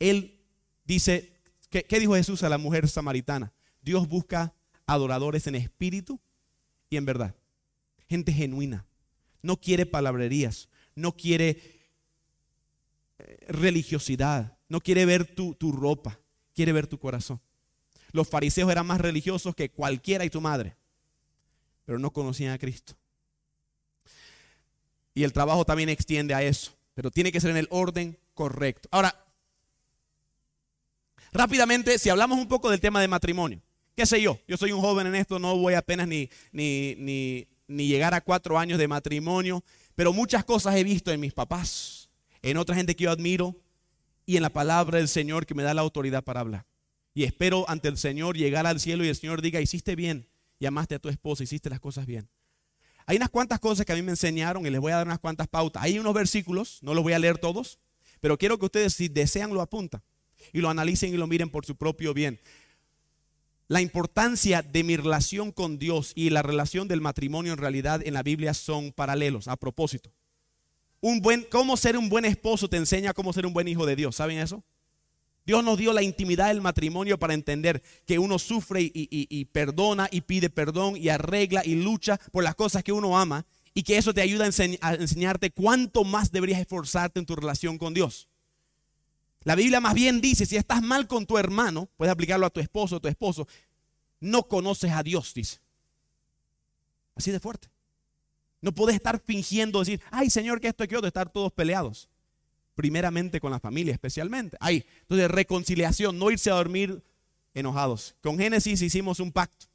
Él 0.00 0.40
dice, 0.84 1.32
¿qué, 1.70 1.84
qué 1.84 2.00
dijo 2.00 2.14
Jesús 2.14 2.42
a 2.42 2.48
la 2.48 2.58
mujer 2.58 2.88
samaritana? 2.88 3.52
Dios 3.82 4.08
busca 4.08 4.52
adoradores 4.84 5.46
en 5.46 5.54
espíritu 5.54 6.18
y 6.90 6.96
en 6.96 7.04
verdad. 7.04 7.36
Gente 8.08 8.32
genuina. 8.32 8.84
No 9.46 9.56
quiere 9.56 9.86
palabrerías 9.86 10.68
no 10.96 11.12
quiere 11.12 11.62
eh, 13.18 13.46
religiosidad, 13.48 14.58
no 14.68 14.80
quiere 14.80 15.06
ver 15.06 15.24
tu, 15.24 15.54
tu 15.54 15.70
ropa, 15.70 16.18
quiere 16.54 16.72
ver 16.72 16.88
tu 16.88 16.98
corazón. 16.98 17.40
Los 18.12 18.28
fariseos 18.28 18.70
eran 18.70 18.86
más 18.86 19.00
religiosos 19.00 19.54
que 19.54 19.70
cualquiera 19.70 20.24
y 20.24 20.30
tu 20.30 20.40
madre, 20.40 20.74
pero 21.84 21.98
no 21.98 22.12
conocían 22.12 22.52
a 22.52 22.58
Cristo. 22.58 22.96
Y 25.14 25.22
el 25.22 25.32
trabajo 25.32 25.64
también 25.64 25.88
extiende 25.88 26.34
a 26.34 26.42
eso, 26.42 26.72
pero 26.94 27.10
tiene 27.10 27.30
que 27.30 27.40
ser 27.40 27.50
en 27.50 27.58
el 27.58 27.68
orden 27.70 28.18
correcto. 28.34 28.88
Ahora, 28.90 29.14
rápidamente, 31.32 31.98
si 31.98 32.08
hablamos 32.08 32.38
un 32.38 32.48
poco 32.48 32.70
del 32.70 32.80
tema 32.80 33.00
de 33.00 33.08
matrimonio, 33.08 33.60
qué 33.94 34.06
sé 34.06 34.20
yo, 34.20 34.38
yo 34.48 34.56
soy 34.56 34.72
un 34.72 34.80
joven 34.80 35.06
en 35.06 35.14
esto, 35.14 35.38
no 35.38 35.56
voy 35.56 35.74
apenas 35.74 36.08
ni, 36.08 36.28
ni, 36.52 36.94
ni, 36.96 37.48
ni 37.68 37.88
llegar 37.88 38.14
a 38.14 38.20
cuatro 38.20 38.58
años 38.58 38.78
de 38.78 38.88
matrimonio, 38.88 39.64
pero 39.94 40.12
muchas 40.12 40.44
cosas 40.44 40.76
he 40.76 40.84
visto 40.84 41.10
en 41.10 41.20
mis 41.20 41.32
papás, 41.32 42.10
en 42.42 42.56
otra 42.56 42.76
gente 42.76 42.94
que 42.94 43.04
yo 43.04 43.10
admiro 43.10 43.56
y 44.24 44.36
en 44.36 44.42
la 44.42 44.50
palabra 44.50 44.98
del 44.98 45.08
Señor 45.08 45.46
que 45.46 45.54
me 45.54 45.62
da 45.62 45.74
la 45.74 45.82
autoridad 45.82 46.22
para 46.22 46.40
hablar. 46.40 46.66
Y 47.14 47.24
espero 47.24 47.64
ante 47.68 47.88
el 47.88 47.96
Señor 47.96 48.36
llegar 48.36 48.66
al 48.66 48.78
cielo 48.78 49.04
y 49.04 49.08
el 49.08 49.16
Señor 49.16 49.40
diga, 49.40 49.60
hiciste 49.60 49.96
bien, 49.96 50.28
llamaste 50.60 50.96
a 50.96 50.98
tu 50.98 51.08
esposa, 51.08 51.44
hiciste 51.44 51.70
las 51.70 51.80
cosas 51.80 52.06
bien. 52.06 52.28
Hay 53.06 53.16
unas 53.16 53.30
cuantas 53.30 53.60
cosas 53.60 53.86
que 53.86 53.92
a 53.92 53.96
mí 53.96 54.02
me 54.02 54.10
enseñaron 54.10 54.66
y 54.66 54.70
les 54.70 54.80
voy 54.80 54.92
a 54.92 54.96
dar 54.96 55.06
unas 55.06 55.20
cuantas 55.20 55.46
pautas. 55.48 55.82
Hay 55.82 55.98
unos 55.98 56.12
versículos, 56.12 56.80
no 56.82 56.92
los 56.92 57.04
voy 57.04 57.12
a 57.12 57.18
leer 57.18 57.38
todos, 57.38 57.78
pero 58.20 58.36
quiero 58.36 58.58
que 58.58 58.66
ustedes 58.66 58.94
si 58.94 59.08
desean 59.08 59.54
lo 59.54 59.62
apuntan 59.62 60.02
y 60.52 60.60
lo 60.60 60.68
analicen 60.68 61.14
y 61.14 61.16
lo 61.16 61.26
miren 61.26 61.48
por 61.48 61.64
su 61.64 61.76
propio 61.76 62.12
bien 62.12 62.40
la 63.68 63.80
importancia 63.80 64.62
de 64.62 64.84
mi 64.84 64.96
relación 64.96 65.50
con 65.50 65.78
Dios 65.78 66.12
y 66.14 66.30
la 66.30 66.42
relación 66.42 66.86
del 66.88 67.00
matrimonio 67.00 67.52
en 67.52 67.58
realidad 67.58 68.00
en 68.04 68.14
la 68.14 68.22
Biblia 68.22 68.54
son 68.54 68.92
paralelos, 68.92 69.48
a 69.48 69.56
propósito. 69.56 70.12
Un 71.00 71.20
buen, 71.20 71.46
cómo 71.50 71.76
ser 71.76 71.96
un 71.96 72.08
buen 72.08 72.24
esposo 72.24 72.68
te 72.68 72.76
enseña 72.76 73.12
cómo 73.12 73.32
ser 73.32 73.46
un 73.46 73.52
buen 73.52 73.68
hijo 73.68 73.86
de 73.86 73.96
Dios, 73.96 74.16
¿saben 74.16 74.38
eso? 74.38 74.62
Dios 75.44 75.62
nos 75.62 75.78
dio 75.78 75.92
la 75.92 76.02
intimidad 76.02 76.48
del 76.48 76.60
matrimonio 76.60 77.18
para 77.18 77.34
entender 77.34 77.80
que 78.04 78.18
uno 78.18 78.38
sufre 78.38 78.90
y, 78.92 79.44
perdona 79.46 80.08
y 80.10 80.22
pide 80.22 80.50
perdón 80.50 80.96
y 80.96 81.08
arregla 81.08 81.62
y 81.64 81.76
lucha 81.76 82.18
por 82.32 82.42
las 82.42 82.56
cosas 82.56 82.82
que 82.82 82.90
uno 82.90 83.16
ama 83.16 83.46
y 83.72 83.84
que 83.84 83.96
eso 83.96 84.12
te 84.12 84.22
ayuda 84.22 84.46
a, 84.46 84.88
a 84.88 84.94
enseñarte 84.94 85.50
cuánto 85.52 86.02
más 86.02 86.32
deberías 86.32 86.60
esforzarte 86.60 87.20
en 87.20 87.26
tu 87.26 87.36
relación 87.36 87.78
con 87.78 87.94
Dios. 87.94 88.28
La 89.46 89.54
Biblia 89.54 89.80
más 89.80 89.94
bien 89.94 90.20
dice, 90.20 90.44
si 90.44 90.56
estás 90.56 90.82
mal 90.82 91.06
con 91.06 91.24
tu 91.24 91.38
hermano, 91.38 91.88
puedes 91.96 92.10
aplicarlo 92.10 92.46
a 92.46 92.50
tu 92.50 92.58
esposo 92.58 92.96
o 92.96 93.00
tu 93.00 93.06
esposo, 93.06 93.46
no 94.18 94.48
conoces 94.48 94.90
a 94.90 95.04
Dios, 95.04 95.32
dice. 95.34 95.60
Así 97.14 97.30
de 97.30 97.38
fuerte. 97.38 97.70
No 98.60 98.72
puedes 98.72 98.96
estar 98.96 99.20
fingiendo 99.20 99.78
decir, 99.78 100.00
ay 100.10 100.30
Señor, 100.30 100.60
que 100.60 100.66
esto 100.66 100.82
y 100.82 100.88
que 100.88 100.96
otro, 100.96 101.06
estar 101.06 101.30
todos 101.30 101.52
peleados. 101.52 102.08
Primeramente 102.74 103.38
con 103.38 103.52
la 103.52 103.60
familia, 103.60 103.92
especialmente. 103.92 104.56
Hay, 104.58 104.84
entonces, 105.02 105.30
reconciliación, 105.30 106.18
no 106.18 106.32
irse 106.32 106.50
a 106.50 106.54
dormir 106.54 107.04
enojados. 107.54 108.16
Con 108.22 108.38
Génesis 108.38 108.82
hicimos 108.82 109.20
un 109.20 109.30
pacto 109.30 109.66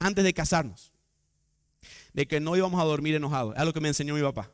antes 0.00 0.24
de 0.24 0.34
casarnos, 0.34 0.90
de 2.12 2.26
que 2.26 2.40
no 2.40 2.56
íbamos 2.56 2.80
a 2.80 2.84
dormir 2.84 3.14
enojados. 3.14 3.54
Es 3.56 3.64
lo 3.64 3.72
que 3.72 3.80
me 3.80 3.86
enseñó 3.86 4.16
mi 4.16 4.22
papá. 4.22 4.50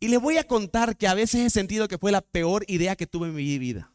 Y 0.00 0.08
les 0.08 0.20
voy 0.20 0.38
a 0.38 0.44
contar 0.44 0.96
que 0.96 1.08
a 1.08 1.14
veces 1.14 1.40
he 1.40 1.50
sentido 1.50 1.88
que 1.88 1.98
fue 1.98 2.12
la 2.12 2.20
peor 2.20 2.64
idea 2.68 2.96
que 2.96 3.06
tuve 3.06 3.28
en 3.28 3.34
mi 3.34 3.58
vida. 3.58 3.92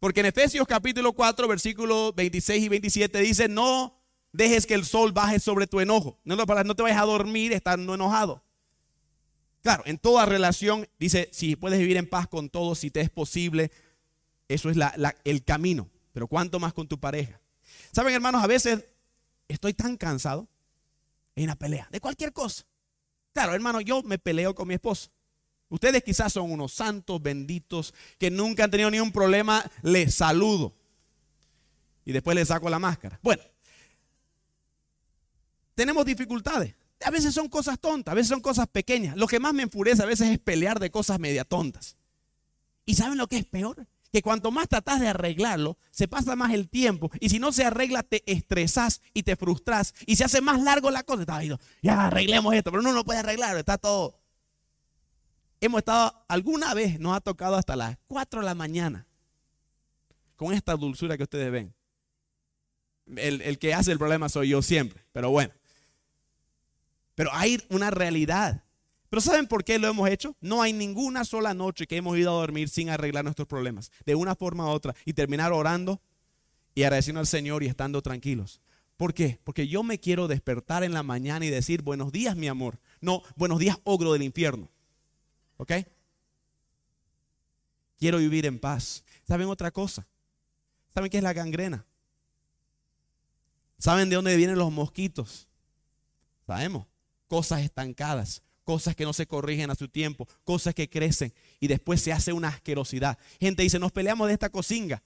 Porque 0.00 0.20
en 0.20 0.26
Efesios 0.26 0.66
capítulo 0.66 1.12
4, 1.12 1.48
versículos 1.48 2.14
26 2.14 2.64
y 2.64 2.68
27 2.68 3.18
dice, 3.20 3.48
no 3.48 4.00
dejes 4.32 4.66
que 4.66 4.74
el 4.74 4.84
sol 4.84 5.12
baje 5.12 5.40
sobre 5.40 5.66
tu 5.66 5.80
enojo. 5.80 6.20
No, 6.24 6.36
te 6.36 6.82
vayas 6.82 7.00
a 7.00 7.04
dormir 7.04 7.52
estando 7.52 7.94
enojado. 7.94 8.44
Claro, 9.62 9.82
en 9.86 9.98
toda 9.98 10.24
relación 10.26 10.88
dice, 10.98 11.28
si 11.32 11.56
puedes 11.56 11.78
vivir 11.78 11.96
en 11.96 12.08
paz 12.08 12.28
con 12.28 12.48
todos, 12.48 12.78
si 12.78 12.90
te 12.90 13.00
es 13.00 13.10
posible, 13.10 13.72
eso 14.46 14.70
es 14.70 14.76
el 15.24 15.44
camino. 15.44 15.88
Pero 16.12 16.28
cuánto 16.28 16.60
más 16.60 16.72
con 16.72 16.86
tu 16.86 17.00
pareja. 17.00 17.40
Saben, 17.92 18.14
hermanos, 18.14 18.42
a 18.44 18.46
veces 18.46 18.84
estoy 19.48 19.74
tan 19.74 19.96
cansado 19.96 20.48
en 21.34 21.44
una 21.44 21.56
pelea, 21.56 21.88
de 21.90 22.00
cualquier 22.00 22.32
cosa. 22.32 22.64
Claro, 23.38 23.54
hermano, 23.54 23.80
yo 23.80 24.02
me 24.02 24.18
peleo 24.18 24.52
con 24.52 24.66
mi 24.66 24.74
esposa. 24.74 25.10
Ustedes 25.68 26.02
quizás 26.02 26.32
son 26.32 26.50
unos 26.50 26.72
santos 26.72 27.22
benditos 27.22 27.94
que 28.18 28.32
nunca 28.32 28.64
han 28.64 28.70
tenido 28.72 28.90
ningún 28.90 29.12
problema. 29.12 29.64
Les 29.82 30.12
saludo. 30.12 30.74
Y 32.04 32.10
después 32.10 32.34
les 32.34 32.48
saco 32.48 32.68
la 32.68 32.80
máscara. 32.80 33.20
Bueno, 33.22 33.40
tenemos 35.76 36.04
dificultades. 36.04 36.74
A 37.04 37.12
veces 37.12 37.32
son 37.32 37.48
cosas 37.48 37.78
tontas, 37.78 38.10
a 38.10 38.16
veces 38.16 38.28
son 38.28 38.40
cosas 38.40 38.66
pequeñas. 38.66 39.16
Lo 39.16 39.28
que 39.28 39.38
más 39.38 39.54
me 39.54 39.62
enfurece 39.62 40.02
a 40.02 40.06
veces 40.06 40.30
es 40.30 40.40
pelear 40.40 40.80
de 40.80 40.90
cosas 40.90 41.20
media 41.20 41.44
tontas. 41.44 41.96
¿Y 42.86 42.96
saben 42.96 43.18
lo 43.18 43.28
que 43.28 43.36
es 43.36 43.46
peor? 43.46 43.86
Que 44.12 44.22
cuanto 44.22 44.50
más 44.50 44.68
tratas 44.68 45.00
de 45.00 45.08
arreglarlo, 45.08 45.76
se 45.90 46.08
pasa 46.08 46.34
más 46.36 46.52
el 46.52 46.68
tiempo. 46.68 47.10
Y 47.20 47.28
si 47.28 47.38
no 47.38 47.52
se 47.52 47.64
arregla, 47.64 48.02
te 48.02 48.22
estresas 48.30 49.02
y 49.12 49.22
te 49.22 49.36
frustras. 49.36 49.94
Y 50.06 50.16
se 50.16 50.24
hace 50.24 50.40
más 50.40 50.62
largo 50.62 50.90
la 50.90 51.02
cosa. 51.02 51.22
Estaba 51.22 51.40
diciendo, 51.40 51.62
ya 51.82 52.06
arreglemos 52.06 52.54
esto, 52.54 52.70
pero 52.70 52.82
no 52.82 52.92
lo 52.92 53.04
puede 53.04 53.20
arreglar, 53.20 53.56
está 53.56 53.78
todo. 53.78 54.18
Hemos 55.60 55.80
estado, 55.80 56.24
alguna 56.28 56.72
vez 56.72 57.00
nos 57.00 57.16
ha 57.16 57.20
tocado 57.20 57.56
hasta 57.56 57.76
las 57.76 57.98
4 58.06 58.40
de 58.40 58.46
la 58.46 58.54
mañana. 58.54 59.06
Con 60.36 60.54
esta 60.54 60.76
dulzura 60.76 61.16
que 61.16 61.24
ustedes 61.24 61.50
ven. 61.50 61.74
El, 63.16 63.40
el 63.42 63.58
que 63.58 63.74
hace 63.74 63.90
el 63.90 63.98
problema 63.98 64.28
soy 64.28 64.50
yo 64.50 64.62
siempre, 64.62 65.04
pero 65.12 65.30
bueno. 65.30 65.52
Pero 67.14 67.30
hay 67.32 67.60
una 67.70 67.90
realidad. 67.90 68.62
Pero 69.08 69.22
¿saben 69.22 69.46
por 69.46 69.64
qué 69.64 69.78
lo 69.78 69.88
hemos 69.88 70.08
hecho? 70.08 70.36
No 70.40 70.60
hay 70.60 70.72
ninguna 70.72 71.24
sola 71.24 71.54
noche 71.54 71.86
que 71.86 71.96
hemos 71.96 72.16
ido 72.18 72.30
a 72.30 72.40
dormir 72.40 72.68
sin 72.68 72.90
arreglar 72.90 73.24
nuestros 73.24 73.48
problemas, 73.48 73.90
de 74.04 74.14
una 74.14 74.34
forma 74.34 74.66
u 74.66 74.68
otra, 74.68 74.94
y 75.04 75.14
terminar 75.14 75.52
orando 75.52 76.00
y 76.74 76.82
agradeciendo 76.82 77.20
al 77.20 77.26
Señor 77.26 77.62
y 77.62 77.66
estando 77.66 78.02
tranquilos. 78.02 78.60
¿Por 78.96 79.14
qué? 79.14 79.38
Porque 79.44 79.66
yo 79.66 79.82
me 79.82 79.98
quiero 79.98 80.28
despertar 80.28 80.82
en 80.84 80.92
la 80.92 81.02
mañana 81.02 81.46
y 81.46 81.50
decir, 81.50 81.82
buenos 81.82 82.12
días, 82.12 82.36
mi 82.36 82.48
amor. 82.48 82.80
No, 83.00 83.22
buenos 83.36 83.58
días, 83.58 83.78
ogro 83.84 84.12
del 84.12 84.22
infierno. 84.22 84.68
¿Ok? 85.56 85.72
Quiero 87.96 88.18
vivir 88.18 88.44
en 88.44 88.58
paz. 88.58 89.04
¿Saben 89.26 89.48
otra 89.48 89.70
cosa? 89.70 90.06
¿Saben 90.92 91.10
qué 91.10 91.18
es 91.18 91.22
la 91.22 91.32
gangrena? 91.32 91.86
¿Saben 93.78 94.10
de 94.10 94.16
dónde 94.16 94.36
vienen 94.36 94.58
los 94.58 94.70
mosquitos? 94.70 95.48
Sabemos. 96.46 96.86
Cosas 97.28 97.60
estancadas 97.60 98.42
cosas 98.68 98.94
que 98.94 99.04
no 99.04 99.14
se 99.14 99.26
corrigen 99.26 99.70
a 99.70 99.74
su 99.74 99.88
tiempo, 99.88 100.28
cosas 100.44 100.74
que 100.74 100.90
crecen 100.90 101.32
y 101.58 101.68
después 101.68 102.02
se 102.02 102.12
hace 102.12 102.34
una 102.34 102.48
asquerosidad. 102.48 103.16
Gente 103.40 103.62
dice, 103.62 103.78
nos 103.78 103.92
peleamos 103.92 104.28
de 104.28 104.34
esta 104.34 104.50
cocinga. 104.50 105.02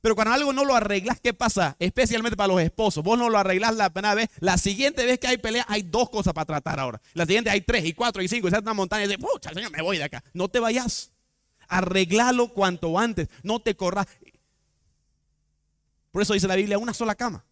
Pero 0.00 0.16
cuando 0.16 0.34
algo 0.34 0.52
no 0.52 0.64
lo 0.64 0.74
arreglas, 0.74 1.20
¿qué 1.20 1.32
pasa? 1.32 1.76
Especialmente 1.78 2.36
para 2.36 2.48
los 2.48 2.60
esposos. 2.60 3.04
Vos 3.04 3.16
no 3.16 3.30
lo 3.30 3.38
arreglas 3.38 3.76
la 3.76 3.90
primera 3.90 4.16
vez. 4.16 4.28
La 4.40 4.58
siguiente 4.58 5.06
vez 5.06 5.20
que 5.20 5.28
hay 5.28 5.38
pelea, 5.38 5.64
hay 5.68 5.82
dos 5.82 6.10
cosas 6.10 6.34
para 6.34 6.46
tratar 6.46 6.80
ahora. 6.80 7.00
La 7.14 7.24
siguiente 7.26 7.48
hay 7.48 7.60
tres 7.60 7.84
y 7.84 7.92
cuatro 7.92 8.20
y 8.22 8.26
cinco. 8.26 8.48
Y 8.48 8.50
una 8.52 8.74
montaña 8.74 9.04
y 9.04 9.06
dice, 9.06 9.20
pucha, 9.20 9.54
señor, 9.54 9.70
me 9.70 9.82
voy 9.82 9.98
de 9.98 10.02
acá. 10.02 10.24
No 10.32 10.48
te 10.48 10.58
vayas. 10.58 11.12
Arreglalo 11.68 12.48
cuanto 12.48 12.98
antes. 12.98 13.28
No 13.44 13.60
te 13.60 13.76
corras. 13.76 14.08
Por 16.10 16.22
eso 16.22 16.34
dice 16.34 16.48
la 16.48 16.56
Biblia, 16.56 16.76
una 16.76 16.92
sola 16.92 17.14
cama. 17.14 17.44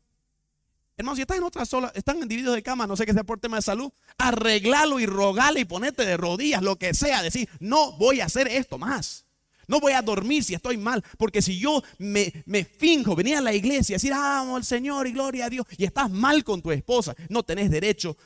Hermano, 0.97 1.17
si 1.17 1.23
estás 1.23 1.39
en 1.39 1.43
otra 1.43 1.65
sola, 1.65 1.93
están 1.95 2.23
en 2.23 2.29
divididos 2.29 2.55
de 2.55 2.63
cama, 2.63 2.87
no 2.87 2.97
sé 2.97 3.05
qué 3.05 3.13
sea 3.13 3.25
por 3.25 3.41
tema 3.41 3.57
de 3.57 3.63
salud, 3.63 3.91
arreglalo 4.17 5.01
y 5.01 5.07
rogale 5.07 5.61
y 5.61 5.65
ponete 5.65 6.07
de 6.07 6.17
rodillas, 6.17 6.63
lo 6.63 6.77
que 6.77 6.95
sea, 6.95 7.23
decir, 7.23 7.49
no 7.59 7.93
voy 7.93 8.21
a 8.21 8.27
hacer 8.27 8.49
esto 8.49 8.79
más. 8.79 9.27
No 9.67 9.81
voy 9.81 9.93
a 9.93 10.03
dormir 10.03 10.45
si 10.45 10.55
estoy 10.55 10.77
mal, 10.77 11.03
porque 11.17 11.41
si 11.41 11.59
yo 11.59 11.83
me, 11.99 12.45
me 12.45 12.65
finjo, 12.65 13.17
venir 13.17 13.37
a 13.37 13.41
la 13.41 13.55
iglesia 13.55 13.95
y 13.95 13.97
decir, 13.97 14.13
amo 14.13 14.57
al 14.57 14.65
Señor 14.65 15.07
y 15.07 15.13
gloria 15.13 15.47
a 15.47 15.51
Dios, 15.51 15.67
y 15.79 15.85
estás 15.85 16.11
mal 16.11 16.45
con 16.45 16.61
tu 16.61 16.71
esposa, 16.71 17.15
no 17.31 17.43
tenés 17.43 17.71
derecho 17.71 18.17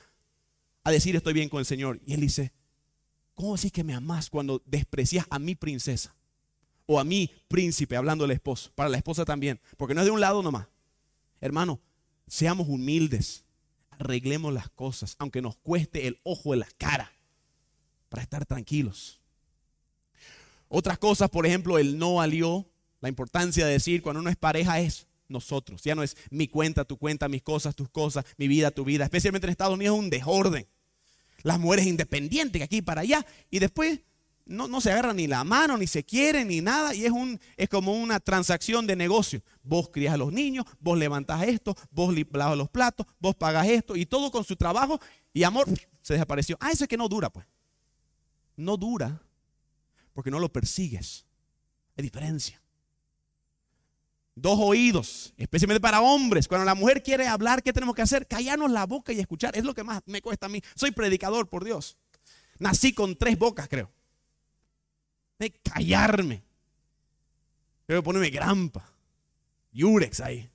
a 0.83 0.91
decir 0.91 1.15
estoy 1.15 1.35
bien 1.35 1.49
con 1.49 1.61
el 1.61 1.67
Señor. 1.67 2.01
Y 2.05 2.15
él 2.15 2.21
dice, 2.21 2.53
¿Cómo 3.39 3.55
decís 3.55 3.71
que 3.71 3.85
me 3.85 3.95
amás 3.95 4.31
cuando 4.31 4.61
desprecias 4.67 5.25
a 5.31 5.39
mi 5.39 5.55
princesa? 5.55 6.13
O 6.87 6.99
a 6.99 7.05
mi 7.05 7.31
príncipe, 7.47 7.95
hablando 7.95 8.25
del 8.25 8.33
esposo. 8.33 8.73
Para 8.75 8.89
la 8.89 8.97
esposa 8.97 9.25
también. 9.25 9.61
Porque 9.77 9.95
no 9.95 10.01
es 10.01 10.07
de 10.07 10.11
un 10.11 10.19
lado 10.19 10.43
nomás. 10.43 10.67
Hermano, 11.41 11.81
seamos 12.29 12.69
humildes. 12.69 13.45
Arreglemos 13.91 14.53
las 14.53 14.69
cosas, 14.71 15.17
aunque 15.19 15.43
nos 15.43 15.57
cueste 15.57 16.07
el 16.07 16.21
ojo 16.23 16.53
de 16.53 16.59
la 16.59 16.69
cara, 16.79 17.13
para 18.09 18.23
estar 18.23 18.47
tranquilos. 18.47 19.21
Otras 20.69 20.99
cosas, 20.99 21.31
por 21.31 21.47
ejemplo, 21.47 21.79
el 21.79 21.99
no 21.99 22.21
alió, 22.21 22.67
la 23.01 23.09
importancia 23.09 23.67
de 23.67 23.73
decir 23.73 24.03
cuando 24.03 24.21
uno 24.21 24.31
es 24.31 24.37
pareja 24.37 24.81
es 24.81 25.07
nosotros. 25.29 25.83
Ya 25.83 25.95
no 25.95 26.03
es 26.03 26.17
mi 26.31 26.49
cuenta, 26.49 26.85
tu 26.85 26.97
cuenta, 26.97 27.29
mis 27.29 27.43
cosas, 27.43 27.75
tus 27.75 27.89
cosas, 27.89 28.25
mi 28.37 28.49
vida, 28.49 28.71
tu 28.71 28.85
vida. 28.85 29.05
Especialmente 29.05 29.47
en 29.47 29.51
Estados 29.51 29.75
Unidos 29.75 29.97
es 29.97 30.01
un 30.01 30.11
desorden. 30.11 30.67
Las 31.43 31.59
mujeres 31.59 31.87
independientes, 31.87 32.63
aquí 32.63 32.83
para 32.83 33.03
allá. 33.03 33.25
Y 33.51 33.59
después 33.59 34.01
no, 34.49 34.81
se 34.81 34.91
agarran 34.91 35.17
ni 35.17 35.27
la 35.27 35.45
mano, 35.45 35.77
ni 35.77 35.87
se 35.87 36.05
quieren, 36.05 36.49
ni 36.49 36.61
nada. 36.61 36.95
Y 36.95 37.05
es, 37.05 37.13
un, 37.13 37.39
es 37.57 37.69
como 37.69 37.93
una 37.93 38.19
transacción 38.19 38.87
de 38.87 38.97
negocio. 38.97 39.43
Vos 39.63 39.91
crías 39.91 40.15
a 40.15 40.17
los 40.17 40.33
niños, 40.33 40.65
vos 40.81 40.99
levantás 40.99 41.43
esto, 41.45 41.77
vos 41.91 42.15
lavas 42.33 42.57
los 42.57 42.69
platos, 42.69 43.07
vos 43.19 43.35
pagas 43.35 43.69
esto. 43.69 43.95
Y 43.95 44.07
todo 44.07 44.31
con 44.31 44.45
su 44.45 44.57
trabajo. 44.57 44.99
Y 45.33 45.43
amor, 45.43 45.69
se 46.03 46.15
desapareció. 46.15 46.57
Ah, 46.61 46.71
eso 46.73 46.85
es 46.85 46.89
que 46.89 46.97
no 46.97 47.09
dura, 47.09 47.31
pues. 47.31 47.47
No 48.57 48.77
dura 48.77 49.23
porque 50.13 50.31
no 50.31 50.41
lo 50.41 50.51
persigues. 50.51 51.27
Hay 51.97 52.03
diferencia 52.03 52.61
dos 54.41 54.59
oídos, 54.61 55.35
especialmente 55.37 55.81
para 55.81 56.01
hombres. 56.01 56.49
Cuando 56.49 56.65
la 56.65 56.75
mujer 56.75 57.03
quiere 57.03 57.27
hablar, 57.27 57.63
¿qué 57.63 57.73
tenemos 57.73 57.95
que 57.95 58.03
hacer? 58.03 58.27
Callarnos 58.27 58.71
la 58.71 58.87
boca 58.87 59.13
y 59.13 59.21
escuchar. 59.21 59.57
Es 59.57 59.65
lo 59.65 59.75
que 59.75 59.85
más 59.85 60.01
me 60.07 60.23
cuesta 60.23 60.47
a 60.47 60.49
mí. 60.49 60.63
Soy 60.75 60.93
predicador, 60.93 61.49
por 61.49 61.65
Dios. 61.65 61.97
Nací 62.59 62.93
con 62.93 63.17
tres 63.17 63.39
bocas, 63.39 63.69
creo. 63.69 63.91
De 65.39 65.51
callarme. 65.51 66.43
Pero 67.87 68.03
ponerme 68.03 68.31
grampa. 68.31 68.93
Yurex 69.73 70.21
ahí. 70.21 70.51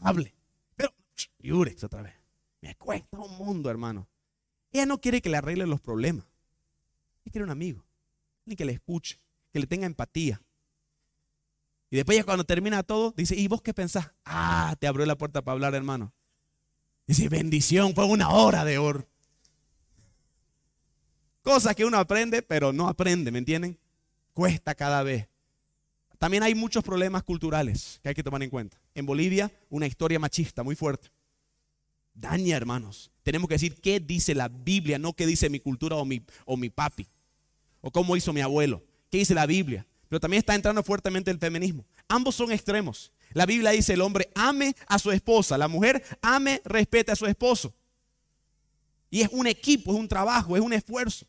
Hable. 0.00 0.34
Pero, 0.76 0.92
Yurex 1.38 1.84
otra 1.84 2.02
vez. 2.02 2.14
Me 2.60 2.74
cuesta 2.76 3.18
un 3.18 3.36
mundo, 3.36 3.70
hermano. 3.70 4.08
Ella 4.72 4.86
no 4.86 5.00
quiere 5.00 5.20
que 5.20 5.30
le 5.30 5.36
arregle 5.36 5.66
los 5.66 5.80
problemas. 5.80 6.26
Ella 7.24 7.32
quiere 7.32 7.44
un 7.44 7.50
amigo. 7.50 7.84
Ni 8.44 8.56
que 8.56 8.64
le 8.64 8.72
escuche. 8.72 9.18
Que 9.52 9.60
le 9.60 9.66
tenga 9.66 9.86
empatía 9.86 10.40
y 11.90 11.96
después 11.96 12.16
ya 12.16 12.24
cuando 12.24 12.44
termina 12.44 12.84
todo, 12.84 13.12
dice, 13.16 13.34
¿y 13.34 13.48
vos 13.48 13.62
qué 13.62 13.74
pensás? 13.74 14.12
Ah, 14.24 14.76
te 14.78 14.86
abrió 14.86 15.04
la 15.06 15.18
puerta 15.18 15.42
para 15.42 15.54
hablar, 15.54 15.74
hermano. 15.74 16.14
Dice, 17.06 17.28
bendición, 17.28 17.94
fue 17.94 18.04
una 18.04 18.30
hora 18.30 18.64
de 18.64 18.78
oro. 18.78 19.08
Cosas 21.42 21.74
que 21.74 21.84
uno 21.84 21.98
aprende, 21.98 22.42
pero 22.42 22.72
no 22.72 22.88
aprende, 22.88 23.30
¿me 23.30 23.38
entienden? 23.38 23.78
Cuesta 24.32 24.74
cada 24.74 25.02
vez. 25.02 25.28
También 26.18 26.42
hay 26.42 26.54
muchos 26.54 26.84
problemas 26.84 27.22
culturales 27.22 27.98
que 28.02 28.10
hay 28.10 28.14
que 28.14 28.22
tomar 28.22 28.42
en 28.42 28.50
cuenta. 28.50 28.80
En 28.94 29.06
Bolivia, 29.06 29.50
una 29.70 29.86
historia 29.86 30.18
machista 30.18 30.62
muy 30.62 30.76
fuerte. 30.76 31.10
Daña, 32.12 32.56
hermanos. 32.56 33.10
Tenemos 33.22 33.48
que 33.48 33.54
decir 33.54 33.80
qué 33.80 34.00
dice 34.00 34.34
la 34.34 34.48
Biblia, 34.48 34.98
no 34.98 35.14
qué 35.14 35.26
dice 35.26 35.48
mi 35.48 35.60
cultura 35.60 35.96
o 35.96 36.04
mi, 36.04 36.22
o 36.44 36.56
mi 36.56 36.68
papi. 36.68 37.08
O 37.80 37.90
cómo 37.90 38.16
hizo 38.16 38.32
mi 38.32 38.42
abuelo. 38.42 38.84
¿Qué 39.10 39.18
dice 39.18 39.34
la 39.34 39.46
Biblia? 39.46 39.86
pero 40.10 40.18
también 40.18 40.40
está 40.40 40.56
entrando 40.56 40.82
fuertemente 40.82 41.30
el 41.30 41.38
feminismo. 41.38 41.86
Ambos 42.08 42.34
son 42.34 42.50
extremos. 42.50 43.12
La 43.32 43.46
Biblia 43.46 43.70
dice 43.70 43.92
el 43.92 44.00
hombre 44.00 44.28
ame 44.34 44.74
a 44.88 44.98
su 44.98 45.12
esposa, 45.12 45.56
la 45.56 45.68
mujer 45.68 46.02
ame, 46.20 46.60
respete 46.64 47.12
a 47.12 47.16
su 47.16 47.26
esposo. 47.26 47.72
Y 49.10 49.22
es 49.22 49.28
un 49.32 49.46
equipo, 49.46 49.92
es 49.92 49.98
un 49.98 50.08
trabajo, 50.08 50.56
es 50.56 50.62
un 50.62 50.72
esfuerzo. 50.72 51.26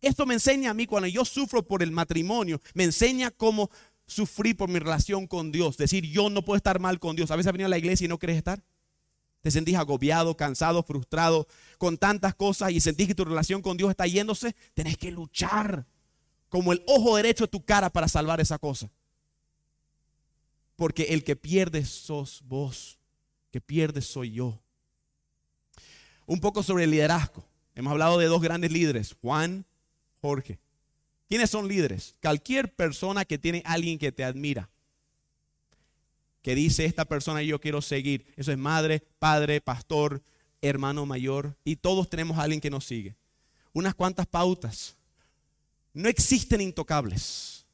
Esto 0.00 0.26
me 0.26 0.34
enseña 0.34 0.70
a 0.70 0.74
mí 0.74 0.86
cuando 0.86 1.06
yo 1.08 1.24
sufro 1.24 1.62
por 1.62 1.82
el 1.82 1.92
matrimonio, 1.92 2.60
me 2.74 2.84
enseña 2.84 3.30
cómo 3.30 3.70
sufrir 4.06 4.56
por 4.56 4.68
mi 4.68 4.78
relación 4.78 5.26
con 5.26 5.52
Dios. 5.52 5.76
Decir, 5.76 6.04
yo 6.04 6.30
no 6.30 6.44
puedo 6.44 6.56
estar 6.56 6.80
mal 6.80 6.98
con 6.98 7.16
Dios. 7.16 7.30
A 7.30 7.36
veces 7.36 7.48
has 7.48 7.52
venido 7.52 7.66
a 7.66 7.70
la 7.70 7.78
iglesia 7.78 8.06
y 8.06 8.08
no 8.08 8.18
quieres 8.18 8.36
estar. 8.36 8.62
Te 9.42 9.50
sentís 9.50 9.76
agobiado, 9.76 10.36
cansado, 10.36 10.82
frustrado 10.82 11.46
con 11.78 11.96
tantas 11.96 12.34
cosas 12.34 12.72
y 12.72 12.80
sentís 12.80 13.08
que 13.08 13.14
tu 13.14 13.24
relación 13.24 13.62
con 13.62 13.76
Dios 13.76 13.90
está 13.90 14.06
yéndose. 14.06 14.54
Tenés 14.74 14.98
que 14.98 15.10
luchar 15.10 15.86
como 16.48 16.72
el 16.72 16.82
ojo 16.86 17.16
derecho 17.16 17.44
de 17.44 17.48
tu 17.48 17.64
cara 17.64 17.90
para 17.90 18.08
salvar 18.08 18.40
esa 18.40 18.58
cosa. 18.58 18.90
Porque 20.76 21.04
el 21.04 21.24
que 21.24 21.36
pierde 21.36 21.84
sos 21.84 22.42
vos, 22.44 22.98
que 23.50 23.60
pierde 23.60 24.02
soy 24.02 24.32
yo. 24.32 24.60
Un 26.30 26.38
poco 26.38 26.62
sobre 26.62 26.84
el 26.84 26.92
liderazgo. 26.92 27.44
Hemos 27.74 27.90
hablado 27.90 28.16
de 28.16 28.26
dos 28.26 28.40
grandes 28.40 28.70
líderes, 28.70 29.16
Juan, 29.20 29.66
Jorge. 30.20 30.60
¿Quiénes 31.28 31.50
son 31.50 31.66
líderes? 31.66 32.14
Cualquier 32.22 32.72
persona 32.72 33.24
que 33.24 33.36
tiene 33.36 33.64
alguien 33.66 33.98
que 33.98 34.12
te 34.12 34.22
admira. 34.22 34.70
Que 36.42 36.54
dice, 36.54 36.84
esta 36.84 37.04
persona 37.04 37.42
yo 37.42 37.60
quiero 37.60 37.82
seguir. 37.82 38.32
Eso 38.36 38.52
es 38.52 38.58
madre, 38.58 39.02
padre, 39.18 39.60
pastor, 39.60 40.22
hermano 40.62 41.04
mayor. 41.04 41.56
Y 41.64 41.74
todos 41.74 42.08
tenemos 42.08 42.38
a 42.38 42.44
alguien 42.44 42.60
que 42.60 42.70
nos 42.70 42.84
sigue. 42.84 43.16
Unas 43.72 43.96
cuantas 43.96 44.28
pautas 44.28 44.96
no 45.92 46.08
existen 46.08 46.60
intocables. 46.60 47.66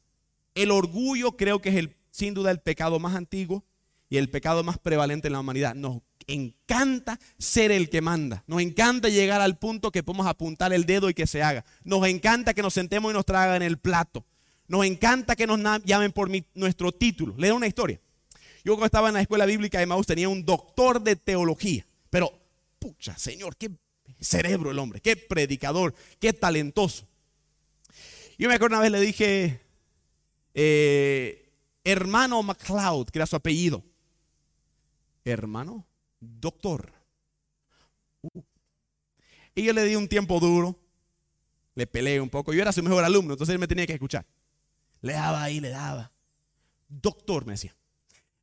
El 0.55 0.71
orgullo 0.71 1.37
creo 1.37 1.61
que 1.61 1.69
es 1.69 1.75
el, 1.75 1.95
sin 2.11 2.33
duda 2.33 2.53
el 2.53 2.61
pecado 2.61 2.99
más 2.99 3.17
antiguo 3.17 3.63
y 4.09 4.17
el 4.19 4.31
pecado 4.31 4.63
más 4.63 4.79
prevalente 4.79 5.29
en 5.29 5.33
la 5.33 5.41
humanidad. 5.41 5.75
Nos 5.75 6.03
encanta 6.27 7.19
ser 7.39 7.71
el 7.71 7.89
que 7.91 8.01
manda. 8.01 8.45
Nos 8.47 8.61
encanta 8.61 9.09
llegar 9.09 9.41
al 9.41 9.59
punto 9.59 9.91
que 9.91 10.03
podemos 10.03 10.27
apuntar 10.27 10.73
el 10.73 10.87
dedo 10.87 11.09
y 11.11 11.15
que 11.15 11.27
se 11.27 11.43
haga. 11.43 11.65
Nos 11.85 12.07
encanta 12.07 12.55
que 12.55 12.63
nos 12.63 12.75
sentemos 12.75 13.11
y 13.11 13.15
nos 13.15 13.27
tragan 13.27 13.63
el 13.63 13.79
plato. 13.79 14.25
Nos 14.69 14.85
encanta 14.85 15.37
que 15.37 15.47
nos 15.47 15.61
llamen 15.85 16.13
por 16.13 16.31
nuestro 16.55 16.93
título. 16.93 17.35
Le 17.39 17.49
doy 17.49 17.57
una 17.57 17.67
historia. 17.67 18.01
Yo 18.65 18.73
cuando 18.73 18.87
estaba 18.87 19.09
en 19.09 19.15
la 19.15 19.21
escuela 19.21 19.47
bíblica 19.47 19.79
de 19.79 19.87
Maús 19.87 20.07
tenía 20.07 20.29
un 20.29 20.45
doctor 20.45 21.01
de 21.01 21.15
teología. 21.15 21.87
Pero, 22.11 22.33
pucha, 22.81 23.17
Señor, 23.17 23.57
qué 23.57 23.71
cerebro 24.21 24.71
el 24.71 24.79
hombre, 24.79 25.01
qué 25.01 25.17
predicador, 25.17 25.95
qué 26.19 26.33
talentoso. 26.33 27.07
Yo 28.39 28.49
me 28.49 28.55
acuerdo 28.55 28.77
una 28.77 28.83
vez 28.83 28.91
le 28.91 29.01
dije, 29.01 29.61
eh, 30.55 31.53
hermano 31.85 32.43
MacLeod, 32.43 33.09
que 33.11 33.19
era 33.19 33.27
su 33.27 33.37
apellido. 33.37 33.85
Hermano, 35.27 35.87
doctor. 36.20 36.93
Uh. 38.22 38.43
Y 39.57 39.64
yo 39.64 39.72
le 39.72 39.85
di 39.85 39.97
un 39.97 40.09
tiempo 40.09 40.39
duro, 40.39 40.79
le 41.74 41.87
peleé 41.87 42.20
un 42.20 42.31
poco. 42.31 42.53
Yo 42.53 42.62
era 42.62 42.72
su 42.72 42.83
mejor 42.83 43.03
alumno, 43.03 43.33
entonces 43.33 43.53
él 43.53 43.59
me 43.59 43.66
tenía 43.66 43.87
que 43.87 43.95
escuchar. 43.95 44.24
Le 45.01 45.14
daba 45.14 45.43
ahí, 45.43 45.61
le 45.61 45.70
daba. 45.70 46.12
Doctor, 46.89 47.45
me 47.45 47.55
decía. 47.55 47.74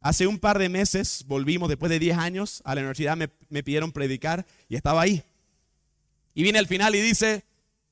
Hace 0.02 0.28
un 0.28 0.38
par 0.38 0.60
de 0.60 0.68
meses 0.68 1.24
volvimos, 1.26 1.70
después 1.70 1.90
de 1.90 2.00
10 2.00 2.18
años, 2.18 2.62
a 2.66 2.76
la 2.76 2.82
universidad, 2.82 3.16
me, 3.16 3.30
me 3.48 3.64
pidieron 3.64 3.94
predicar 3.94 4.46
y 4.68 4.76
estaba 4.76 5.02
ahí. 5.02 5.24
Y 6.34 6.44
viene 6.44 6.60
al 6.60 6.68
final 6.68 6.94
y 6.96 7.02
dice, 7.02 7.46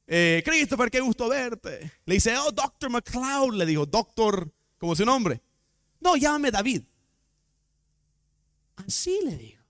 eh, 0.06 0.44
Christopher, 0.44 0.92
qué 0.92 1.00
gusto 1.00 1.30
verte. 1.30 1.94
Le 2.06 2.16
dice, 2.16 2.36
oh, 2.38 2.52
Doctor 2.52 2.90
McCloud. 2.90 3.54
Le 3.54 3.66
dijo, 3.66 3.86
Doctor, 3.86 4.52
como 4.78 4.94
su 4.98 5.06
nombre. 5.06 5.42
No, 6.02 6.18
llámame 6.18 6.52
David. 6.52 6.84
Así 8.88 9.20
le 9.26 9.38
digo. 9.38 9.62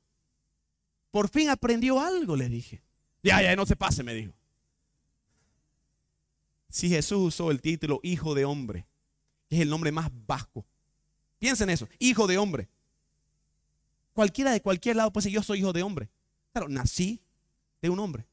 Por 1.12 1.30
fin 1.30 1.50
aprendió 1.50 2.00
algo, 2.00 2.36
le 2.36 2.50
dije. 2.50 2.82
Ya, 3.24 3.42
ya, 3.42 3.56
no 3.56 3.66
se 3.66 3.76
pase, 3.76 4.04
me 4.04 4.14
dijo. 4.14 4.34
Si 6.70 6.90
Jesús 6.90 7.20
usó 7.20 7.52
el 7.52 7.62
título 7.62 8.00
Hijo 8.02 8.34
de 8.34 8.46
Hombre, 8.46 8.88
que 9.50 9.58
es 9.58 9.62
el 9.62 9.70
nombre 9.70 9.92
más 9.92 10.10
bajo. 10.26 10.66
Piensen 11.38 11.70
eso, 11.70 11.88
Hijo 12.00 12.28
de 12.28 12.38
Hombre. 12.38 12.70
Cualquiera 14.14 14.52
de 14.52 14.62
cualquier 14.62 14.96
lado 14.98 15.12
puede 15.12 15.26
decir, 15.26 15.36
yo 15.36 15.44
soy 15.44 15.60
hijo 15.60 15.74
de 15.74 15.84
hombre. 15.84 16.10
Claro, 16.52 16.68
nací 16.68 17.22
de 17.82 17.90
un 17.90 18.00
hombre. 18.00 18.28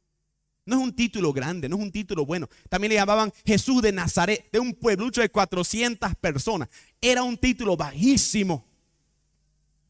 No 0.64 0.76
es 0.76 0.82
un 0.82 0.94
título 0.94 1.32
grande, 1.32 1.68
no 1.68 1.76
es 1.76 1.82
un 1.82 1.92
título 1.92 2.26
bueno. 2.26 2.48
También 2.68 2.90
le 2.90 2.96
llamaban 2.96 3.32
Jesús 3.46 3.80
de 3.80 3.92
Nazaret, 3.92 4.50
de 4.52 4.58
un 4.58 4.74
pueblucho 4.74 5.20
de 5.20 5.30
400 5.30 6.14
personas. 6.16 6.68
Era 7.00 7.22
un 7.22 7.38
título 7.38 7.76
bajísimo. 7.76 8.66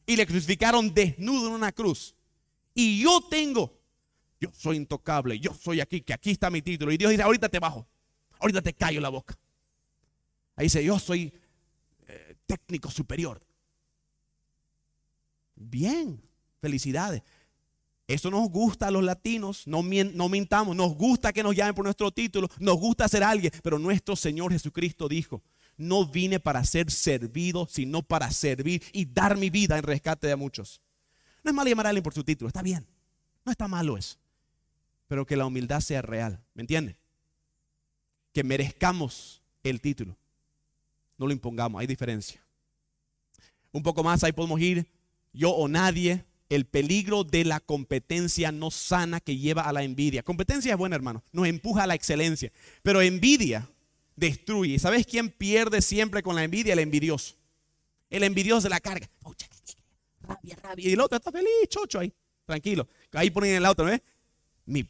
Y 0.09 0.15
le 0.15 0.25
crucificaron 0.25 0.91
desnudo 0.91 1.49
en 1.49 1.53
una 1.53 1.71
cruz. 1.71 2.15
Y 2.73 2.99
yo 3.03 3.21
tengo, 3.29 3.79
yo 4.41 4.49
soy 4.51 4.77
intocable, 4.77 5.39
yo 5.39 5.53
soy 5.53 5.81
aquí, 5.81 6.01
que 6.01 6.13
aquí 6.13 6.31
está 6.31 6.49
mi 6.49 6.63
título. 6.63 6.91
Y 6.91 6.97
Dios 6.97 7.11
dice, 7.11 7.21
ahorita 7.21 7.47
te 7.47 7.59
bajo, 7.59 7.87
ahorita 8.39 8.59
te 8.63 8.73
callo 8.73 8.99
la 9.01 9.09
boca. 9.09 9.37
Ahí 10.55 10.65
dice, 10.65 10.83
yo 10.83 10.97
soy 10.97 11.31
eh, 12.07 12.35
técnico 12.47 12.89
superior. 12.89 13.39
Bien, 15.53 16.19
felicidades. 16.59 17.21
Eso 18.07 18.31
nos 18.31 18.49
gusta 18.49 18.87
a 18.87 18.91
los 18.91 19.03
latinos, 19.03 19.67
no, 19.67 19.83
no 19.83 20.27
mintamos, 20.27 20.75
nos 20.75 20.95
gusta 20.95 21.31
que 21.31 21.43
nos 21.43 21.55
llamen 21.55 21.75
por 21.75 21.85
nuestro 21.85 22.09
título, 22.09 22.49
nos 22.57 22.77
gusta 22.77 23.07
ser 23.07 23.23
alguien, 23.23 23.53
pero 23.61 23.77
nuestro 23.77 24.15
Señor 24.15 24.51
Jesucristo 24.51 25.07
dijo, 25.07 25.43
no 25.79 26.05
vine 26.05 26.39
para 26.39 26.63
ser 26.63 26.91
servido, 26.91 27.67
sino 27.67 28.03
para 28.03 28.29
servir 28.29 28.83
y 28.93 29.05
dar 29.05 29.35
mi 29.37 29.49
vida 29.49 29.79
en 29.79 29.83
rescate 29.83 30.27
de 30.27 30.35
muchos. 30.35 30.81
No 31.43 31.49
es 31.49 31.55
malo 31.55 31.69
llamar 31.69 31.87
a 31.87 31.89
alguien 31.89 32.03
por 32.03 32.13
su 32.13 32.23
título, 32.23 32.49
está 32.49 32.61
bien, 32.61 32.85
no 33.43 33.51
está 33.51 33.67
malo 33.67 33.97
eso, 33.97 34.17
pero 35.07 35.25
que 35.25 35.35
la 35.35 35.47
humildad 35.47 35.79
sea 35.79 36.03
real, 36.03 36.39
¿me 36.53 36.61
entiende? 36.61 36.99
que 38.33 38.43
merezcamos 38.43 39.41
el 39.63 39.81
título. 39.81 40.17
No 41.17 41.27
lo 41.27 41.33
impongamos, 41.33 41.79
hay 41.81 41.87
diferencia. 41.87 42.41
Un 43.71 43.83
poco 43.83 44.03
más, 44.03 44.23
ahí 44.23 44.31
podemos 44.31 44.59
ir, 44.61 44.87
yo 45.33 45.51
o 45.51 45.67
nadie, 45.67 46.25
el 46.49 46.65
peligro 46.65 47.23
de 47.23 47.45
la 47.45 47.59
competencia 47.59 48.51
no 48.51 48.71
sana 48.71 49.19
que 49.19 49.37
lleva 49.37 49.63
a 49.63 49.73
la 49.73 49.83
envidia. 49.83 50.23
Competencia 50.23 50.71
es 50.71 50.77
buena, 50.77 50.95
hermano, 50.95 51.23
nos 51.31 51.47
empuja 51.47 51.83
a 51.83 51.87
la 51.87 51.95
excelencia, 51.95 52.51
pero 52.81 53.01
envidia 53.01 53.69
destruye. 54.19 54.77
¿Sabes 54.79 55.05
quién 55.05 55.29
pierde 55.29 55.81
siempre 55.81 56.21
con 56.21 56.35
la 56.35 56.43
envidia? 56.43 56.73
El 56.73 56.79
envidioso. 56.79 57.35
El 58.09 58.23
envidioso 58.23 58.63
de 58.63 58.69
la 58.69 58.79
carga. 58.79 59.09
rabia, 60.21 60.55
rabia. 60.61 60.89
Y 60.89 60.93
el 60.93 60.99
otro 60.99 61.17
está 61.17 61.31
feliz, 61.31 61.49
chocho 61.69 61.99
ahí, 61.99 62.13
tranquilo. 62.45 62.87
Ahí 63.13 63.29
ponen 63.29 63.55
el 63.55 63.65
auto, 63.65 63.85
¿ves? 63.85 64.01
Mi, 64.65 64.87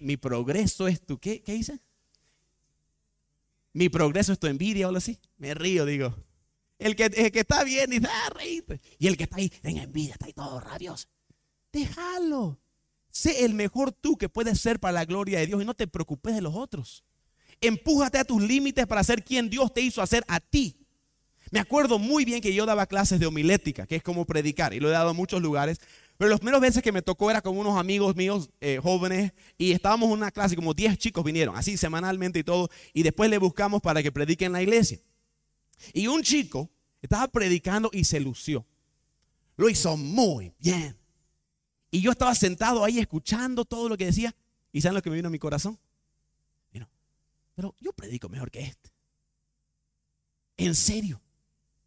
mi, 0.00 0.16
progreso 0.16 0.88
es 0.88 1.04
tu, 1.04 1.18
¿qué, 1.18 1.40
¿qué? 1.42 1.60
Mi 3.72 3.88
progreso 3.88 4.32
es 4.32 4.38
tu 4.38 4.48
envidia 4.48 4.86
o 4.86 4.88
algo 4.88 4.98
así. 4.98 5.20
Me 5.36 5.54
río, 5.54 5.84
digo. 5.84 6.14
El 6.78 6.96
que, 6.96 7.10
que 7.10 7.40
está 7.40 7.62
bien 7.62 7.90
dice, 7.90 8.08
ah, 8.10 8.30
reíte. 8.30 8.80
Y 8.98 9.06
el 9.06 9.16
que 9.16 9.24
está 9.24 9.36
ahí 9.36 9.52
en 9.62 9.78
envidia, 9.78 10.14
está 10.14 10.26
ahí 10.26 10.32
todo 10.32 10.58
rabioso. 10.58 11.06
Déjalo. 11.72 12.58
Sé 13.10 13.44
el 13.44 13.54
mejor 13.54 13.92
tú 13.92 14.16
que 14.16 14.28
puedes 14.28 14.60
ser 14.60 14.80
para 14.80 14.92
la 14.92 15.04
gloria 15.04 15.38
de 15.38 15.46
Dios 15.46 15.62
y 15.62 15.64
no 15.64 15.74
te 15.74 15.86
preocupes 15.86 16.34
de 16.34 16.40
los 16.40 16.54
otros. 16.56 17.04
Empújate 17.60 18.18
a 18.18 18.24
tus 18.24 18.42
límites 18.42 18.86
para 18.86 19.04
ser 19.04 19.24
quien 19.24 19.48
Dios 19.50 19.72
te 19.72 19.80
hizo 19.80 20.02
hacer 20.02 20.24
a 20.28 20.40
ti. 20.40 20.76
Me 21.50 21.60
acuerdo 21.60 21.98
muy 21.98 22.24
bien 22.24 22.40
que 22.40 22.52
yo 22.52 22.66
daba 22.66 22.86
clases 22.86 23.20
de 23.20 23.26
homilética, 23.26 23.86
que 23.86 23.96
es 23.96 24.02
como 24.02 24.24
predicar, 24.24 24.74
y 24.74 24.80
lo 24.80 24.88
he 24.88 24.92
dado 24.92 25.10
en 25.10 25.16
muchos 25.16 25.40
lugares. 25.40 25.80
Pero 26.16 26.30
los 26.30 26.40
primeros 26.40 26.60
veces 26.60 26.82
que 26.82 26.92
me 26.92 27.02
tocó 27.02 27.30
era 27.30 27.42
con 27.42 27.56
unos 27.56 27.78
amigos 27.78 28.16
míos 28.16 28.50
eh, 28.60 28.80
jóvenes 28.82 29.32
y 29.58 29.72
estábamos 29.72 30.08
en 30.08 30.14
una 30.14 30.30
clase, 30.30 30.56
como 30.56 30.74
10 30.74 30.98
chicos 30.98 31.24
vinieron, 31.24 31.56
así 31.56 31.76
semanalmente 31.76 32.38
y 32.38 32.44
todo, 32.44 32.68
y 32.92 33.02
después 33.02 33.30
le 33.30 33.38
buscamos 33.38 33.82
para 33.82 34.02
que 34.02 34.12
predique 34.12 34.44
en 34.44 34.52
la 34.52 34.62
iglesia. 34.62 35.00
Y 35.92 36.06
un 36.06 36.22
chico 36.22 36.70
estaba 37.02 37.28
predicando 37.28 37.90
y 37.92 38.04
se 38.04 38.20
lució. 38.20 38.66
Lo 39.56 39.68
hizo 39.68 39.96
muy 39.96 40.52
bien. 40.58 40.96
Y 41.90 42.00
yo 42.00 42.10
estaba 42.10 42.34
sentado 42.34 42.84
ahí 42.84 42.98
escuchando 42.98 43.64
todo 43.64 43.88
lo 43.88 43.96
que 43.96 44.06
decía. 44.06 44.34
¿Y 44.72 44.80
saben 44.80 44.96
lo 44.96 45.02
que 45.02 45.10
me 45.10 45.16
vino 45.16 45.28
a 45.28 45.30
mi 45.30 45.38
corazón? 45.38 45.78
Pero 47.54 47.74
yo 47.80 47.92
predico 47.92 48.28
mejor 48.28 48.50
que 48.50 48.60
este. 48.60 48.90
En 50.56 50.74
serio. 50.74 51.20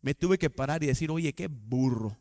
Me 0.01 0.13
tuve 0.13 0.37
que 0.37 0.49
parar 0.49 0.83
y 0.83 0.87
decir, 0.87 1.11
oye, 1.11 1.33
qué 1.33 1.47
burro. 1.47 2.17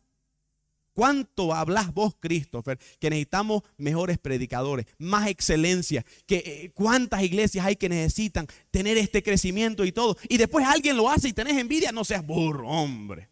¿Cuánto 0.93 1.53
hablas 1.53 1.93
vos, 1.93 2.15
Christopher? 2.19 2.79
Que 2.99 3.11
necesitamos 3.11 3.61
mejores 3.77 4.17
predicadores, 4.17 4.87
más 4.97 5.27
excelencia. 5.27 6.03
Que, 6.25 6.37
eh, 6.37 6.71
¿Cuántas 6.73 7.21
iglesias 7.21 7.65
hay 7.65 7.75
que 7.75 7.87
necesitan 7.87 8.47
tener 8.71 8.97
este 8.97 9.21
crecimiento 9.21 9.85
y 9.85 9.91
todo? 9.91 10.17
Y 10.27 10.37
después 10.37 10.65
alguien 10.65 10.97
lo 10.97 11.09
hace 11.09 11.29
y 11.29 11.33
tenés 11.33 11.55
envidia. 11.57 11.91
No 11.91 12.03
seas 12.03 12.25
burro, 12.25 12.67
hombre. 12.67 13.29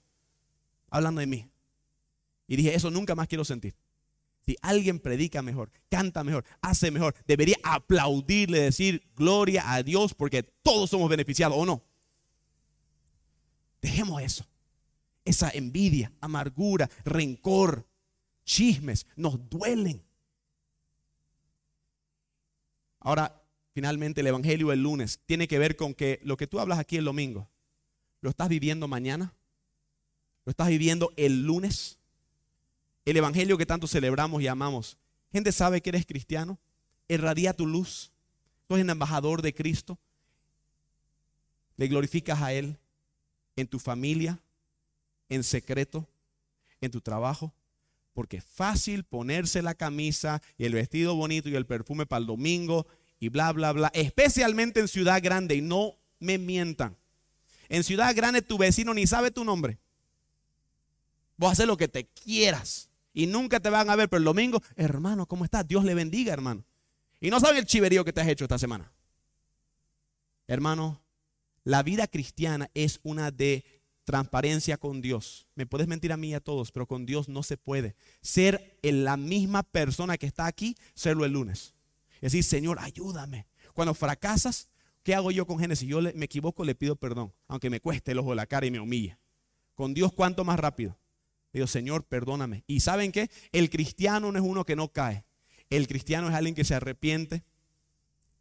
Hablando 0.91 1.22
de 1.22 1.28
mí. 1.28 1.49
Y 2.47 2.55
dije, 2.55 2.76
eso 2.76 2.91
nunca 2.91 3.16
más 3.16 3.28
quiero 3.28 3.43
sentir. 3.43 3.74
Si 4.46 4.56
alguien 4.62 5.00
predica 5.00 5.41
mejor, 5.41 5.72
canta 5.89 6.24
mejor, 6.24 6.46
hace 6.62 6.91
mejor, 6.91 7.16
debería 7.26 7.58
aplaudirle, 7.64 8.60
decir 8.60 9.04
gloria 9.16 9.74
a 9.74 9.82
Dios 9.82 10.14
porque 10.14 10.43
todos 10.43 10.89
somos 10.89 11.10
beneficiados, 11.10 11.58
¿o 11.58 11.66
no? 11.66 11.84
Dejemos 13.82 14.22
eso 14.22 14.46
esa 15.26 15.50
envidia, 15.50 16.12
amargura, 16.22 16.89
rencor, 17.04 17.88
chismes, 18.46 19.08
nos 19.16 19.50
duelen. 19.50 20.04
Ahora, 23.00 23.43
finalmente, 23.74 24.22
el 24.22 24.28
Evangelio 24.28 24.68
del 24.68 24.84
lunes 24.84 25.20
tiene 25.26 25.48
que 25.48 25.60
ver 25.60 25.76
con 25.76 25.96
que 25.96 26.20
lo 26.24 26.38
que 26.38 26.48
tú 26.48 26.60
hablas 26.60 26.80
aquí 26.80 26.96
el 26.98 27.06
domingo, 27.06 27.50
¿lo 28.22 28.30
estás 28.30 28.48
viviendo 28.48 28.88
mañana? 28.88 29.34
¿Lo 30.46 30.52
estás 30.52 30.70
viviendo 30.70 31.12
el 31.18 31.43
lunes? 31.43 32.00
El 33.06 33.18
Evangelio 33.18 33.58
que 33.58 33.66
tanto 33.66 33.88
celebramos 33.88 34.41
y 34.41 34.47
amamos. 34.47 34.97
Gente 35.32 35.51
sabe 35.51 35.82
que 35.82 35.89
eres 35.89 36.06
cristiano, 36.06 36.60
irradia 37.08 37.53
tu 37.53 37.68
luz, 37.68 38.12
tú 38.68 38.76
eres 38.76 38.84
el 38.84 38.89
embajador 38.89 39.41
de 39.41 39.53
Cristo, 39.53 39.99
le 41.78 41.88
glorificas 41.88 42.41
a 42.41 42.53
Él 42.53 42.78
en 43.56 43.68
tu 43.68 43.80
familia, 43.80 44.39
en 45.30 45.43
secreto 45.43 46.08
en 46.82 46.91
tu 46.91 47.01
trabajo. 47.01 47.53
Porque 48.14 48.38
es 48.38 48.45
fácil 48.45 49.03
ponerse 49.03 49.62
la 49.62 49.76
camisa 49.76 50.41
y 50.58 50.66
el 50.66 50.74
vestido 50.74 51.16
bonito 51.16 51.49
y 51.49 51.56
el 51.56 51.66
perfume 51.66 52.06
para 52.06 52.22
el 52.22 52.28
domingo 52.28 52.88
y 53.20 53.28
bla, 53.28 53.51
bla, 53.51 53.74
bla. 53.74 53.91
Especialmente 53.93 54.80
en 54.80 54.88
ciudad 54.88 55.22
grande. 55.22 55.56
Y 55.56 55.62
no 55.62 55.97
me 56.20 56.38
mientan. 56.38 56.95
En 57.68 57.84
ciudad 57.84 58.16
grande 58.16 58.41
tu 58.41 58.58
vecino 58.58 58.93
ni 58.93 59.06
sabe 59.06 59.32
tu 59.32 59.43
nombre. 59.43 59.80
Vos 61.36 61.51
haces 61.51 61.68
lo 61.68 61.76
que 61.76 61.89
te 61.89 62.06
quieras. 62.06 62.89
Y 63.16 63.28
nunca 63.28 63.61
te 63.61 63.72
van 63.72 63.89
a 63.89 63.95
ver. 63.95 64.09
Pero 64.09 64.20
el 64.20 64.26
domingo, 64.26 64.61
hermano, 64.76 65.26
¿cómo 65.26 65.45
estás? 65.45 65.66
Dios 65.68 65.86
le 65.86 65.95
bendiga, 65.95 66.34
hermano. 66.34 66.63
Y 67.20 67.32
no 67.32 67.39
saben 67.39 67.57
el 67.57 67.66
chiverío 67.66 68.05
que 68.05 68.13
te 68.13 68.22
has 68.22 68.28
hecho 68.28 68.43
esta 68.43 68.59
semana. 68.59 68.91
Hermano, 70.45 71.01
la 71.63 71.82
vida 71.82 72.07
cristiana 72.07 72.70
es 72.76 72.99
una 73.01 73.32
de 73.32 73.63
transparencia 74.03 74.78
con 74.78 75.01
Dios. 75.01 75.47
Me 75.55 75.66
puedes 75.66 75.88
mentir 75.88 76.11
a 76.11 76.18
mí 76.18 76.30
y 76.30 76.34
a 76.34 76.41
todos, 76.41 76.74
pero 76.74 76.86
con 76.86 77.05
Dios 77.05 77.30
no 77.30 77.41
se 77.41 77.57
puede. 77.57 77.95
Ser 78.22 78.78
la 78.84 79.16
misma 79.16 79.63
persona 79.63 80.18
que 80.18 80.28
está 80.28 80.45
aquí, 80.45 80.76
serlo 80.93 81.24
el 81.24 81.32
lunes. 81.32 81.74
Es 82.16 82.34
decir, 82.34 82.43
Señor, 82.43 82.78
ayúdame. 82.82 83.47
Cuando 83.74 83.93
fracasas, 83.93 84.70
¿qué 85.03 85.16
hago 85.16 85.32
yo 85.32 85.47
con 85.47 85.57
Génesis? 85.57 85.88
Yo 85.88 86.01
me 86.01 86.26
equivoco, 86.26 86.66
le 86.66 86.76
pido 86.76 86.97
perdón, 86.97 87.34
aunque 87.47 87.70
me 87.70 87.80
cueste 87.80 88.11
el 88.11 88.20
ojo 88.20 88.36
la 88.36 88.45
cara 88.45 88.66
y 88.66 88.72
me 88.72 88.80
humilla. 88.82 89.18
Con 89.74 89.93
Dios, 89.93 90.11
¿cuánto 90.13 90.43
más 90.43 90.59
rápido? 90.59 90.97
Digo, 91.56 91.68
Señor, 91.68 92.03
perdóname. 92.03 92.66
Y 92.68 92.82
¿saben 92.82 93.14
qué? 93.14 93.30
El 93.53 93.70
cristiano 93.70 94.30
no 94.30 94.38
es 94.38 94.43
uno 94.43 94.66
que 94.66 94.76
no 94.76 94.89
cae. 94.89 95.24
El 95.70 95.88
cristiano 95.88 96.28
es 96.28 96.36
alguien 96.36 96.53
que 96.53 96.66
se 96.66 96.76
arrepiente 96.76 97.45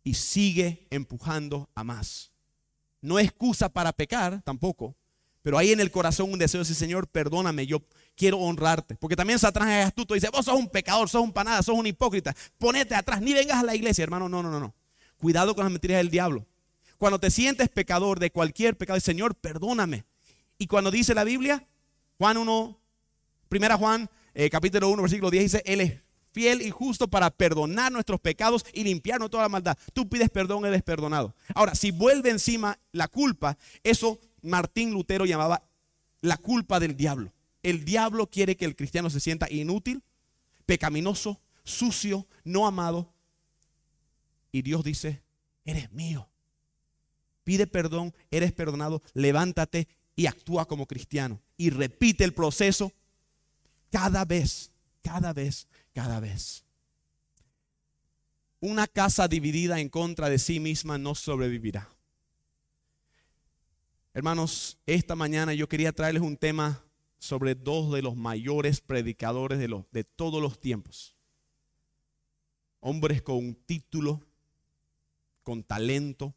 y 0.03 0.15
sigue 0.15 0.89
empujando 0.91 1.71
a 1.77 1.85
más. 1.85 2.33
No 3.01 3.21
excusa 3.21 3.69
para 3.69 3.93
pecar 3.93 4.43
tampoco, 4.43 4.97
pero 5.43 5.59
hay 5.59 5.71
en 5.71 5.79
el 5.79 5.93
corazón 5.93 6.33
un 6.33 6.41
deseo 6.41 6.59
de 6.59 6.63
decir, 6.63 6.75
Señor, 6.75 7.07
perdóname, 7.07 7.69
yo 7.69 7.85
quiero 8.17 8.41
honrarte. 8.41 8.97
Porque 8.97 9.15
también 9.15 9.39
Satanás 9.39 9.69
es 9.69 9.87
astuto 9.87 10.17
y 10.17 10.19
dice, 10.19 10.31
vos 10.33 10.47
sos 10.47 10.59
un 10.59 10.69
pecador, 10.69 11.09
sos 11.09 11.23
un 11.23 11.33
panada, 11.33 11.63
sos 11.63 11.79
un 11.79 11.87
hipócrita. 11.87 12.35
Ponete 12.59 12.97
atrás, 12.97 13.21
ni 13.23 13.33
vengas 13.33 13.59
a 13.59 13.63
la 13.63 13.77
iglesia, 13.77 14.03
hermano. 14.03 14.29
No, 14.29 14.43
no, 14.43 14.51
no, 14.51 14.59
no. 14.59 14.75
Cuidado 15.19 15.55
con 15.55 15.63
las 15.63 15.71
mentiras 15.71 15.99
del 15.99 16.11
diablo. 16.11 16.49
Cuando 16.99 17.21
te 17.21 17.31
sientes 17.31 17.69
pecador 17.69 18.19
de 18.19 18.33
cualquier 18.33 18.77
pecado, 18.77 18.99
Señor, 18.99 19.37
perdóname. 19.37 20.05
Y 20.59 20.67
cuando 20.67 20.91
dice 20.91 21.15
la 21.15 21.23
Biblia, 21.23 21.65
Juan 22.19 22.39
1, 22.39 22.81
primera 23.55 23.77
Juan, 23.77 24.11
eh, 24.35 24.51
capítulo 24.51 24.89
1, 24.89 25.03
versículo 25.03 25.31
10, 25.31 25.45
dice, 25.45 25.63
Él 25.65 25.81
es 25.81 26.01
fiel 26.33 26.61
y 26.61 26.73
justo 26.73 27.07
para 27.07 27.31
perdonar 27.31 27.93
nuestros 27.93 28.19
pecados 28.19 28.67
y 28.73 28.83
limpiarnos 28.83 29.31
toda 29.31 29.45
la 29.45 29.49
maldad. 29.49 29.79
Tú 29.93 30.09
pides 30.09 30.29
perdón, 30.29 30.67
Él 30.67 30.75
es 30.75 30.83
perdonado. 30.83 31.37
Ahora, 31.55 31.77
si 31.77 31.93
vuelve 31.93 32.31
encima 32.31 32.81
la 32.91 33.07
culpa, 33.07 33.57
eso 33.85 34.19
Martín 34.43 34.91
Lutero 34.91 35.25
llamaba 35.25 35.63
la 36.21 36.37
culpa 36.37 36.81
del 36.81 36.97
diablo. 36.97 37.33
El 37.63 37.85
diablo 37.85 38.29
quiere 38.29 38.57
que 38.57 38.65
el 38.65 38.75
cristiano 38.75 39.09
se 39.09 39.21
sienta 39.21 39.47
inútil, 39.49 40.03
pecaminoso, 40.67 41.41
sucio, 41.63 42.27
no 42.43 42.67
amado. 42.67 43.15
Y 44.51 44.63
Dios 44.63 44.83
dice, 44.83 45.23
eres 45.65 45.93
mío. 45.93 46.29
Pide 47.45 47.69
perdón, 47.69 48.13
eres 48.33 48.51
perdonado, 48.51 49.01
levántate 49.13 49.87
y 50.17 50.27
actúa 50.27 50.67
como 50.67 50.87
cristiano. 50.87 51.41
Y 51.57 51.71
repite 51.71 52.25
el 52.25 52.35
proceso 52.35 52.93
cada 53.95 54.25
vez, 54.25 54.73
cada 55.03 55.33
vez, 55.33 55.69
cada 55.93 56.19
vez. 56.19 56.65
Una 58.59 58.89
casa 58.89 59.29
dividida 59.29 59.79
en 59.79 59.89
contra 59.89 60.29
de 60.29 60.41
sí 60.41 60.59
misma 60.59 60.99
no 60.99 61.15
sobrevivirá. 61.15 61.89
Hermanos, 64.13 64.81
esta 64.85 65.15
mañana 65.15 65.55
yo 65.55 65.69
quería 65.69 65.93
traerles 65.93 66.25
un 66.25 66.37
tema 66.37 66.83
sobre 67.21 67.55
dos 67.55 67.93
de 67.93 68.03
los 68.03 68.17
mayores 68.17 68.81
predicadores 68.81 69.61
de, 69.61 70.05
todos 70.05 70.43
los 70.43 70.59
tiempos. 70.59 71.17
Hombres 72.81 73.23
con 73.23 73.55
título, 73.55 74.21
con 75.45 75.63
talento, 75.63 76.35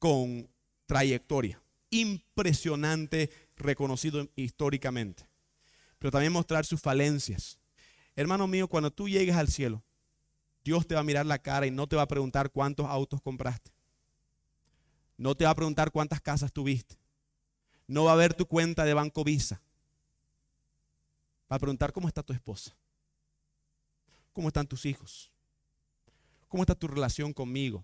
con 0.00 0.50
trayectoria. 0.86 1.62
Impresionante, 1.90 3.30
reconocido 3.54 4.28
históricamente. 4.34 5.32
Pero 6.04 6.12
también 6.12 6.34
mostrar 6.34 6.66
sus 6.66 6.82
falencias. 6.82 7.58
Hermano 8.14 8.46
mío, 8.46 8.68
cuando 8.68 8.90
tú 8.90 9.08
llegues 9.08 9.36
al 9.36 9.48
cielo, 9.48 9.82
Dios 10.62 10.86
te 10.86 10.94
va 10.94 11.00
a 11.00 11.02
mirar 11.02 11.24
la 11.24 11.38
cara 11.38 11.64
y 11.64 11.70
no 11.70 11.86
te 11.86 11.96
va 11.96 12.02
a 12.02 12.06
preguntar 12.06 12.50
cuántos 12.50 12.84
autos 12.84 13.22
compraste. 13.22 13.72
No 15.16 15.34
te 15.34 15.46
va 15.46 15.52
a 15.52 15.54
preguntar 15.54 15.90
cuántas 15.90 16.20
casas 16.20 16.52
tuviste. 16.52 16.98
No 17.86 18.04
va 18.04 18.12
a 18.12 18.16
ver 18.16 18.34
tu 18.34 18.44
cuenta 18.44 18.84
de 18.84 18.92
Banco 18.92 19.24
Visa. 19.24 19.62
Va 21.50 21.56
a 21.56 21.58
preguntar 21.58 21.90
cómo 21.90 22.06
está 22.06 22.22
tu 22.22 22.34
esposa. 22.34 22.76
¿Cómo 24.34 24.48
están 24.48 24.66
tus 24.66 24.84
hijos? 24.84 25.32
¿Cómo 26.48 26.64
está 26.64 26.74
tu 26.74 26.86
relación 26.86 27.32
conmigo? 27.32 27.82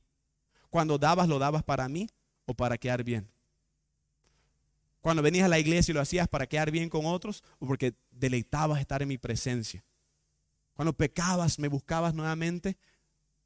Cuando 0.68 0.98
dabas, 0.98 1.26
lo 1.26 1.38
dabas 1.38 1.62
para 1.62 1.88
mí 1.88 2.06
o 2.44 2.52
para 2.52 2.76
quedar 2.76 3.02
bien. 3.02 3.30
Cuando 5.00 5.22
venías 5.22 5.46
a 5.46 5.48
la 5.48 5.58
iglesia 5.58 5.92
y 5.92 5.94
lo 5.94 6.00
hacías 6.00 6.28
para 6.28 6.46
quedar 6.46 6.70
bien 6.70 6.88
con 6.88 7.06
otros 7.06 7.42
o 7.58 7.66
porque 7.66 7.94
deleitabas 8.10 8.80
estar 8.80 9.02
en 9.02 9.08
mi 9.08 9.18
presencia. 9.18 9.84
Cuando 10.74 10.92
pecabas, 10.92 11.58
me 11.58 11.68
buscabas 11.68 12.14
nuevamente 12.14 12.76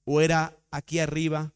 o 0.04 0.20
era 0.20 0.56
aquí 0.70 0.98
arriba 0.98 1.52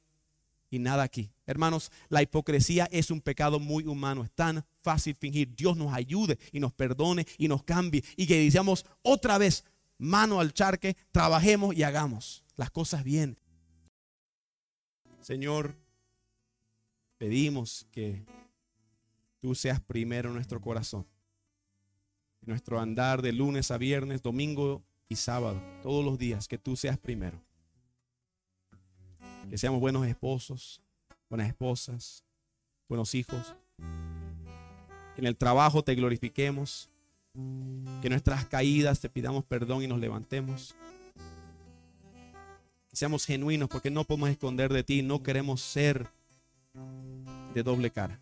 y 0.71 0.79
nada 0.79 1.03
aquí. 1.03 1.31
Hermanos, 1.47 1.91
la 2.09 2.23
hipocresía 2.23 2.89
es 2.91 3.11
un 3.11 3.21
pecado 3.21 3.59
muy 3.59 3.85
humano. 3.85 4.23
Es 4.23 4.31
tan 4.33 4.65
fácil 4.83 5.15
fingir. 5.15 5.55
Dios 5.55 5.77
nos 5.77 5.93
ayude 5.93 6.39
y 6.53 6.61
nos 6.61 6.73
perdone 6.73 7.27
y 7.39 7.49
nos 7.49 7.63
cambie. 7.63 8.05
Y 8.17 8.27
que 8.27 8.39
digamos 8.39 8.85
otra 9.03 9.39
vez, 9.39 9.65
mano 9.97 10.41
al 10.41 10.53
charque, 10.53 10.97
trabajemos 11.11 11.75
y 11.75 11.83
hagamos 11.83 12.45
las 12.57 12.71
cosas 12.71 13.03
bien. 13.03 13.39
Señor, 15.21 15.75
pedimos 17.19 17.87
que 17.91 18.25
tú 19.41 19.55
seas 19.55 19.81
primero 19.81 20.29
en 20.29 20.35
nuestro 20.35 20.61
corazón. 20.61 21.07
En 22.43 22.51
nuestro 22.51 22.81
andar 22.81 23.23
de 23.23 23.33
lunes 23.33 23.71
a 23.71 23.79
viernes, 23.79 24.23
domingo 24.23 24.83
y 25.09 25.17
sábado, 25.17 25.61
todos 25.83 26.05
los 26.05 26.19
días, 26.19 26.49
que 26.49 26.59
tú 26.59 26.77
seas 26.77 26.99
primero. 26.99 27.41
Que 29.49 29.57
seamos 29.57 29.81
buenos 29.81 30.07
esposos, 30.07 30.83
buenas 31.29 31.49
esposas, 31.49 32.25
buenos 32.89 33.15
hijos. 33.15 33.55
Que 35.15 35.21
en 35.23 35.27
el 35.27 35.37
trabajo 35.37 35.83
te 35.83 35.95
glorifiquemos. 35.95 36.91
Que 38.03 38.11
nuestras 38.11 38.47
caídas 38.47 39.01
te 39.01 39.09
pidamos 39.09 39.45
perdón 39.45 39.83
y 39.83 39.87
nos 39.87 40.01
levantemos. 40.01 40.75
Que 42.89 42.97
seamos 42.97 43.25
genuinos 43.25 43.69
porque 43.69 43.91
no 43.91 44.05
podemos 44.05 44.31
esconder 44.31 44.73
de 44.73 44.83
ti. 44.83 45.03
No 45.03 45.23
queremos 45.23 45.61
ser 45.61 46.09
de 47.55 47.63
doble 47.63 47.91
cara. 47.91 48.19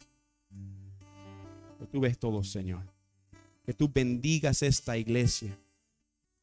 Pero 1.79 1.91
tú 1.91 2.01
ves 2.01 2.18
todo, 2.18 2.43
Señor. 2.43 2.83
Que 3.64 3.72
tú 3.72 3.91
bendigas 3.93 4.62
esta 4.62 4.97
iglesia. 4.97 5.59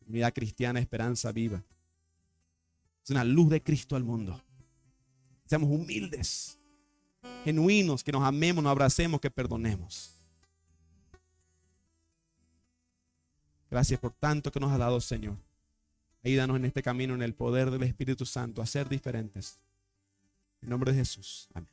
Unidad 0.08 0.34
cristiana, 0.34 0.80
esperanza 0.80 1.32
viva. 1.32 1.64
Es 3.04 3.10
una 3.10 3.24
luz 3.24 3.50
de 3.50 3.62
Cristo 3.62 3.96
al 3.96 4.04
mundo. 4.04 4.42
Seamos 5.46 5.70
humildes, 5.70 6.58
genuinos, 7.44 8.04
que 8.04 8.12
nos 8.12 8.24
amemos, 8.24 8.64
nos 8.64 8.72
abracemos, 8.72 9.20
que 9.20 9.30
perdonemos. 9.30 10.12
Gracias 13.70 14.00
por 14.00 14.14
tanto 14.14 14.52
que 14.52 14.60
nos 14.60 14.72
ha 14.72 14.78
dado, 14.78 15.02
Señor. 15.02 15.36
Ayúdanos 16.24 16.58
en 16.58 16.66
este 16.66 16.82
camino, 16.82 17.16
en 17.16 17.22
el 17.22 17.34
poder 17.34 17.72
del 17.72 17.84
Espíritu 17.84 18.26
Santo, 18.26 18.62
a 18.62 18.66
ser 18.66 18.88
diferentes. 18.88 19.60
En 20.62 20.70
nombre 20.70 20.92
de 20.92 21.00
Jesús. 21.00 21.50
Amén. 21.54 21.73